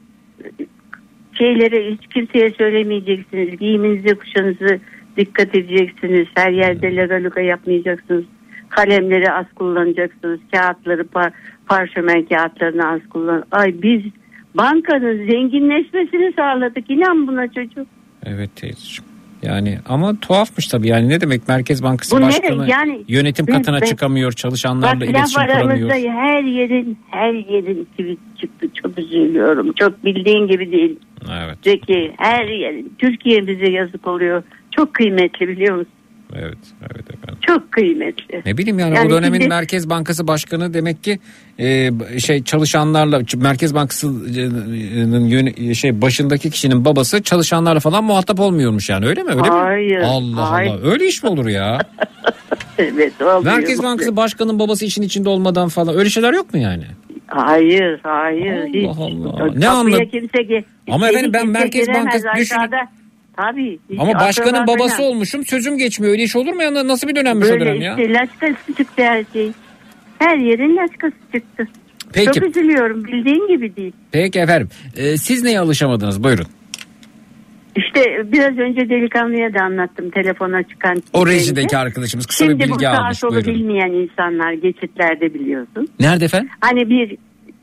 şeyleri 1.42 1.94
hiç 1.94 2.06
kimseye 2.14 2.50
söylemeyeceksiniz. 2.50 3.58
Giyiminizi, 3.58 4.14
kuşanızı 4.14 4.80
dikkat 5.16 5.54
edeceksiniz. 5.54 6.26
Her 6.34 6.52
yerde 6.52 6.96
lagaluga 6.96 7.40
yapmayacaksınız. 7.40 8.24
Kalemleri 8.68 9.32
az 9.32 9.46
kullanacaksınız. 9.54 10.40
Kağıtları, 10.52 11.04
par 11.04 11.32
parşömen 11.68 12.22
kağıtlarını 12.24 12.88
az 12.88 13.00
kullan. 13.10 13.44
Ay 13.50 13.82
biz 13.82 14.02
bankanın 14.54 15.30
zenginleşmesini 15.30 16.32
sağladık. 16.36 16.90
İnan 16.90 17.26
buna 17.26 17.48
çocuk. 17.48 17.86
Evet 18.26 18.56
teyzeciğim. 18.56 19.11
Yani 19.42 19.78
ama 19.88 20.20
tuhafmış 20.20 20.66
tabii 20.66 20.88
yani 20.88 21.08
ne 21.08 21.20
demek 21.20 21.48
Merkez 21.48 21.82
Bankası 21.82 22.16
Bu? 22.16 22.20
Başkanı 22.20 22.70
Yani 22.70 23.04
yönetim 23.08 23.46
katına 23.46 23.80
ben- 23.80 23.86
çıkamıyor 23.86 24.32
çalışanlarla 24.32 25.00
Bak 25.00 25.08
iletişim 25.08 25.42
kuramıyor. 25.42 25.90
her 25.90 26.42
yerin 26.42 26.98
her 27.10 27.32
yerin 27.32 27.84
tweet 27.84 28.18
çıktı. 28.40 28.66
Çok 28.82 28.98
üzülüyorum. 28.98 29.72
Çok 29.72 30.04
bildiğin 30.04 30.46
gibi 30.46 30.72
değil. 30.72 30.98
Evet. 31.44 31.58
Zeki 31.64 32.12
her 32.18 32.44
yer 32.44 32.74
Türkiye 32.98 33.46
bize 33.46 33.70
yazık 33.70 34.06
oluyor. 34.06 34.42
Çok 34.70 34.94
kıymetli 34.94 35.48
biliyor 35.48 35.74
musun? 35.76 35.92
Evet, 36.34 36.58
evet 36.80 37.10
efendim. 37.10 37.38
Çok 37.46 37.72
kıymetli. 37.72 38.42
Ne 38.46 38.58
bileyim 38.58 38.78
yani, 38.78 38.94
Yani 38.96 39.06
o 39.06 39.10
dönemin 39.10 39.38
şimdi- 39.38 39.48
Merkez 39.48 39.90
Bankası 39.90 40.26
Başkanı 40.28 40.74
demek 40.74 41.04
ki 41.04 41.18
e, 41.58 41.90
şey 42.18 42.42
çalışanlarla 42.44 43.20
Merkez 43.36 43.74
Bankası'nın 43.74 45.24
yön- 45.24 45.72
şey 45.72 46.02
başındaki 46.02 46.50
kişinin 46.50 46.84
babası 46.84 47.22
çalışanlarla 47.22 47.80
falan 47.80 48.04
muhatap 48.04 48.40
olmuyormuş 48.40 48.90
yani 48.90 49.06
öyle 49.06 49.22
mi? 49.22 49.30
Öyle 49.30 49.40
Hayır, 49.48 49.98
mi? 49.98 50.04
Allah 50.06 50.50
hayır. 50.50 50.70
Allah. 50.70 50.90
Öyle 50.90 51.06
iş 51.06 51.22
mi 51.22 51.28
olur 51.28 51.46
ya? 51.46 51.78
Evet. 52.78 53.12
oluyor. 53.22 53.44
Merkez 53.44 53.82
Bankası 53.82 54.16
Başkanı'nın 54.16 54.58
babası 54.58 54.84
işin 54.84 55.02
içinde 55.02 55.28
olmadan 55.28 55.68
falan 55.68 55.96
öyle 55.96 56.10
şeyler 56.10 56.32
yok 56.32 56.54
mu 56.54 56.60
yani? 56.60 56.84
Hayır, 57.26 58.00
hayır. 58.02 58.52
Allah 58.52 58.68
hiç. 58.68 58.98
Allah. 58.98 59.52
Ne 59.56 59.68
anlat- 59.68 60.10
kimse 60.10 60.64
Ama 60.90 61.08
efendim 61.08 61.32
ben 61.34 61.48
Merkez 61.48 61.88
Bankası 61.88 62.26
düşün-. 62.36 62.56
Tabii. 63.36 63.78
Ama 63.98 64.14
başkanın 64.14 64.66
babası 64.66 64.96
falan. 64.96 65.10
olmuşum 65.10 65.44
sözüm 65.44 65.78
geçmiyor. 65.78 66.12
Öyle 66.12 66.22
iş 66.22 66.36
olur 66.36 66.52
mu 66.52 66.62
ya? 66.62 66.74
Nasıl 66.74 67.08
bir 67.08 67.16
dönemmiş 67.16 67.48
o 67.48 67.50
Böyle 67.52 67.64
dönem 67.66 67.80
ya? 67.80 67.96
işte 67.98 68.12
laçkası 68.12 68.74
çıktı 68.76 69.02
her 69.02 69.24
şey. 69.32 69.50
Her 70.18 70.36
yerin 70.36 70.76
laçkası 70.76 71.14
çıktı. 71.34 71.68
Peki. 72.12 72.26
Çok 72.40 72.48
üzülüyorum 72.48 73.04
bildiğin 73.04 73.48
gibi 73.48 73.76
değil. 73.76 73.92
Peki 74.12 74.38
efendim. 74.38 74.68
Ee, 74.96 75.16
siz 75.16 75.42
neye 75.42 75.60
alışamadınız? 75.60 76.24
Buyurun. 76.24 76.46
İşte 77.76 78.00
biraz 78.32 78.58
önce 78.58 78.88
delikanlıya 78.88 79.54
da 79.54 79.60
anlattım 79.64 80.10
telefona 80.10 80.62
çıkan. 80.62 81.02
O 81.12 81.26
rejideki 81.26 81.76
arkadaşımız 81.76 82.26
kısa 82.26 82.44
bir 82.44 82.50
Şimdi 82.50 82.64
bu 82.64 82.74
bilgi 82.74 82.84
sağa 82.84 82.98
almış. 83.02 83.18
solu 83.18 83.30
Buyurun. 83.32 83.54
bilmeyen 83.54 83.90
insanlar 83.92 84.52
geçitlerde 84.52 85.34
biliyorsun. 85.34 85.88
Nerede 86.00 86.24
efendim? 86.24 86.48
Hani 86.60 86.90
bir 86.90 87.16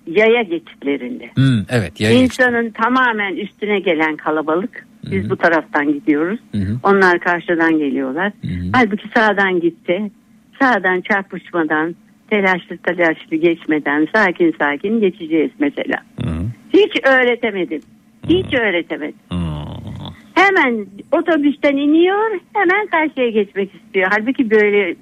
yaya 0.07 0.41
geçitlerinde. 0.41 1.29
Hmm, 1.35 1.65
evet. 1.69 1.99
Yaya. 1.99 2.21
İnsanın 2.21 2.69
tamamen 2.69 3.35
üstüne 3.35 3.79
gelen 3.79 4.15
kalabalık. 4.17 4.85
Biz 5.05 5.23
Hı-hı. 5.23 5.29
bu 5.29 5.35
taraftan 5.35 5.93
gidiyoruz. 5.93 6.39
Hı-hı. 6.51 6.77
Onlar 6.83 7.19
karşıdan 7.19 7.77
geliyorlar. 7.77 8.31
Hı-hı. 8.41 8.69
Halbuki 8.73 9.07
sağdan 9.15 9.59
gitti. 9.59 10.11
Sağdan 10.61 11.01
çarpışmadan, 11.01 11.95
telaşlı 12.29 12.77
telaşlı 12.77 13.35
geçmeden 13.35 14.07
sakin 14.15 14.55
sakin 14.59 14.99
geçeceğiz 14.99 15.51
mesela. 15.59 15.95
Hı. 16.21 16.29
Hiç 16.73 17.05
öğretemedim. 17.05 17.81
Hiç 18.29 18.53
öğretemedim. 18.53 19.19
Hı. 19.31 19.35
Hemen 20.33 20.85
otobüsten 21.11 21.77
iniyor, 21.77 22.39
hemen 22.53 22.87
karşıya 22.87 23.29
geçmek 23.29 23.75
istiyor. 23.75 24.07
Halbuki 24.11 24.51
böyle 24.51 24.95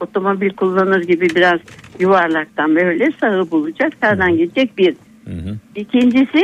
otomobil 0.00 0.50
kullanır 0.50 1.02
gibi 1.02 1.26
biraz 1.34 1.60
yuvarlaktan 2.00 2.76
böyle 2.76 3.10
sağı 3.20 3.50
bulacak, 3.50 3.92
sağdan 4.02 4.36
gidecek 4.36 4.78
bir. 4.78 4.94
Hı 5.24 5.32
hı. 5.32 5.56
İkincisi 5.74 6.42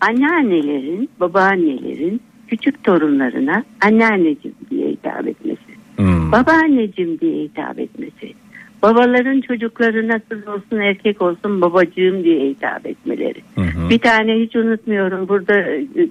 anneannelerin, 0.00 1.10
babaannelerin 1.20 2.20
küçük 2.48 2.84
torunlarına 2.84 3.64
anneanneciğim 3.84 4.56
diye 4.70 4.88
hitap 4.88 5.28
etmesi. 5.28 5.70
Hmm. 5.96 6.32
Babaanneciğim 6.32 7.20
diye 7.20 7.44
hitap 7.44 7.78
etmesi. 7.78 8.34
Babaların 8.82 9.40
çocuklarına 9.40 10.18
kız 10.28 10.48
olsun 10.48 10.76
erkek 10.76 11.22
olsun 11.22 11.60
babacığım 11.60 12.24
diye 12.24 12.50
hitap 12.50 12.86
etmeleri. 12.86 13.42
Hı 13.54 13.60
hı. 13.60 13.90
Bir 13.90 13.98
tane 13.98 14.34
hiç 14.34 14.56
unutmuyorum 14.56 15.28
burada 15.28 15.60
e, 15.60 15.80
e, 15.80 16.08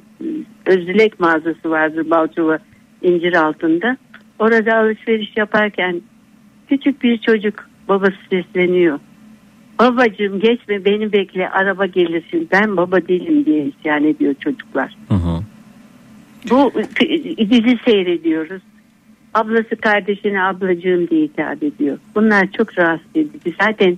Özdilek 0.65 1.19
mağazası 1.19 1.69
vardır 1.69 2.09
Balçova 2.09 2.59
incir 3.01 3.33
altında. 3.33 3.97
Orada 4.39 4.77
alışveriş 4.77 5.37
yaparken 5.37 6.01
küçük 6.67 7.03
bir 7.03 7.17
çocuk 7.17 7.69
babası 7.87 8.17
sesleniyor. 8.29 8.99
Babacığım 9.79 10.39
geçme 10.39 10.85
beni 10.85 11.11
bekle 11.11 11.49
araba 11.49 11.85
gelirsin 11.85 12.47
ben 12.51 12.77
baba 12.77 13.07
değilim 13.07 13.45
diye 13.45 13.65
isyan 13.65 14.03
ediyor 14.03 14.35
çocuklar. 14.39 14.95
Hı 15.07 15.15
hı. 15.15 15.41
Bu 16.49 16.71
dizi 17.49 17.79
seyrediyoruz. 17.85 18.61
Ablası 19.33 19.75
kardeşine 19.75 20.43
ablacığım 20.43 21.07
diye 21.07 21.23
hitap 21.23 21.63
ediyor. 21.63 21.97
Bunlar 22.15 22.51
çok 22.51 22.77
rahatsız 22.77 23.15
edici. 23.15 23.55
Zaten 23.61 23.97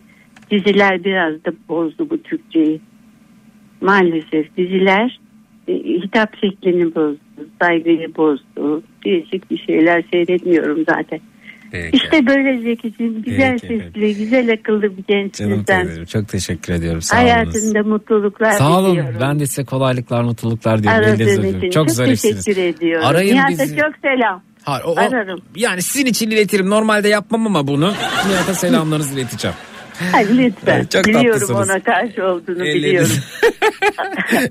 diziler 0.52 1.04
biraz 1.04 1.46
da 1.46 1.52
bozdu 1.70 2.10
bu 2.10 2.24
Türkçeyi. 2.24 2.82
Maalesef 3.82 4.58
diziler 4.58 5.20
e, 5.68 5.74
hitap 5.74 6.38
şeklini 6.38 6.96
bozdu. 6.96 7.20
Saygıyı 7.62 8.16
bozdu. 8.16 8.84
Değişik 9.06 9.52
bir 9.52 9.58
şeyler 9.58 10.04
seyretmiyorum 10.12 10.84
zaten. 10.90 11.20
Peki. 11.72 11.98
İşte 11.98 12.28
böyle 12.28 12.62
Zekiciğim 12.62 13.22
güzel 13.24 13.52
Peki, 13.62 13.68
peki. 13.68 13.84
sesli, 13.84 14.16
güzel 14.18 14.54
akıllı 14.54 14.98
bir 14.98 15.04
gençsin 15.08 15.50
Canım 15.50 15.64
sen. 15.68 15.78
teyzeciğim 15.82 16.06
çok 16.06 16.28
teşekkür 16.28 16.74
ediyorum. 16.74 17.02
Sağ. 17.02 17.18
Hayatında 17.18 17.84
mutluluklar 17.84 18.52
Sağ 18.52 18.80
olun. 18.80 18.92
diliyorum. 18.92 19.18
Ben 19.22 19.40
de 19.40 19.46
size 19.46 19.64
kolaylıklar, 19.66 20.24
mutluluklar 20.24 20.84
diyorum. 20.84 21.00
Aradığın 21.00 21.14
Ellerinizle 21.16 21.48
için 21.48 21.58
öpüyorum. 21.58 21.70
çok, 21.70 21.92
zarifsiniz. 21.92 22.46
teşekkür 22.46 22.62
ediyorum. 22.62 23.08
Arayın 23.08 23.36
Nihat'a 23.36 23.50
bizi. 23.64 23.78
çok 23.78 23.92
selam. 24.02 24.44
Hayır, 24.64 24.84
o, 24.86 24.92
o- 24.92 24.98
Ararım. 25.00 25.40
yani 25.56 25.82
sizin 25.82 26.06
için 26.06 26.32
iletirim. 26.32 26.70
Normalde 26.70 27.08
yapmam 27.10 27.46
ama 27.48 27.68
bunu. 27.68 27.94
Nihat'a 28.30 28.54
selamlarınızı 28.54 29.20
ileteceğim. 29.20 29.58
Ay, 30.14 30.38
lütfen. 30.38 30.76
Evet, 30.78 30.92
çok 30.92 31.06
biliyorum 31.06 31.32
tatlısınız. 31.32 31.70
ona 31.70 31.80
karşı 31.80 32.26
olduğunu 32.26 32.64
Elleriniz- 32.66 32.76
biliyorum. 32.76 33.16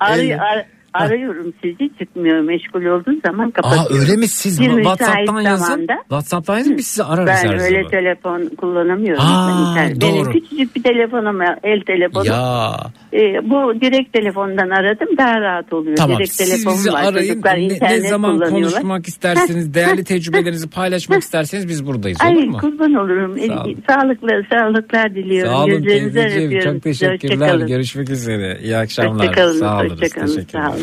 Arı, 0.01 0.21
Elle- 0.21 0.41
ar- 0.41 0.67
arıyorum 0.95 1.53
sizi 1.63 1.91
çıkmıyor. 1.99 2.41
Meşgul 2.41 2.85
olduğu 2.85 3.21
zaman 3.27 3.49
Aa 3.49 3.53
kapatıyorum. 3.53 3.97
öyle 4.01 4.17
mi 4.17 4.29
siz 4.29 4.61
Bir 4.61 4.71
WhatsApp'tan 4.71 5.41
yazın. 5.41 5.65
zamanda- 5.65 5.99
WhatsApp'tan 6.03 6.59
yazın 6.59 6.77
biz 6.79 6.87
sizi 6.87 7.05
ararız 7.05 7.27
Ben 7.45 7.49
her 7.49 7.55
öyle 7.55 7.77
zaman. 7.83 7.91
telefon 7.91 8.51
kullanamıyorum. 8.57 9.23
Aa, 9.27 9.49
Ben 9.49 9.71
internet- 9.71 10.01
doğru. 10.01 10.11
Benim 10.13 10.33
küçücük 10.33 10.77
bir 10.77 10.83
telefonum 10.83 11.41
el 11.63 11.81
telefonu. 11.87 12.27
Ya 12.27 12.73
Ee, 13.13 13.19
bu 13.51 13.81
direkt 13.81 14.13
telefondan 14.13 14.71
aradım 14.71 15.09
daha 15.19 15.41
rahat 15.41 15.73
oluyor. 15.73 15.97
tamam 15.97 16.17
direkt 16.19 16.33
siz 16.33 16.67
bizi 16.67 16.93
var. 16.93 17.03
arayın. 17.05 17.43
Ne, 17.45 17.69
ne 17.91 18.01
zaman 18.09 18.41
konuşmak 18.41 19.09
isterseniz, 19.09 19.75
değerli 19.75 20.05
tecrübelerinizi 20.05 20.71
paylaşmak 20.71 21.23
isterseniz 21.23 21.69
biz 21.69 21.87
buradayız 21.87 22.19
olur 22.25 22.37
Ay 22.41 22.47
mu? 22.47 22.59
kurban 22.59 22.95
olurum. 22.95 23.39
Sağ 23.49 23.63
olun. 23.65 23.77
Sağlıklı, 23.89 24.29
sağlıklar 24.51 25.15
diliyorum. 25.15 25.53
Sağ 25.53 25.65
olun 25.65 25.83
teyzeciğim. 25.83 26.61
Çok 26.61 26.83
teşekkürler. 26.83 27.59
Görüşmek 27.67 28.11
üzere. 28.11 28.59
İyi 28.63 28.77
akşamlar. 28.77 29.27
Hoşçakalın. 29.27 29.59
Sağ 29.59 29.81
olun. 29.81 29.91
Hoşçakalın. 29.91 30.47
Sağ 30.53 30.71
olun. 30.71 30.80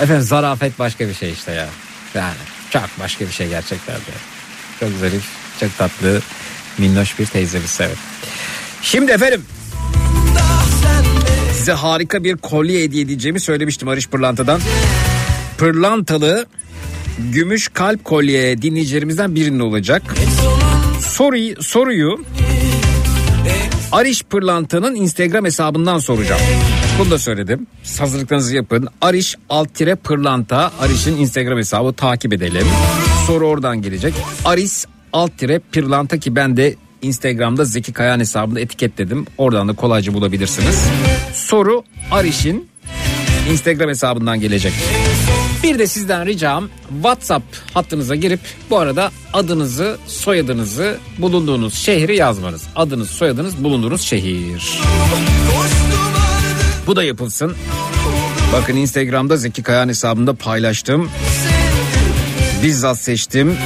Efendim 0.00 0.22
zarafet 0.22 0.78
başka 0.78 1.08
bir 1.08 1.14
şey 1.14 1.32
işte 1.32 1.52
ya. 1.52 1.68
Yani 2.14 2.34
çok 2.70 2.88
başka 3.00 3.26
bir 3.26 3.32
şey 3.32 3.48
gerçekten 3.48 3.96
de. 3.96 4.14
Çok 4.80 4.88
zarif, 5.00 5.24
çok 5.60 5.78
tatlı, 5.78 6.20
minnoş 6.78 7.18
bir 7.18 7.26
teyzemiz 7.26 7.78
evet. 7.80 7.96
Şimdi 8.82 9.12
efendim 9.12 9.44
size 11.68 11.72
harika 11.72 12.24
bir 12.24 12.36
kolye 12.36 12.82
hediye 12.82 13.04
edeceğimi 13.04 13.40
söylemiştim 13.40 13.88
Arış 13.88 14.08
Pırlanta'dan. 14.08 14.60
Pırlantalı 15.58 16.46
gümüş 17.18 17.68
kalp 17.68 18.04
kolye 18.04 18.62
dinleyicilerimizden 18.62 19.34
birinin 19.34 19.60
olacak. 19.60 20.02
Soruyu, 21.00 21.62
soruyu 21.62 22.24
Ariş 23.92 24.22
Pırlanta'nın 24.22 24.94
Instagram 24.94 25.44
hesabından 25.44 25.98
soracağım. 25.98 26.40
Bunu 26.98 27.10
da 27.10 27.18
söyledim. 27.18 27.66
Hazırlıklarınızı 27.98 28.56
yapın. 28.56 28.88
Ariş 29.00 29.34
alt 29.48 29.74
tire 29.74 29.94
pırlanta. 29.94 30.72
Ariş'in 30.80 31.16
Instagram 31.16 31.58
hesabı 31.58 31.92
takip 31.92 32.32
edelim. 32.32 32.66
Soru 33.26 33.46
oradan 33.46 33.82
gelecek. 33.82 34.14
Aris 34.44 34.86
alt 35.12 35.38
tire 35.38 35.58
pırlanta 35.58 36.18
ki 36.18 36.36
ben 36.36 36.56
de 36.56 36.74
Instagram'da 37.02 37.64
Zeki 37.64 37.92
Kayan 37.92 38.20
hesabında 38.20 38.60
etiketledim. 38.60 39.26
Oradan 39.38 39.68
da 39.68 39.72
kolayca 39.72 40.14
bulabilirsiniz. 40.14 40.86
Soru 41.34 41.84
Ariş'in 42.10 42.68
Instagram 43.50 43.88
hesabından 43.88 44.40
gelecek. 44.40 44.72
Bir 45.62 45.78
de 45.78 45.86
sizden 45.86 46.26
ricam 46.26 46.68
WhatsApp 46.88 47.44
hattınıza 47.74 48.14
girip 48.14 48.40
bu 48.70 48.78
arada 48.78 49.10
adınızı, 49.32 49.98
soyadınızı, 50.06 50.98
bulunduğunuz 51.18 51.74
şehri 51.74 52.16
yazmanız. 52.16 52.62
Adınız, 52.76 53.10
soyadınız, 53.10 53.64
bulunduğunuz 53.64 54.00
şehir. 54.00 54.80
Bu 56.88 56.96
da 56.96 57.02
yapılsın. 57.02 57.54
Bakın 58.52 58.76
Instagram'da 58.76 59.36
Zeki 59.36 59.62
Kayan 59.62 59.88
hesabında 59.88 60.34
paylaştım. 60.34 61.10
Bizzat 62.62 62.98
seçtim. 62.98 63.56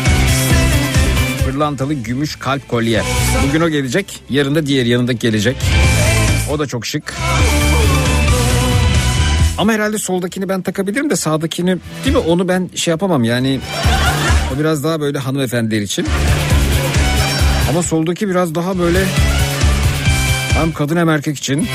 Pırlantalı 1.45 1.95
gümüş 1.95 2.37
kalp 2.37 2.68
kolye. 2.68 3.03
Bugün 3.49 3.61
o 3.61 3.68
gelecek. 3.68 4.20
Yarın 4.31 4.55
da 4.55 4.66
diğer 4.66 4.87
yanındaki 4.87 5.18
gelecek. 5.18 5.57
O 6.51 6.59
da 6.59 6.66
çok 6.66 6.87
şık. 6.87 7.14
Ama 9.59 9.73
herhalde 9.73 9.99
soldakini 9.99 10.49
ben 10.49 10.62
takabilirim 10.62 11.11
de 11.11 11.16
sağdakini 11.16 11.79
değil 12.05 12.16
mi? 12.16 12.23
Onu 12.23 12.49
ben 12.49 12.70
şey 12.75 12.93
yapamam 12.93 13.25
yani. 13.25 13.61
O 14.55 14.59
biraz 14.59 14.85
daha 14.85 15.01
böyle 15.01 15.18
hanımefendiler 15.18 15.81
için. 15.81 16.07
Ama 17.70 17.83
soldaki 17.83 18.29
biraz 18.29 18.55
daha 18.55 18.79
böyle 18.79 19.05
hem 20.55 20.72
kadın 20.72 20.96
hem 20.96 21.09
erkek 21.09 21.38
için. 21.38 21.68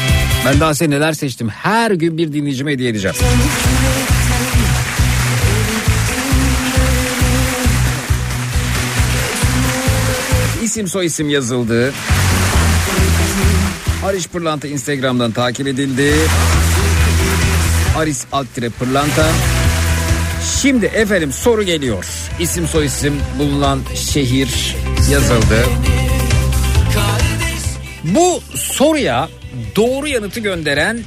Ben 0.45 0.59
daha 0.59 0.73
size 0.73 0.89
neler 0.89 1.13
seçtim. 1.13 1.49
Her 1.49 1.91
gün 1.91 2.17
bir 2.17 2.33
dinleyicime 2.33 2.71
hediye 2.71 2.89
edeceğim. 2.89 3.17
İsim 10.63 10.87
soy 10.87 11.05
isim 11.05 11.29
yazıldı. 11.29 11.93
Ariş 14.05 14.27
Pırlanta 14.27 14.67
Instagram'dan 14.67 15.31
takip 15.31 15.67
edildi. 15.67 16.13
Aris 17.97 18.25
Alttire 18.31 18.69
Pırlanta. 18.69 19.25
Şimdi 20.61 20.85
efendim 20.85 21.31
soru 21.31 21.63
geliyor. 21.63 22.05
İsim 22.39 22.67
soyisim 22.67 23.13
bulunan 23.39 23.79
şehir 23.95 24.75
yazıldı. 25.11 25.65
Bu 28.15 28.41
soruya 28.55 29.29
doğru 29.75 30.07
yanıtı 30.07 30.39
gönderen 30.39 30.99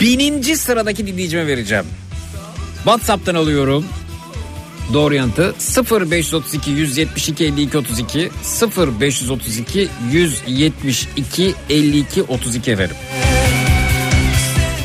bininci 0.00 0.56
sıradaki 0.56 1.06
dinleyicime 1.06 1.46
vereceğim. 1.46 1.84
WhatsApp'tan 2.76 3.34
alıyorum. 3.34 3.84
Doğru 4.92 5.14
yanıtı 5.14 5.54
0532 5.90 6.70
172 6.70 7.44
52 7.44 7.78
32 7.78 8.30
0532 9.00 9.88
172 10.12 11.54
52 11.70 12.22
32 12.22 12.70
efendim. 12.70 12.96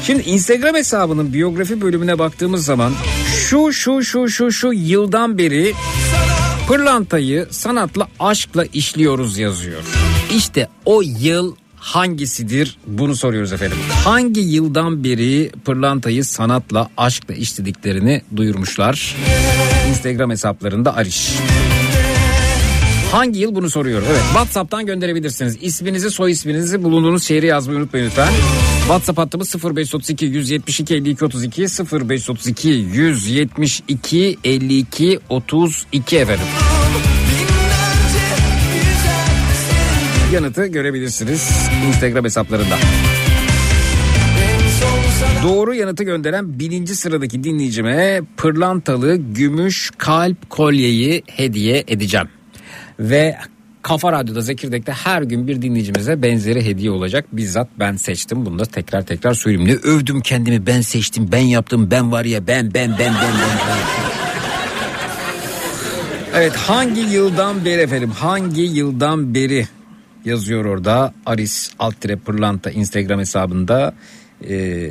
Şimdi 0.06 0.24
Instagram 0.24 0.76
hesabının 0.76 1.34
biyografi 1.34 1.82
bölümüne 1.82 2.20
baktığımız 2.20 2.66
zaman 2.66 2.94
şu 3.50 3.74
şu 3.74 4.04
şu 4.04 4.30
şu 4.30 4.52
şu 4.52 4.74
yıldan 4.74 5.38
beri 5.38 5.74
pırlantayı 6.68 7.48
sanatla 7.52 8.08
aşkla 8.20 8.66
işliyoruz 8.66 9.38
yazıyor. 9.38 10.07
İşte 10.36 10.68
o 10.86 11.02
yıl 11.02 11.56
hangisidir 11.76 12.78
bunu 12.88 13.16
soruyoruz 13.16 13.54
efendim. 13.54 13.78
Hangi 14.04 14.42
yıldan 14.42 15.04
beri 15.04 15.52
pırlantayı 15.66 16.26
sanatla 16.26 16.90
aşkla 16.98 17.34
işlediklerini 17.34 18.22
duyurmuşlar. 18.36 19.16
Instagram 19.90 20.32
hesaplarında 20.32 20.96
Ariş. 20.96 21.30
Hangi 23.12 23.40
yıl 23.40 23.56
bunu 23.56 23.70
soruyorum. 23.70 24.08
Evet 24.12 24.22
WhatsApp'tan 24.22 24.86
gönderebilirsiniz. 24.86 25.58
İsminizi 25.62 26.12
soy 26.12 26.32
isminizi 26.32 26.84
bulunduğunuz 26.84 27.24
şehri 27.24 27.46
yazmayı 27.46 27.80
unutmayın 27.80 28.06
lütfen. 28.06 28.30
WhatsApp 28.80 29.20
hattımız 29.20 29.56
0532 29.64 30.26
172 30.26 30.96
52 30.96 31.26
32 31.26 31.62
0532 31.62 32.70
172 32.70 34.38
52 34.44 35.20
32 35.30 36.18
efendim. 36.18 36.46
Yanıtı 40.34 40.68
görebilirsiniz 40.68 41.50
Instagram 41.88 42.26
hesaplarında. 42.26 42.78
Doğru 45.44 45.74
yanıtı 45.74 46.04
gönderen 46.04 46.60
birinci 46.60 46.96
sıradaki 46.96 47.44
dinleyicime 47.44 48.22
pırlantalı 48.38 49.16
gümüş 49.16 49.92
kalp 49.98 50.50
kolyeyi 50.50 51.24
hediye 51.28 51.84
edeceğim. 51.88 52.28
Ve 53.00 53.38
Kafa 53.82 54.12
Radyo'da 54.12 54.42
Zekirdek'te 54.42 54.92
her 54.92 55.22
gün 55.22 55.48
bir 55.48 55.62
dinleyicimize 55.62 56.22
benzeri 56.22 56.66
hediye 56.66 56.92
olacak. 56.92 57.26
Bizzat 57.32 57.68
ben 57.80 57.96
seçtim. 57.96 58.46
Bunu 58.46 58.60
da 58.60 58.66
tekrar 58.66 59.06
tekrar 59.06 59.34
söyleyeyim. 59.34 59.70
Ne 59.70 59.74
övdüm 59.74 60.22
kendimi 60.22 60.66
ben 60.66 60.82
seçtim 60.82 61.30
ben 61.32 61.40
yaptım 61.40 61.92
ben 61.92 62.12
var 62.12 62.26
ya 62.26 62.48
ben 62.48 62.74
ben 62.74 62.92
ben 62.92 63.00
ben 63.00 63.14
ben. 63.14 63.34
ben. 63.68 63.78
Evet 66.36 66.56
hangi 66.56 67.02
yıldan 67.02 67.66
beri 67.66 67.82
efendim 67.82 68.12
hangi 68.12 68.62
yıldan 68.62 69.34
beri 69.34 69.68
yazıyor 70.28 70.66
orada 70.66 71.14
Aris 71.26 71.72
Alttire 71.80 72.16
Pırlanta 72.16 72.72
Instagram 72.72 73.20
hesabında 73.20 73.94
Ee, 74.50 74.90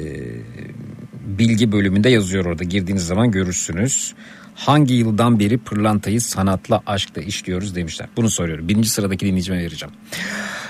bilgi 1.27 1.73
bölümünde 1.73 2.09
yazıyor 2.09 2.45
orada 2.45 2.65
girdiğiniz 2.65 3.07
zaman 3.07 3.31
görürsünüz. 3.31 4.15
Hangi 4.55 4.95
yıldan 4.95 5.41
beri 5.41 5.59
pırlantayı 5.59 6.21
sanatla 6.21 6.83
aşkla 6.87 7.23
işliyoruz 7.23 7.75
demişler. 7.75 8.09
Bunu 8.17 8.31
soruyorum. 8.31 8.69
Birinci 8.69 8.89
sıradaki 8.89 9.27
dinleyicime 9.27 9.59
vereceğim. 9.59 9.95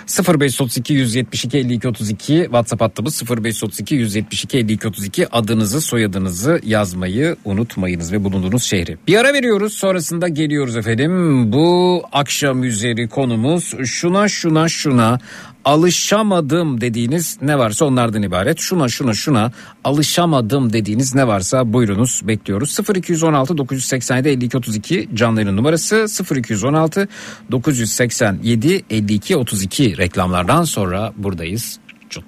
0532 0.06 0.94
172 0.94 1.58
52 1.58 1.88
32 1.88 2.42
WhatsApp 2.42 2.82
hattımız 2.82 3.22
0532 3.30 3.94
172 3.94 4.58
52 4.58 4.88
32 4.88 5.28
adınızı 5.28 5.80
soyadınızı 5.80 6.60
yazmayı 6.64 7.36
unutmayınız 7.44 8.12
ve 8.12 8.24
bulunduğunuz 8.24 8.62
şehri. 8.62 8.98
Bir 9.06 9.16
ara 9.16 9.32
veriyoruz 9.32 9.72
sonrasında 9.72 10.28
geliyoruz 10.28 10.76
efendim. 10.76 11.12
Bu 11.52 12.02
akşam 12.12 12.64
üzeri 12.64 13.08
konumuz 13.08 13.74
şuna 13.84 14.28
şuna 14.28 14.68
şuna 14.68 15.18
alışamadım 15.66 16.80
dediğiniz 16.80 17.38
ne 17.42 17.58
varsa 17.58 17.84
onlardan 17.84 18.22
ibaret. 18.22 18.58
Şuna 18.60 18.88
şuna 18.88 19.14
şuna 19.14 19.52
alışamadım 19.84 20.72
dediğiniz 20.72 21.14
ne 21.14 21.26
varsa 21.26 21.72
buyurunuz 21.72 22.20
bekliyoruz. 22.24 22.78
0216 22.94 23.58
987 23.58 24.28
52 24.28 24.56
32 24.56 25.08
canlı 25.14 25.56
numarası 25.56 26.06
0216 26.36 27.08
987 27.50 28.84
52 28.90 29.36
32 29.36 29.96
reklamlardan 29.96 30.64
sonra 30.64 31.12
buradayız. 31.16 31.78
Cut. 32.10 32.24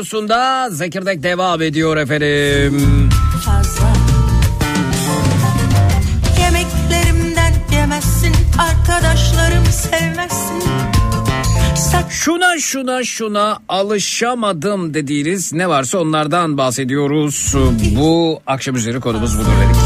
Radyosunda 0.00 0.70
Zekirdek 0.70 1.22
devam 1.22 1.62
ediyor 1.62 1.96
efendim. 1.96 3.08
fazla 3.44 3.92
Yemeklerimden 6.40 7.52
yemezsin 7.72 8.34
Arkadaşlarımı 8.58 9.66
sevmezsin 9.66 10.62
Sak 11.76 12.12
Şuna 12.12 12.58
şuna 12.58 13.04
şuna 13.04 13.58
alışamadım 13.68 14.94
dediğiniz 14.94 15.52
ne 15.52 15.68
varsa 15.68 15.98
onlardan 15.98 16.58
bahsediyoruz. 16.58 17.54
Bu 17.96 18.40
akşam 18.46 18.76
üzeri 18.76 19.00
konumuz 19.00 19.38
budur 19.38 19.50
dedik. 19.64 19.79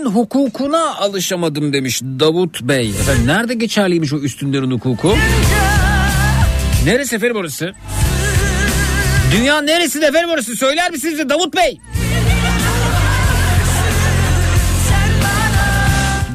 Üstünlerin 0.00 0.14
hukukuna 0.16 0.94
alışamadım 0.96 1.72
demiş 1.72 2.02
Davut 2.02 2.62
Bey. 2.62 2.90
Efendim 2.90 3.26
nerede 3.26 3.54
geçerliymiş 3.54 4.12
o 4.12 4.18
üstünlerin 4.18 4.70
hukuku? 4.70 5.16
Neresi 6.84 7.16
efendim 7.16 7.36
orası? 7.36 7.72
Dünya 9.36 9.60
neresi 9.60 9.98
efendim 9.98 10.30
orası? 10.30 10.56
Söyler 10.56 10.90
misiniz 10.90 11.14
bize 11.14 11.28
Davut 11.28 11.56
Bey? 11.56 11.78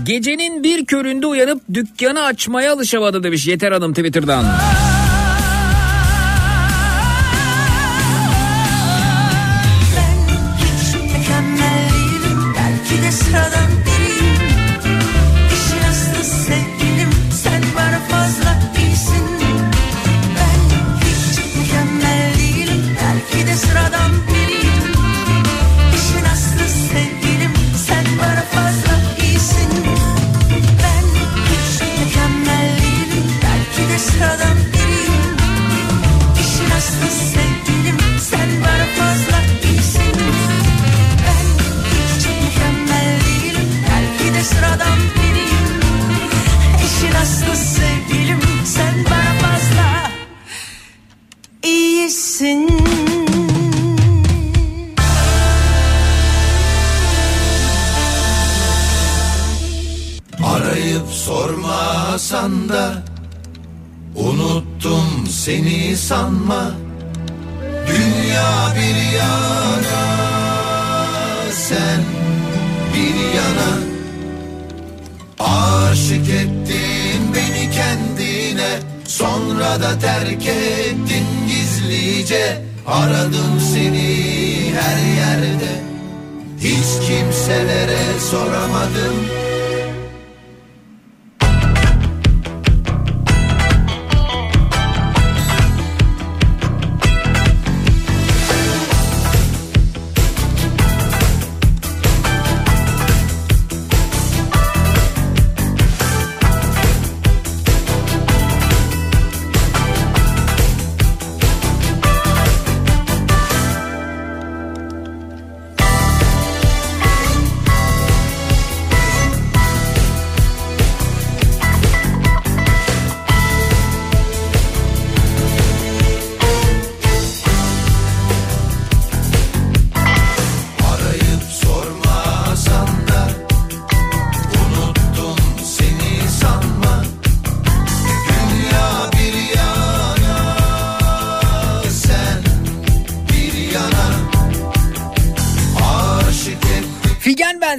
Gecenin 0.03 0.63
bir 0.63 0.86
köründe 0.86 1.28
uyanıp 1.28 1.61
dükkanı 1.74 2.24
açmaya 2.24 2.74
alışamadım 2.74 3.24
demiş 3.24 3.47
Yeter 3.47 3.72
Hanım 3.72 3.93
Twitter'dan. 3.93 4.45
Ben 4.45 4.95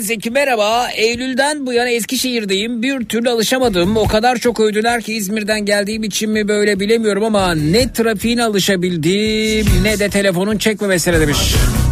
Zeki 0.06 0.30
merhaba. 0.30 0.88
Eylül'den 0.90 1.66
bu 1.66 1.72
yana 1.72 1.90
Eskişehir'deyim. 1.90 2.82
Bir 2.82 3.04
türlü 3.04 3.30
alışamadım. 3.30 3.96
O 3.96 4.08
kadar 4.08 4.36
çok 4.36 4.60
övdüler 4.60 5.02
ki 5.02 5.14
İzmir'den 5.14 5.64
geldiğim 5.64 6.02
için 6.02 6.30
mi 6.30 6.48
böyle 6.48 6.80
bilemiyorum 6.80 7.24
ama 7.24 7.54
ne 7.54 7.92
trafiğine 7.92 8.44
alışabildim 8.44 9.66
ne 9.82 9.98
de 9.98 10.10
telefonun 10.10 10.58
çekmemesine 10.58 11.20
demiş. 11.20 11.38
Bekledim 11.38 11.85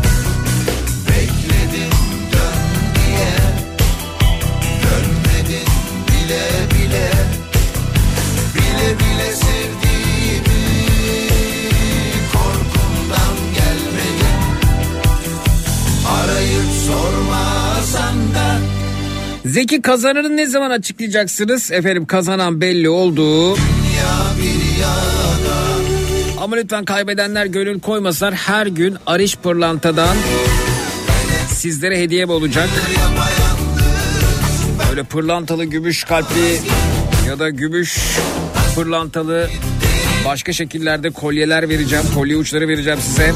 Zeki 19.64 19.82
kazananı 19.82 20.36
ne 20.36 20.46
zaman 20.46 20.70
açıklayacaksınız? 20.70 21.72
Efendim 21.72 22.06
kazanan 22.06 22.60
belli 22.60 22.88
oldu. 22.88 23.56
Ama 26.40 26.56
lütfen 26.56 26.84
kaybedenler 26.84 27.46
gönül 27.46 27.80
koymasınlar. 27.80 28.34
Her 28.34 28.66
gün 28.66 28.96
Ariş 29.06 29.36
Pırlanta'dan 29.36 30.16
sizlere 31.48 32.00
hediye 32.00 32.26
olacak. 32.26 32.68
Böyle 34.90 35.02
pırlantalı 35.02 35.64
gümüş 35.64 36.04
kalpli 36.04 36.60
ya 37.28 37.38
da 37.38 37.50
gümüş 37.50 37.98
pırlantalı 38.74 39.50
başka 40.26 40.52
şekillerde 40.52 41.10
kolyeler 41.10 41.68
vereceğim. 41.68 42.04
Kolye 42.14 42.36
uçları 42.36 42.68
vereceğim 42.68 42.98
size. 43.02 43.32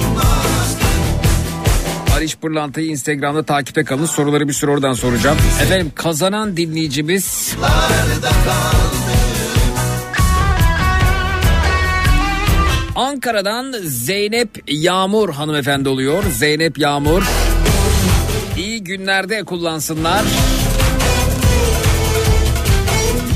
Aliş 2.18 2.36
Pırlanta'yı 2.36 2.86
Instagram'da 2.86 3.42
takipte 3.42 3.84
kalın. 3.84 4.06
Soruları 4.06 4.48
bir 4.48 4.52
sürü 4.52 4.70
oradan 4.70 4.92
soracağım. 4.92 5.38
Efendim 5.62 5.92
kazanan 5.94 6.56
dinleyicimiz 6.56 7.54
Ankara'dan 12.94 13.74
Zeynep 13.84 14.48
Yağmur 14.68 15.32
hanımefendi 15.32 15.88
oluyor. 15.88 16.24
Zeynep 16.32 16.78
Yağmur. 16.78 17.22
İyi 18.58 18.84
günlerde 18.84 19.42
kullansınlar. 19.42 20.24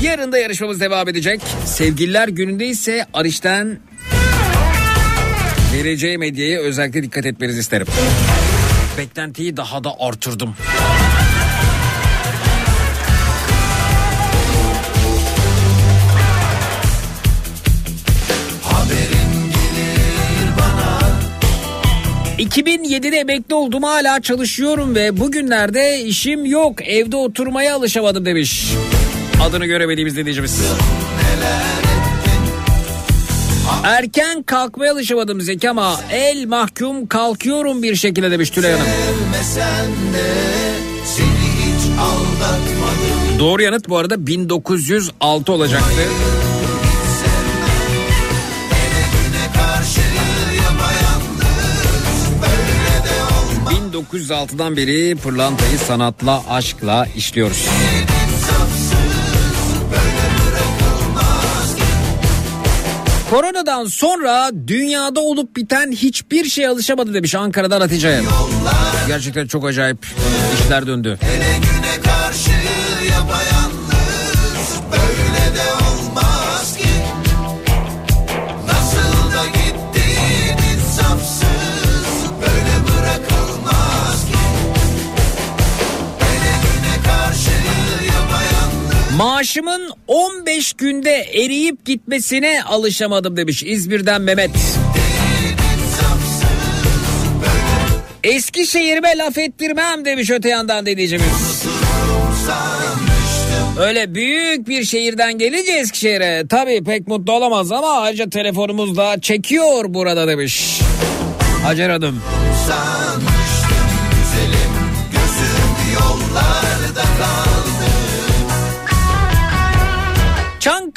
Yarın 0.01 0.31
da 0.31 0.37
yarışmamız 0.37 0.79
devam 0.79 1.09
edecek. 1.09 1.41
Sevgililer 1.65 2.27
gününde 2.27 2.67
ise 2.67 3.05
Ariş'ten 3.13 3.79
vereceğim 5.73 6.21
hediyeye 6.21 6.59
özellikle 6.59 7.03
dikkat 7.03 7.25
etmenizi 7.25 7.59
isterim. 7.59 7.87
Beklentiyi 8.97 9.57
daha 9.57 9.83
da 9.83 9.95
artırdım. 9.99 10.55
Haberin 18.63 19.51
gelir 19.51 20.49
bana 20.59 20.99
2007'de 22.39 23.17
emekli 23.17 23.55
oldum 23.55 23.83
hala 23.83 24.21
çalışıyorum 24.21 24.95
ve 24.95 25.19
bugünlerde 25.19 25.99
işim 25.99 26.45
yok 26.45 26.87
evde 26.87 27.15
oturmaya 27.15 27.75
alışamadım 27.75 28.25
demiş. 28.25 28.65
Adını 29.41 29.65
göremediğimiz 29.65 30.17
dinleyicimiz. 30.17 30.61
Erken 33.83 34.43
kalkmaya 34.43 34.91
alışamadım 34.93 35.41
Zeki 35.41 35.69
ama 35.69 35.99
el 36.11 36.45
mahkum 36.47 37.07
kalkıyorum 37.07 37.83
bir 37.83 37.95
şekilde 37.95 38.31
demiş 38.31 38.49
Tülay 38.49 38.71
Hanım. 38.71 38.85
De 38.85 38.89
Doğru 43.39 43.61
yanıt 43.61 43.89
bu 43.89 43.97
arada 43.97 44.27
1906 44.27 45.51
olacaktı. 45.53 45.91
Olmaz 45.91 46.23
1906'dan 54.13 54.77
beri 54.77 55.15
pırlantayı 55.15 55.77
sanatla, 55.77 56.43
aşkla 56.49 57.07
işliyoruz. 57.17 57.67
Koronadan 63.33 63.85
sonra 63.85 64.51
dünyada 64.67 65.19
olup 65.19 65.55
biten 65.55 65.91
hiçbir 65.91 66.45
şeye 66.45 66.69
alışamadı 66.69 67.13
demiş 67.13 67.35
Ankara'dan 67.35 67.81
Hatice. 67.81 68.21
Gerçekten 69.07 69.47
çok 69.47 69.65
acayip 69.65 69.97
işler 70.59 70.87
döndü. 70.87 71.17
Hele 71.21 71.57
güne 71.57 72.13
karşı 72.13 72.51
yapayalnız 73.11 73.62
Maaşımın 89.17 89.89
15 90.07 90.73
günde 90.73 91.15
eriyip 91.15 91.85
gitmesine 91.85 92.63
alışamadım 92.63 93.37
demiş 93.37 93.63
İzmir'den 93.63 94.21
Mehmet. 94.21 94.51
Eskişehir'ime 98.23 99.17
laf 99.17 99.37
ettirmem 99.37 100.05
demiş 100.05 100.29
öte 100.31 100.49
yandan 100.49 100.85
dinleyicimiz. 100.85 101.63
Öyle 103.79 104.15
büyük 104.15 104.67
bir 104.67 104.83
şehirden 104.83 105.37
gelince 105.37 105.71
Eskişehir'e 105.71 106.47
tabii 106.47 106.83
pek 106.83 107.07
mutlu 107.07 107.33
olamaz 107.33 107.71
ama 107.71 107.91
ayrıca 108.01 108.29
telefonumuz 108.29 108.97
da 108.97 109.21
çekiyor 109.21 109.83
burada 109.87 110.27
demiş. 110.27 110.79
Hacer 111.63 111.89
Hanım. 111.89 112.21
sanmıştım 112.67 113.32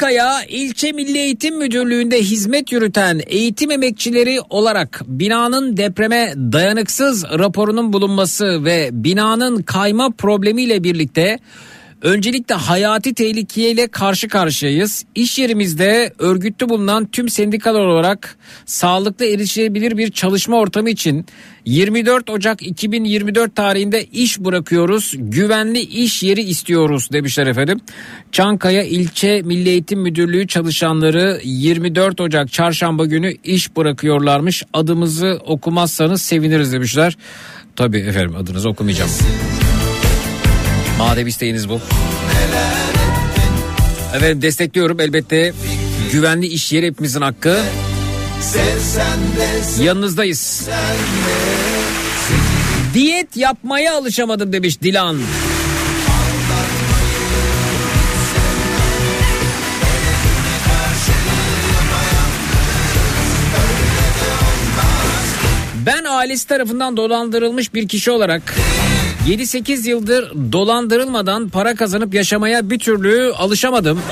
Çankaya 0.01 0.44
İlçe 0.48 0.93
Milli 0.93 1.18
Eğitim 1.18 1.59
Müdürlüğü'nde 1.59 2.18
hizmet 2.20 2.73
yürüten 2.73 3.20
eğitim 3.27 3.70
emekçileri 3.70 4.40
olarak 4.51 5.02
binanın 5.06 5.77
depreme 5.77 6.35
dayanıksız 6.36 7.24
raporunun 7.24 7.93
bulunması 7.93 8.64
ve 8.64 8.90
binanın 8.93 9.62
kayma 9.62 10.10
problemiyle 10.10 10.85
birlikte 10.85 11.39
öncelikle 12.06 12.54
hayati 12.54 13.14
tehlikeyle 13.14 13.88
karşı 13.88 14.28
karşıyayız. 14.28 15.04
İş 15.14 15.38
yerimizde 15.38 16.12
örgütlü 16.18 16.68
bulunan 16.68 17.06
tüm 17.06 17.28
sendikalar 17.28 17.80
olarak 17.80 18.36
sağlıklı 18.66 19.24
erişilebilir 19.26 19.96
bir 19.96 20.10
çalışma 20.10 20.56
ortamı 20.56 20.90
için 20.90 21.26
24 21.64 22.30
Ocak 22.30 22.62
2024 22.62 23.56
tarihinde 23.56 24.04
iş 24.04 24.40
bırakıyoruz. 24.40 25.12
Güvenli 25.16 25.80
iş 25.80 26.22
yeri 26.22 26.42
istiyoruz 26.42 27.08
demişler 27.12 27.46
efendim. 27.46 27.80
Çankaya 28.32 28.82
İlçe 28.82 29.42
Milli 29.42 29.68
Eğitim 29.68 30.00
Müdürlüğü 30.00 30.46
çalışanları 30.46 31.40
24 31.44 32.20
Ocak 32.20 32.52
çarşamba 32.52 33.06
günü 33.06 33.34
iş 33.44 33.76
bırakıyorlarmış. 33.76 34.62
Adımızı 34.72 35.40
okumazsanız 35.46 36.22
seviniriz 36.22 36.72
demişler. 36.72 37.16
Tabii 37.76 37.98
efendim 37.98 38.36
adınızı 38.36 38.68
okumayacağım. 38.68 39.10
Madem 40.98 41.27
isteğiniz 41.27 41.68
bu. 41.68 41.81
Efendim 44.14 44.43
destekliyorum 44.43 45.01
elbette. 45.01 45.52
Güvenli 46.12 46.47
iş 46.47 46.73
yeri 46.73 46.86
hepimizin 46.86 47.20
hakkı. 47.20 47.59
Yanınızdayız. 49.82 50.68
Diyet 52.94 53.36
yapmaya 53.36 53.97
alışamadım 53.97 54.52
demiş 54.52 54.82
Dilan. 54.82 55.16
Ben 65.86 66.05
ailesi 66.05 66.47
tarafından 66.48 66.97
dolandırılmış 66.97 67.74
bir 67.74 67.89
kişi 67.89 68.10
olarak 68.10 68.55
7-8 69.27 69.89
yıldır 69.89 70.32
dolandırılmadan 70.53 71.48
para 71.48 71.74
kazanıp 71.74 72.15
yaşamaya 72.15 72.70
bir 72.70 72.78
türlü 72.78 73.32
alışamadım. 73.32 74.03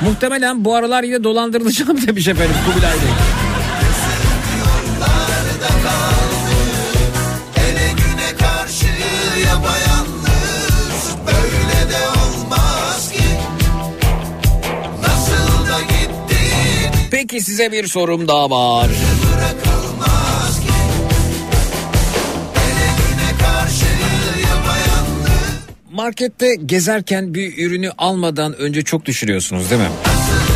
Muhtemelen 0.00 0.64
bu 0.64 0.74
aralar 0.74 1.02
yine 1.02 1.24
dolandırılacağım 1.24 2.02
demiş 2.06 2.28
efendim 2.28 2.56
Kubilay 2.66 2.92
Bey. 2.92 3.08
Peki 17.10 17.40
size 17.40 17.72
bir 17.72 17.86
sorum 17.86 18.28
daha 18.28 18.50
var. 18.50 18.88
Markette 26.00 26.54
gezerken 26.66 27.34
bir 27.34 27.66
ürünü 27.66 27.90
almadan 27.98 28.56
önce 28.58 28.82
çok 28.82 29.04
düşünüyorsunuz 29.04 29.70
değil 29.70 29.80
mi? 29.80 29.88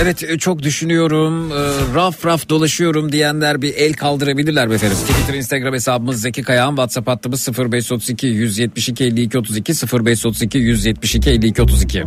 Evet 0.02 0.22
e, 0.22 0.38
çok 0.38 0.62
düşünüyorum 0.62 1.52
e, 1.52 1.54
raf 1.94 2.26
raf 2.26 2.48
dolaşıyorum 2.48 3.12
diyenler 3.12 3.62
bir 3.62 3.74
el 3.74 3.92
kaldırabilirler 3.92 4.68
efendim? 4.68 4.96
Twitter 4.96 5.34
Instagram 5.34 5.74
hesabımız 5.74 6.20
Zeki 6.20 6.42
Kayağan 6.42 6.70
WhatsApp 6.70 7.08
hattımız 7.08 7.48
0532 7.58 8.26
172 8.26 9.04
52 9.04 9.38
32 9.38 9.72
0532 9.72 10.58
172 10.58 11.30
52 11.30 11.62
32 11.62 12.04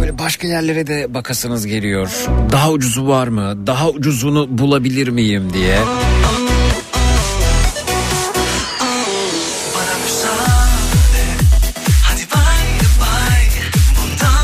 Böyle 0.00 0.18
başka 0.18 0.46
yerlere 0.46 0.86
de 0.86 1.14
bakasınız 1.14 1.66
geliyor. 1.66 2.10
Daha 2.52 2.70
ucuzu 2.70 3.06
var 3.06 3.28
mı? 3.28 3.66
Daha 3.66 3.90
ucuzunu 3.90 4.58
bulabilir 4.58 5.08
miyim 5.08 5.52
diye. 5.54 5.78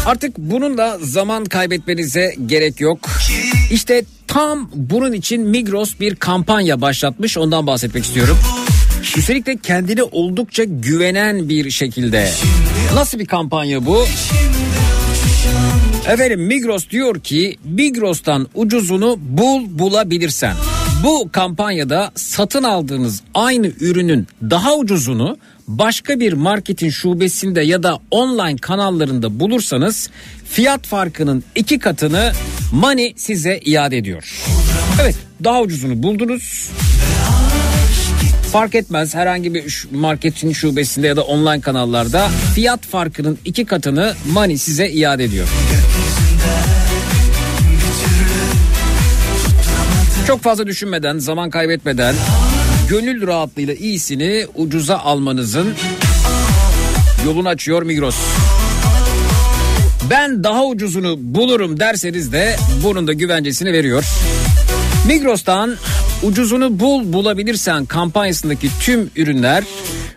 Artık 0.07 0.39
bunun 0.39 0.79
da 0.79 0.99
zaman 1.03 1.45
kaybetmenize 1.45 2.35
gerek 2.47 2.81
yok. 2.81 2.99
İşte 3.71 4.05
tam 4.27 4.71
bunun 4.75 5.13
için 5.13 5.43
Migros 5.43 6.01
bir 6.01 6.15
kampanya 6.15 6.81
başlatmış 6.81 7.39
ondan 7.39 7.67
bahsetmek 7.67 8.05
istiyorum. 8.05 8.39
Üstelik 9.17 9.47
de 9.47 9.57
kendine 9.57 10.03
oldukça 10.03 10.65
güvenen 10.65 11.49
bir 11.49 11.71
şekilde. 11.71 12.31
Nasıl 12.95 13.19
bir 13.19 13.27
kampanya 13.27 13.87
bu? 13.87 14.05
Efendim 16.09 16.41
Migros 16.41 16.89
diyor 16.91 17.21
ki 17.21 17.57
Migros'tan 17.65 18.49
ucuzunu 18.55 19.17
bul 19.21 19.79
bulabilirsen. 19.79 20.55
Bu 21.05 21.29
kampanyada 21.33 22.13
satın 22.15 22.63
aldığınız 22.63 23.23
aynı 23.35 23.67
ürünün 23.81 24.27
daha 24.51 24.75
ucuzunu 24.77 25.37
başka 25.69 26.21
bir 26.21 26.33
marketin 26.33 26.91
şubesinde 26.91 27.61
ya 27.61 27.83
da 27.83 27.99
online 28.11 28.57
kanallarında 28.57 29.41
bulursanız 29.41 30.11
fiyat 30.49 30.87
farkının 30.87 31.45
iki 31.55 31.79
katını 31.79 32.33
Money 32.73 33.15
size 33.17 33.61
iade 33.65 33.99
ediyor. 33.99 34.43
Evet 35.03 35.17
daha 35.45 35.61
ucuzunu 35.61 36.03
buldunuz. 36.03 36.71
Fark 38.53 38.75
etmez 38.75 39.15
herhangi 39.15 39.55
bir 39.55 39.87
marketin 39.93 40.53
şubesinde 40.53 41.07
ya 41.07 41.17
da 41.17 41.23
online 41.23 41.61
kanallarda 41.61 42.29
fiyat 42.55 42.87
farkının 42.87 43.39
iki 43.45 43.65
katını 43.65 44.15
Money 44.33 44.59
size 44.59 44.89
iade 44.89 45.25
ediyor. 45.25 45.49
Çok 50.27 50.43
fazla 50.43 50.67
düşünmeden, 50.67 51.19
zaman 51.19 51.51
kaybetmeden 51.51 52.15
gönül 52.89 53.27
rahatlığıyla 53.27 53.75
iyisini 53.75 54.47
ucuza 54.55 54.99
almanızın 54.99 55.75
yolunu 57.27 57.49
açıyor 57.49 57.83
Migros. 57.83 58.17
Ben 60.11 60.45
daha 60.45 60.67
ucuzunu 60.67 61.17
bulurum 61.21 61.81
derseniz 61.81 62.33
de 62.33 62.57
bunun 62.85 63.07
da 63.07 63.13
güvencesini 63.13 63.73
veriyor. 63.73 64.05
Migros'tan 65.07 65.77
ucuzunu 66.23 66.81
bul 66.81 67.13
bulabilirsen 67.13 67.85
kampanyasındaki 67.85 68.69
tüm 68.81 69.11
ürünler 69.17 69.65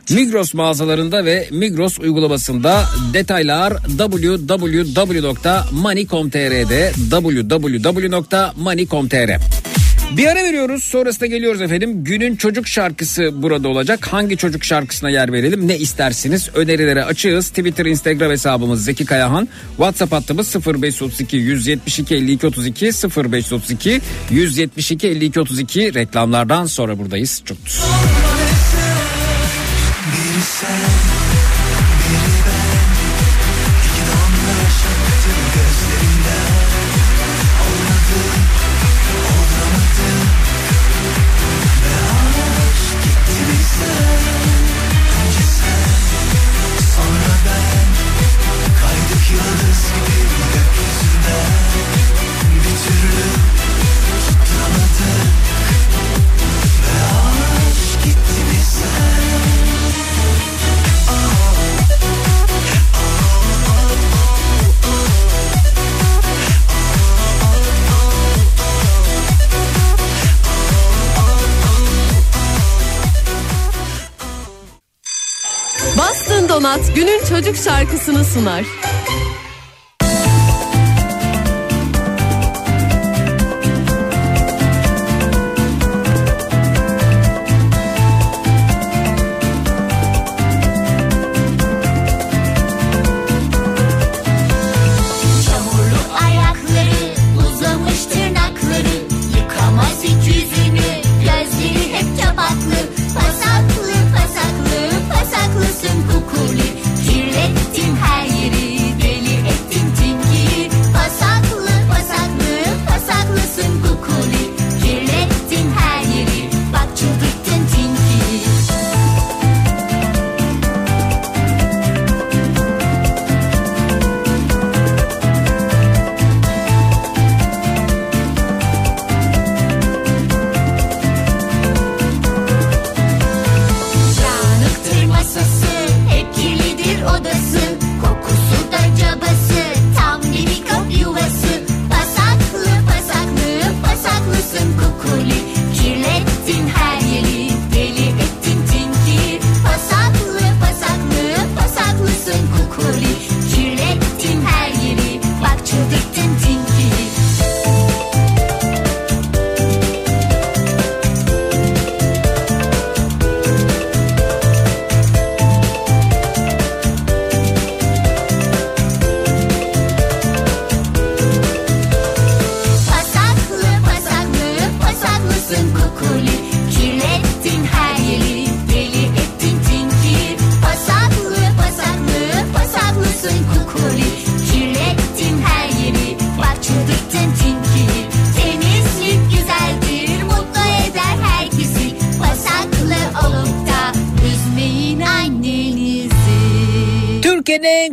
Migros 0.10 0.54
mağazalarında 0.54 1.26
ve 1.26 1.48
Migros 1.52 2.00
uygulamasında 2.00 2.84
detaylar 3.14 3.74
www.money.com.tr'de 3.98 6.92
www.money.com.tr 7.10 9.67
bir 10.12 10.28
ara 10.28 10.44
veriyoruz 10.44 10.84
sonrasında 10.84 11.26
geliyoruz 11.26 11.62
efendim. 11.62 12.04
Günün 12.04 12.36
çocuk 12.36 12.68
şarkısı 12.68 13.42
burada 13.42 13.68
olacak. 13.68 14.08
Hangi 14.14 14.38
çocuk 14.38 14.64
şarkısına 14.64 15.10
yer 15.10 15.34
verelim 15.34 15.68
ne 15.68 15.78
istersiniz? 15.78 16.50
Önerilere 16.54 17.04
açığız. 17.04 17.50
Twitter, 17.50 17.86
Instagram 17.86 18.32
hesabımız 18.32 18.86
Zeki 18.86 19.06
Kayahan. 19.06 19.50
WhatsApp 19.68 20.12
hattımız 20.12 20.56
0532 20.56 21.38
172 21.38 22.16
52 22.16 22.48
32 22.48 22.86
0532 22.86 24.02
172 24.32 25.08
52 25.08 25.40
32 25.40 25.94
reklamlardan 25.94 26.66
sonra 26.66 27.00
buradayız. 27.00 27.42
Çok 27.46 27.58
Biri 30.08 30.44
sen, 30.44 31.17
günün 76.98 77.26
çocuk 77.26 77.56
şarkısını 77.56 78.26
sunar. 78.26 78.66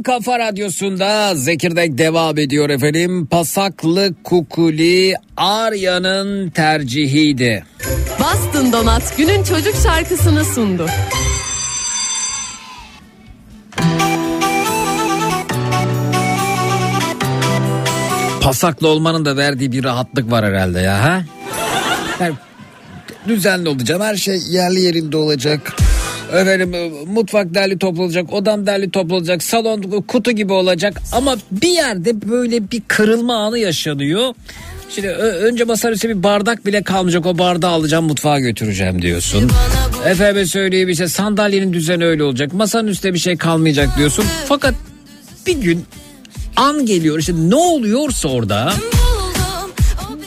Kafa 0.05 0.39
radyosunda 0.39 1.35
Zekirdek 1.35 1.99
devam 1.99 2.39
ediyor 2.39 2.71
efendim. 2.71 3.27
Pasaklı 3.27 4.15
Kukuli 4.25 5.15
Arya'nın 5.37 6.51
tercihiydi. 6.51 7.65
Bastın 8.21 8.73
Donat 8.73 9.17
günün 9.17 9.43
çocuk 9.43 9.75
şarkısını 9.83 10.45
sundu. 10.45 10.87
Pasaklı 18.43 18.89
olmanın 18.89 19.25
da 19.25 19.37
verdiği 19.37 19.73
bir 19.73 19.85
rahatlık 19.85 20.31
var 20.31 20.45
herhalde 20.45 20.81
ya 20.81 21.03
ha? 21.03 21.25
Yani 22.21 22.35
düzenli 23.29 23.69
olacağım 23.69 24.03
her 24.03 24.17
şey 24.17 24.39
yerli 24.49 24.81
yerinde 24.81 25.17
olacak. 25.17 25.77
Efendim 26.41 26.75
e, 26.75 26.91
mutfak 27.07 27.55
derli 27.55 27.79
toplanacak, 27.79 28.33
odam 28.33 28.67
derli 28.67 28.91
toplanacak, 28.91 29.43
salon 29.43 29.83
kutu 30.09 30.31
gibi 30.31 30.53
olacak. 30.53 31.03
Ama 31.13 31.37
bir 31.53 31.69
yerde 31.69 32.29
böyle 32.31 32.71
bir 32.71 32.83
kırılma 32.89 33.37
anı 33.37 33.59
yaşanıyor. 33.59 34.35
Şimdi 34.95 35.09
önce 35.09 35.65
masanın 35.65 35.93
üstüne 35.93 36.19
bir 36.19 36.23
bardak 36.23 36.67
bile 36.67 36.83
kalmayacak 36.83 37.27
o 37.27 37.39
bardağı 37.39 37.71
alacağım 37.71 38.05
mutfağa 38.05 38.41
götüreceğim 38.41 39.03
diyorsun. 39.03 39.51
Efendim 40.07 40.47
söyleyeyim 40.47 40.89
işte 40.89 41.09
sandalyenin 41.09 41.73
düzeni 41.73 42.05
öyle 42.05 42.23
olacak. 42.23 42.53
Masanın 42.53 42.89
üstüne 42.89 43.15
bir 43.15 43.19
şey 43.19 43.37
kalmayacak 43.37 43.99
diyorsun. 43.99 44.25
Fakat 44.49 44.75
bir 45.47 45.57
gün 45.57 45.85
an 46.57 46.87
geliyor 46.87 47.19
işte 47.19 47.33
ne 47.37 47.55
oluyorsa 47.55 48.29
orada 48.29 48.73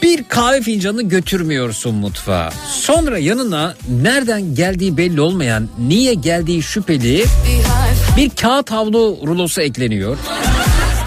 bir 0.03 0.23
kahve 0.23 0.61
fincanını 0.61 1.01
götürmüyorsun 1.01 1.95
mutfağa. 1.95 2.49
Sonra 2.71 3.17
yanına 3.17 3.75
nereden 4.01 4.55
geldiği 4.55 4.97
belli 4.97 5.21
olmayan, 5.21 5.69
niye 5.87 6.13
geldiği 6.13 6.63
şüpheli 6.63 7.25
bir 8.17 8.29
kağıt 8.29 8.71
havlu 8.71 9.19
rulosu 9.27 9.61
ekleniyor. 9.61 10.17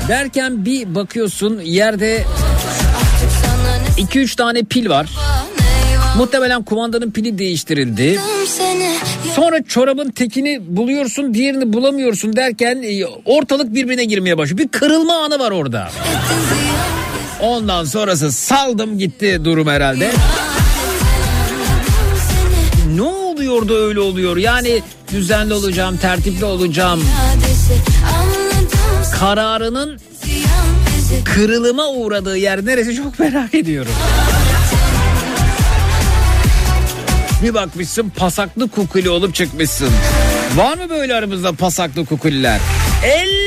Derken 0.09 0.65
bir 0.65 0.95
bakıyorsun 0.95 1.61
yerde 1.61 2.25
2-3 3.99 4.37
tane 4.37 4.63
pil 4.63 4.89
var. 4.89 5.11
Muhtemelen 6.17 6.63
kumandanın 6.63 7.11
pili 7.11 7.39
değiştirildi. 7.39 8.21
Sonra 9.35 9.65
çorabın 9.69 10.11
tekini 10.11 10.77
buluyorsun 10.77 11.35
diğerini 11.35 11.73
bulamıyorsun 11.73 12.37
derken 12.37 12.83
e, 12.83 13.07
ortalık 13.25 13.75
birbirine 13.75 14.05
girmeye 14.05 14.39
başlıyor. 14.39 14.59
Bir 14.59 14.69
kırılma 14.69 15.15
anı 15.15 15.39
var 15.39 15.51
orada. 15.51 15.91
Ondan 17.43 17.85
sonrası 17.85 18.33
saldım 18.33 18.99
gitti 18.99 19.41
durum 19.45 19.69
herhalde. 19.69 20.11
Ne 22.95 23.03
oluyor 23.03 23.63
orada 23.63 23.75
öyle 23.75 24.01
oluyor. 24.01 24.37
Yani 24.37 24.83
düzenli 25.13 25.55
olacağım, 25.55 25.97
tertipli 25.97 26.45
olacağım. 26.45 27.05
Kararının 29.21 30.01
kırılıma 31.25 31.89
uğradığı 31.89 32.37
yer 32.37 32.67
neresi 32.67 32.95
çok 32.97 33.19
merak 33.19 33.55
ediyorum. 33.55 33.93
Bir 37.43 37.55
bakmışsın 37.55 38.13
pasaklı 38.17 38.69
kukuli 38.69 39.11
olup 39.11 39.35
çıkmışsın. 39.35 39.91
Var 40.57 40.77
mı 40.77 40.91
böyle 40.91 41.15
aramızda 41.15 41.53
pasaklı 41.53 42.07
kukuliler? 42.07 42.61
Elleri 43.05 43.40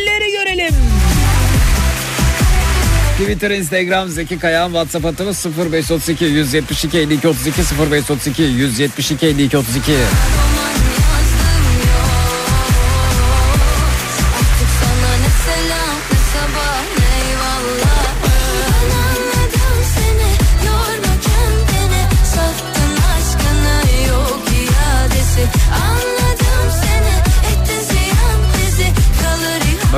Twitter, 3.23 3.51
Instagram, 3.51 4.09
Zeki 4.09 4.39
Kayağan, 4.39 4.67
WhatsApp 4.67 5.05
hattımız 5.05 5.45
0532 5.45 6.25
172 6.25 6.97
52 6.97 7.27
32 7.27 7.61
0532 7.61 8.43
172 8.43 9.25
52 9.27 9.57
32. 9.57 9.91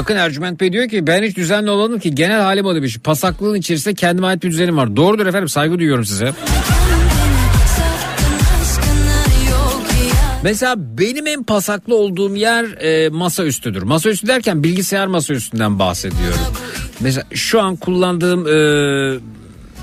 Bakın 0.06 0.16
Ercüment 0.16 0.60
Bey 0.60 0.74
diyor 0.74 0.90
ki 0.90 1.08
ben 1.08 1.24
hiç 1.24 1.38
düzenli 1.38 1.70
olalım 1.70 2.00
ki 2.00 2.16
genel 2.16 2.42
halim 2.42 2.66
o 2.66 2.76
demiş. 2.76 2.98
Pasaklığın 3.04 3.56
içerisinde 3.56 3.94
kendime 3.94 4.28
ait 4.28 4.44
bir 4.44 4.52
düzenim 4.52 4.78
var. 4.78 4.96
Doğrudur 4.96 5.26
efendim 5.26 5.50
saygı 5.50 5.80
duyuyorum 5.80 6.06
size. 6.06 6.34
Mesela 10.44 10.76
benim 10.78 11.28
en 11.28 11.44
pasaklı 11.44 11.96
olduğum 11.96 12.36
yer 12.36 12.64
e, 12.64 13.10
masa 13.10 13.46
üstüdür. 13.46 13.82
Masa 13.82 14.10
üstü 14.10 14.28
derken 14.28 14.64
bilgisayar 14.64 15.08
masa 15.08 15.34
üstünden 15.34 15.80
bahsediyorum. 15.80 16.40
Mesela 17.00 17.26
şu 17.34 17.62
an 17.62 17.76
kullandığım 17.76 18.48
e, 18.48 19.20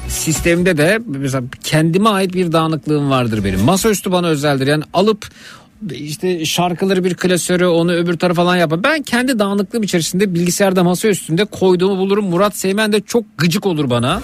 sistemde 0.08 0.76
de 0.76 0.98
mesela 1.06 1.42
kendime 1.64 2.08
ait 2.08 2.34
bir 2.34 2.52
dağınıklığım 2.52 3.10
vardır 3.10 3.44
benim. 3.44 3.60
Masaüstü 3.60 4.12
bana 4.12 4.26
özeldir. 4.26 4.66
Yani 4.66 4.84
alıp 4.92 5.28
işte 5.90 6.44
şarkıları 6.44 7.04
bir 7.04 7.14
klasörü 7.14 7.66
onu 7.66 7.92
öbür 7.92 8.18
tarafa 8.18 8.42
falan 8.42 8.56
yapar. 8.56 8.84
Ben 8.84 9.02
kendi 9.02 9.38
dağınıklığım 9.38 9.82
içerisinde 9.82 10.34
bilgisayarda 10.34 10.84
masa 10.84 11.08
üstünde 11.08 11.44
koyduğumu 11.44 11.98
bulurum. 11.98 12.24
Murat 12.24 12.56
Seymen 12.56 12.92
de 12.92 13.00
çok 13.00 13.24
gıcık 13.38 13.66
olur 13.66 13.90
bana. 13.90 14.20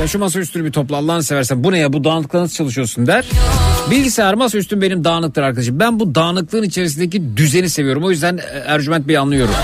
Ya 0.00 0.06
şu 0.08 0.18
masa 0.18 0.40
üstünü 0.40 0.64
bir 0.64 0.72
topla 0.72 0.96
Allah'ını 0.96 1.22
seversen 1.22 1.64
bu 1.64 1.72
ne 1.72 1.78
ya 1.78 1.92
bu 1.92 2.04
dağınıklıkla 2.04 2.40
nasıl 2.40 2.54
çalışıyorsun 2.54 3.06
der. 3.06 3.24
Bilgisayar 3.90 4.34
masa 4.34 4.58
üstüm 4.58 4.82
benim 4.82 5.04
dağınıktır 5.04 5.42
arkadaşım. 5.42 5.80
Ben 5.80 6.00
bu 6.00 6.14
dağınıklığın 6.14 6.62
içerisindeki 6.62 7.36
düzeni 7.36 7.70
seviyorum. 7.70 8.04
O 8.04 8.10
yüzden 8.10 8.36
e, 8.36 8.42
Ercüment 8.66 9.08
Bey'i 9.08 9.18
anlıyorum. 9.18 9.54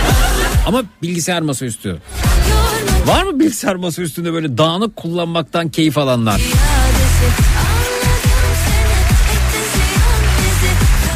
Ama 0.66 0.82
bilgisayar 1.02 1.42
masaüstü. 1.42 1.98
Var 3.06 3.22
mı 3.22 3.40
bilgisayar 3.40 3.74
masaüstünde 3.74 4.32
böyle 4.32 4.58
dağınık 4.58 4.96
kullanmaktan 4.96 5.68
keyif 5.68 5.98
alanlar? 5.98 6.40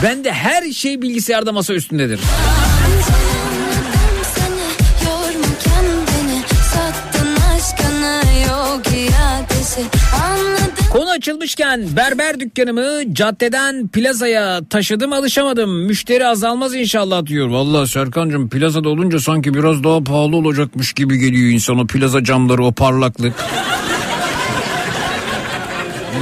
Ben 0.02 0.24
de 0.24 0.32
her 0.32 0.73
şey 0.73 1.02
bilgisayarda 1.02 1.52
masa 1.52 1.74
üstündedir. 1.74 2.20
Konu 10.93 11.10
açılmışken 11.10 11.97
berber 11.97 12.40
dükkanımı 12.40 13.14
caddeden 13.14 13.89
plazaya 13.89 14.60
taşıdım 14.70 15.12
alışamadım. 15.12 15.85
Müşteri 15.86 16.27
azalmaz 16.27 16.74
inşallah 16.74 17.27
diyor. 17.27 17.48
Vallahi 17.48 17.89
Serkan'cığım 17.89 18.48
plazada 18.48 18.89
olunca 18.89 19.20
sanki 19.20 19.55
biraz 19.55 19.85
daha 19.85 20.05
pahalı 20.05 20.36
olacakmış 20.36 20.93
gibi 20.93 21.18
geliyor 21.18 21.51
insana 21.52 21.86
plaza 21.86 22.24
camları 22.24 22.64
o 22.64 22.73
parlaklık. 22.73 23.32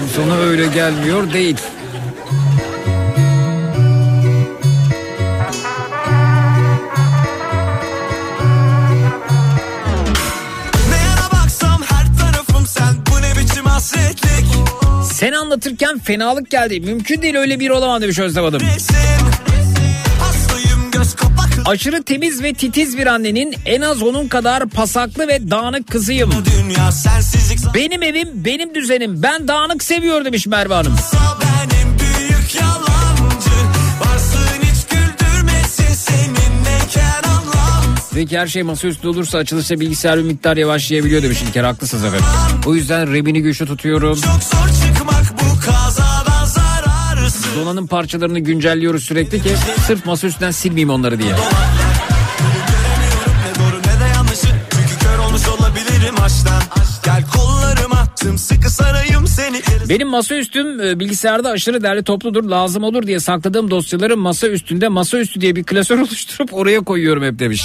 İnsana 0.05 0.37
öyle 0.37 0.67
gelmiyor 0.67 1.33
değil. 1.33 1.57
Sen 15.25 15.33
anlatırken 15.33 15.99
fenalık 15.99 16.51
geldi. 16.51 16.81
Mümkün 16.81 17.23
değil 17.23 17.37
öyle 17.37 17.61
bir 17.61 17.71
olamam 17.71 18.03
demiş 18.03 18.19
Özlem 18.19 18.45
Hanım. 18.45 18.61
Aşırı 21.65 22.03
temiz 22.03 22.43
ve 22.43 22.55
titiz 22.55 22.99
bir 22.99 23.07
annenin 23.07 23.55
en 23.67 23.81
az 23.81 24.03
onun 24.03 24.29
kadar 24.29 24.69
pasaklı 24.69 25.29
ve 25.29 25.51
dağınık 25.51 25.91
kızıyım. 25.91 26.31
Dünya 26.59 26.93
sensizlik 26.93 27.75
Benim 27.75 28.03
evim 28.03 28.29
benim 28.35 28.75
düzenim. 28.75 29.23
Ben 29.23 29.49
dağınık 29.49 29.83
seviyor 29.83 30.25
demiş 30.25 30.47
Merve 30.47 30.75
Hanım. 30.75 30.97
Peki 38.15 38.39
her 38.39 38.47
şey 38.47 38.63
masaüstü 38.63 39.09
olursa 39.09 39.39
açılışta 39.39 39.81
bilgisayar 39.81 40.19
bir 40.19 40.25
miktar 40.25 40.57
yavaşlayabiliyor 40.57 41.23
demiş 41.23 41.43
İlker. 41.43 41.65
Haklısınız 41.65 42.05
efendim. 42.05 42.27
O 42.67 42.75
yüzden 42.75 43.13
rebini 43.13 43.43
güçlü 43.43 43.67
tutuyorum. 43.67 44.21
Çok 44.21 44.43
zor 44.43 44.84
kazadan 45.66 46.45
zararsız 46.45 47.57
Donanım 47.57 47.86
parçalarını 47.86 48.39
güncelliyoruz 48.39 49.05
sürekli 49.05 49.43
ki 49.43 49.53
sırf 49.86 50.07
masaüstünden 50.07 50.51
silmeyeyim 50.51 50.91
onları 50.91 51.19
diye. 51.19 51.31
Göremiyorum 51.31 53.35
ne 53.45 53.65
doğru 53.65 53.81
ne 53.81 54.01
de 54.01 54.09
yanlışı 54.15 54.47
Çünkü 54.70 55.05
kör 55.05 55.19
olmuş 55.19 55.49
olabilirim 55.49 56.15
aşktan. 56.23 56.62
Gel 57.05 57.24
kollarıma 57.27 57.44
sıkı 58.33 58.71
sarayım 58.71 59.27
seni 59.27 59.63
Benim 59.89 60.09
masaüstüm 60.09 60.81
e, 60.81 61.01
bilgisayarda 61.01 61.51
aşırı 61.51 61.83
derli 61.83 62.03
topludur. 62.05 62.45
Lazım 62.45 62.85
olur 62.85 63.07
diye 63.07 63.21
sakladığım 63.21 63.71
dosyaları 63.71 64.17
masa 64.17 64.49
üstünde 64.49 64.89
masaüstü 64.89 65.41
diye 65.41 65.57
bir 65.57 65.65
klasör 65.65 65.99
oluşturup 66.05 66.55
oraya 66.55 66.81
koyuyorum 66.81 67.23
hep 67.23 67.39
demiş. 67.39 67.65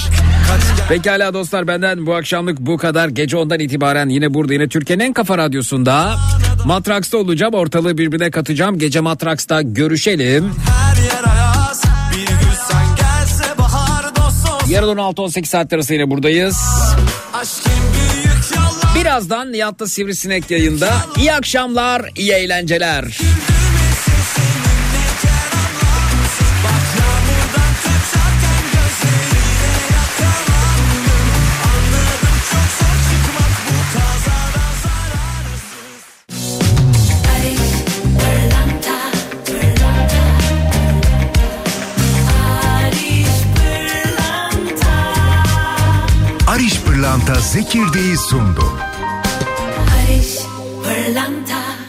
Pekala 0.88 1.34
dostlar 1.34 1.66
benden 1.66 2.06
bu 2.06 2.14
akşamlık 2.14 2.60
bu 2.60 2.76
kadar. 2.76 3.08
Gece 3.08 3.36
ondan 3.36 3.60
itibaren 3.60 4.08
yine 4.08 4.34
burada 4.34 4.52
yine 4.52 4.68
Türkiye'nin 4.68 5.04
en 5.04 5.12
kafa 5.12 5.38
radyosunda 5.38 6.16
Matraks'ta 6.66 7.18
olacağım. 7.18 7.54
Ortalığı 7.54 7.98
birbirine 7.98 8.30
katacağım. 8.30 8.78
Gece 8.78 9.00
Matraks'ta 9.00 9.62
görüşelim. 9.62 10.52
Her 10.66 11.02
yer 11.02 11.24
ayaz 11.32 11.82
Bir 12.12 12.26
gün 12.26 12.54
sen 12.68 12.86
gelse 12.96 13.58
bahar 13.58 14.16
dost 14.16 14.50
olsun 14.50 14.70
Yarın 14.70 14.96
16-18 14.96 15.44
saat 15.44 15.72
arası 15.72 15.94
yine 15.94 16.10
buradayız. 16.10 16.56
Yalan 17.32 17.99
Birazdan 18.94 19.52
Nihat'ta 19.52 19.86
Sivrisinek 19.86 20.50
yayında. 20.50 20.92
İyi 21.18 21.32
akşamlar, 21.32 22.10
iyi 22.16 22.32
eğlenceler. 22.32 23.18
Zekirdeği 47.40 48.16
sundu. 48.16 48.62
Barış 49.78 50.38
Pırlanta 50.84 51.79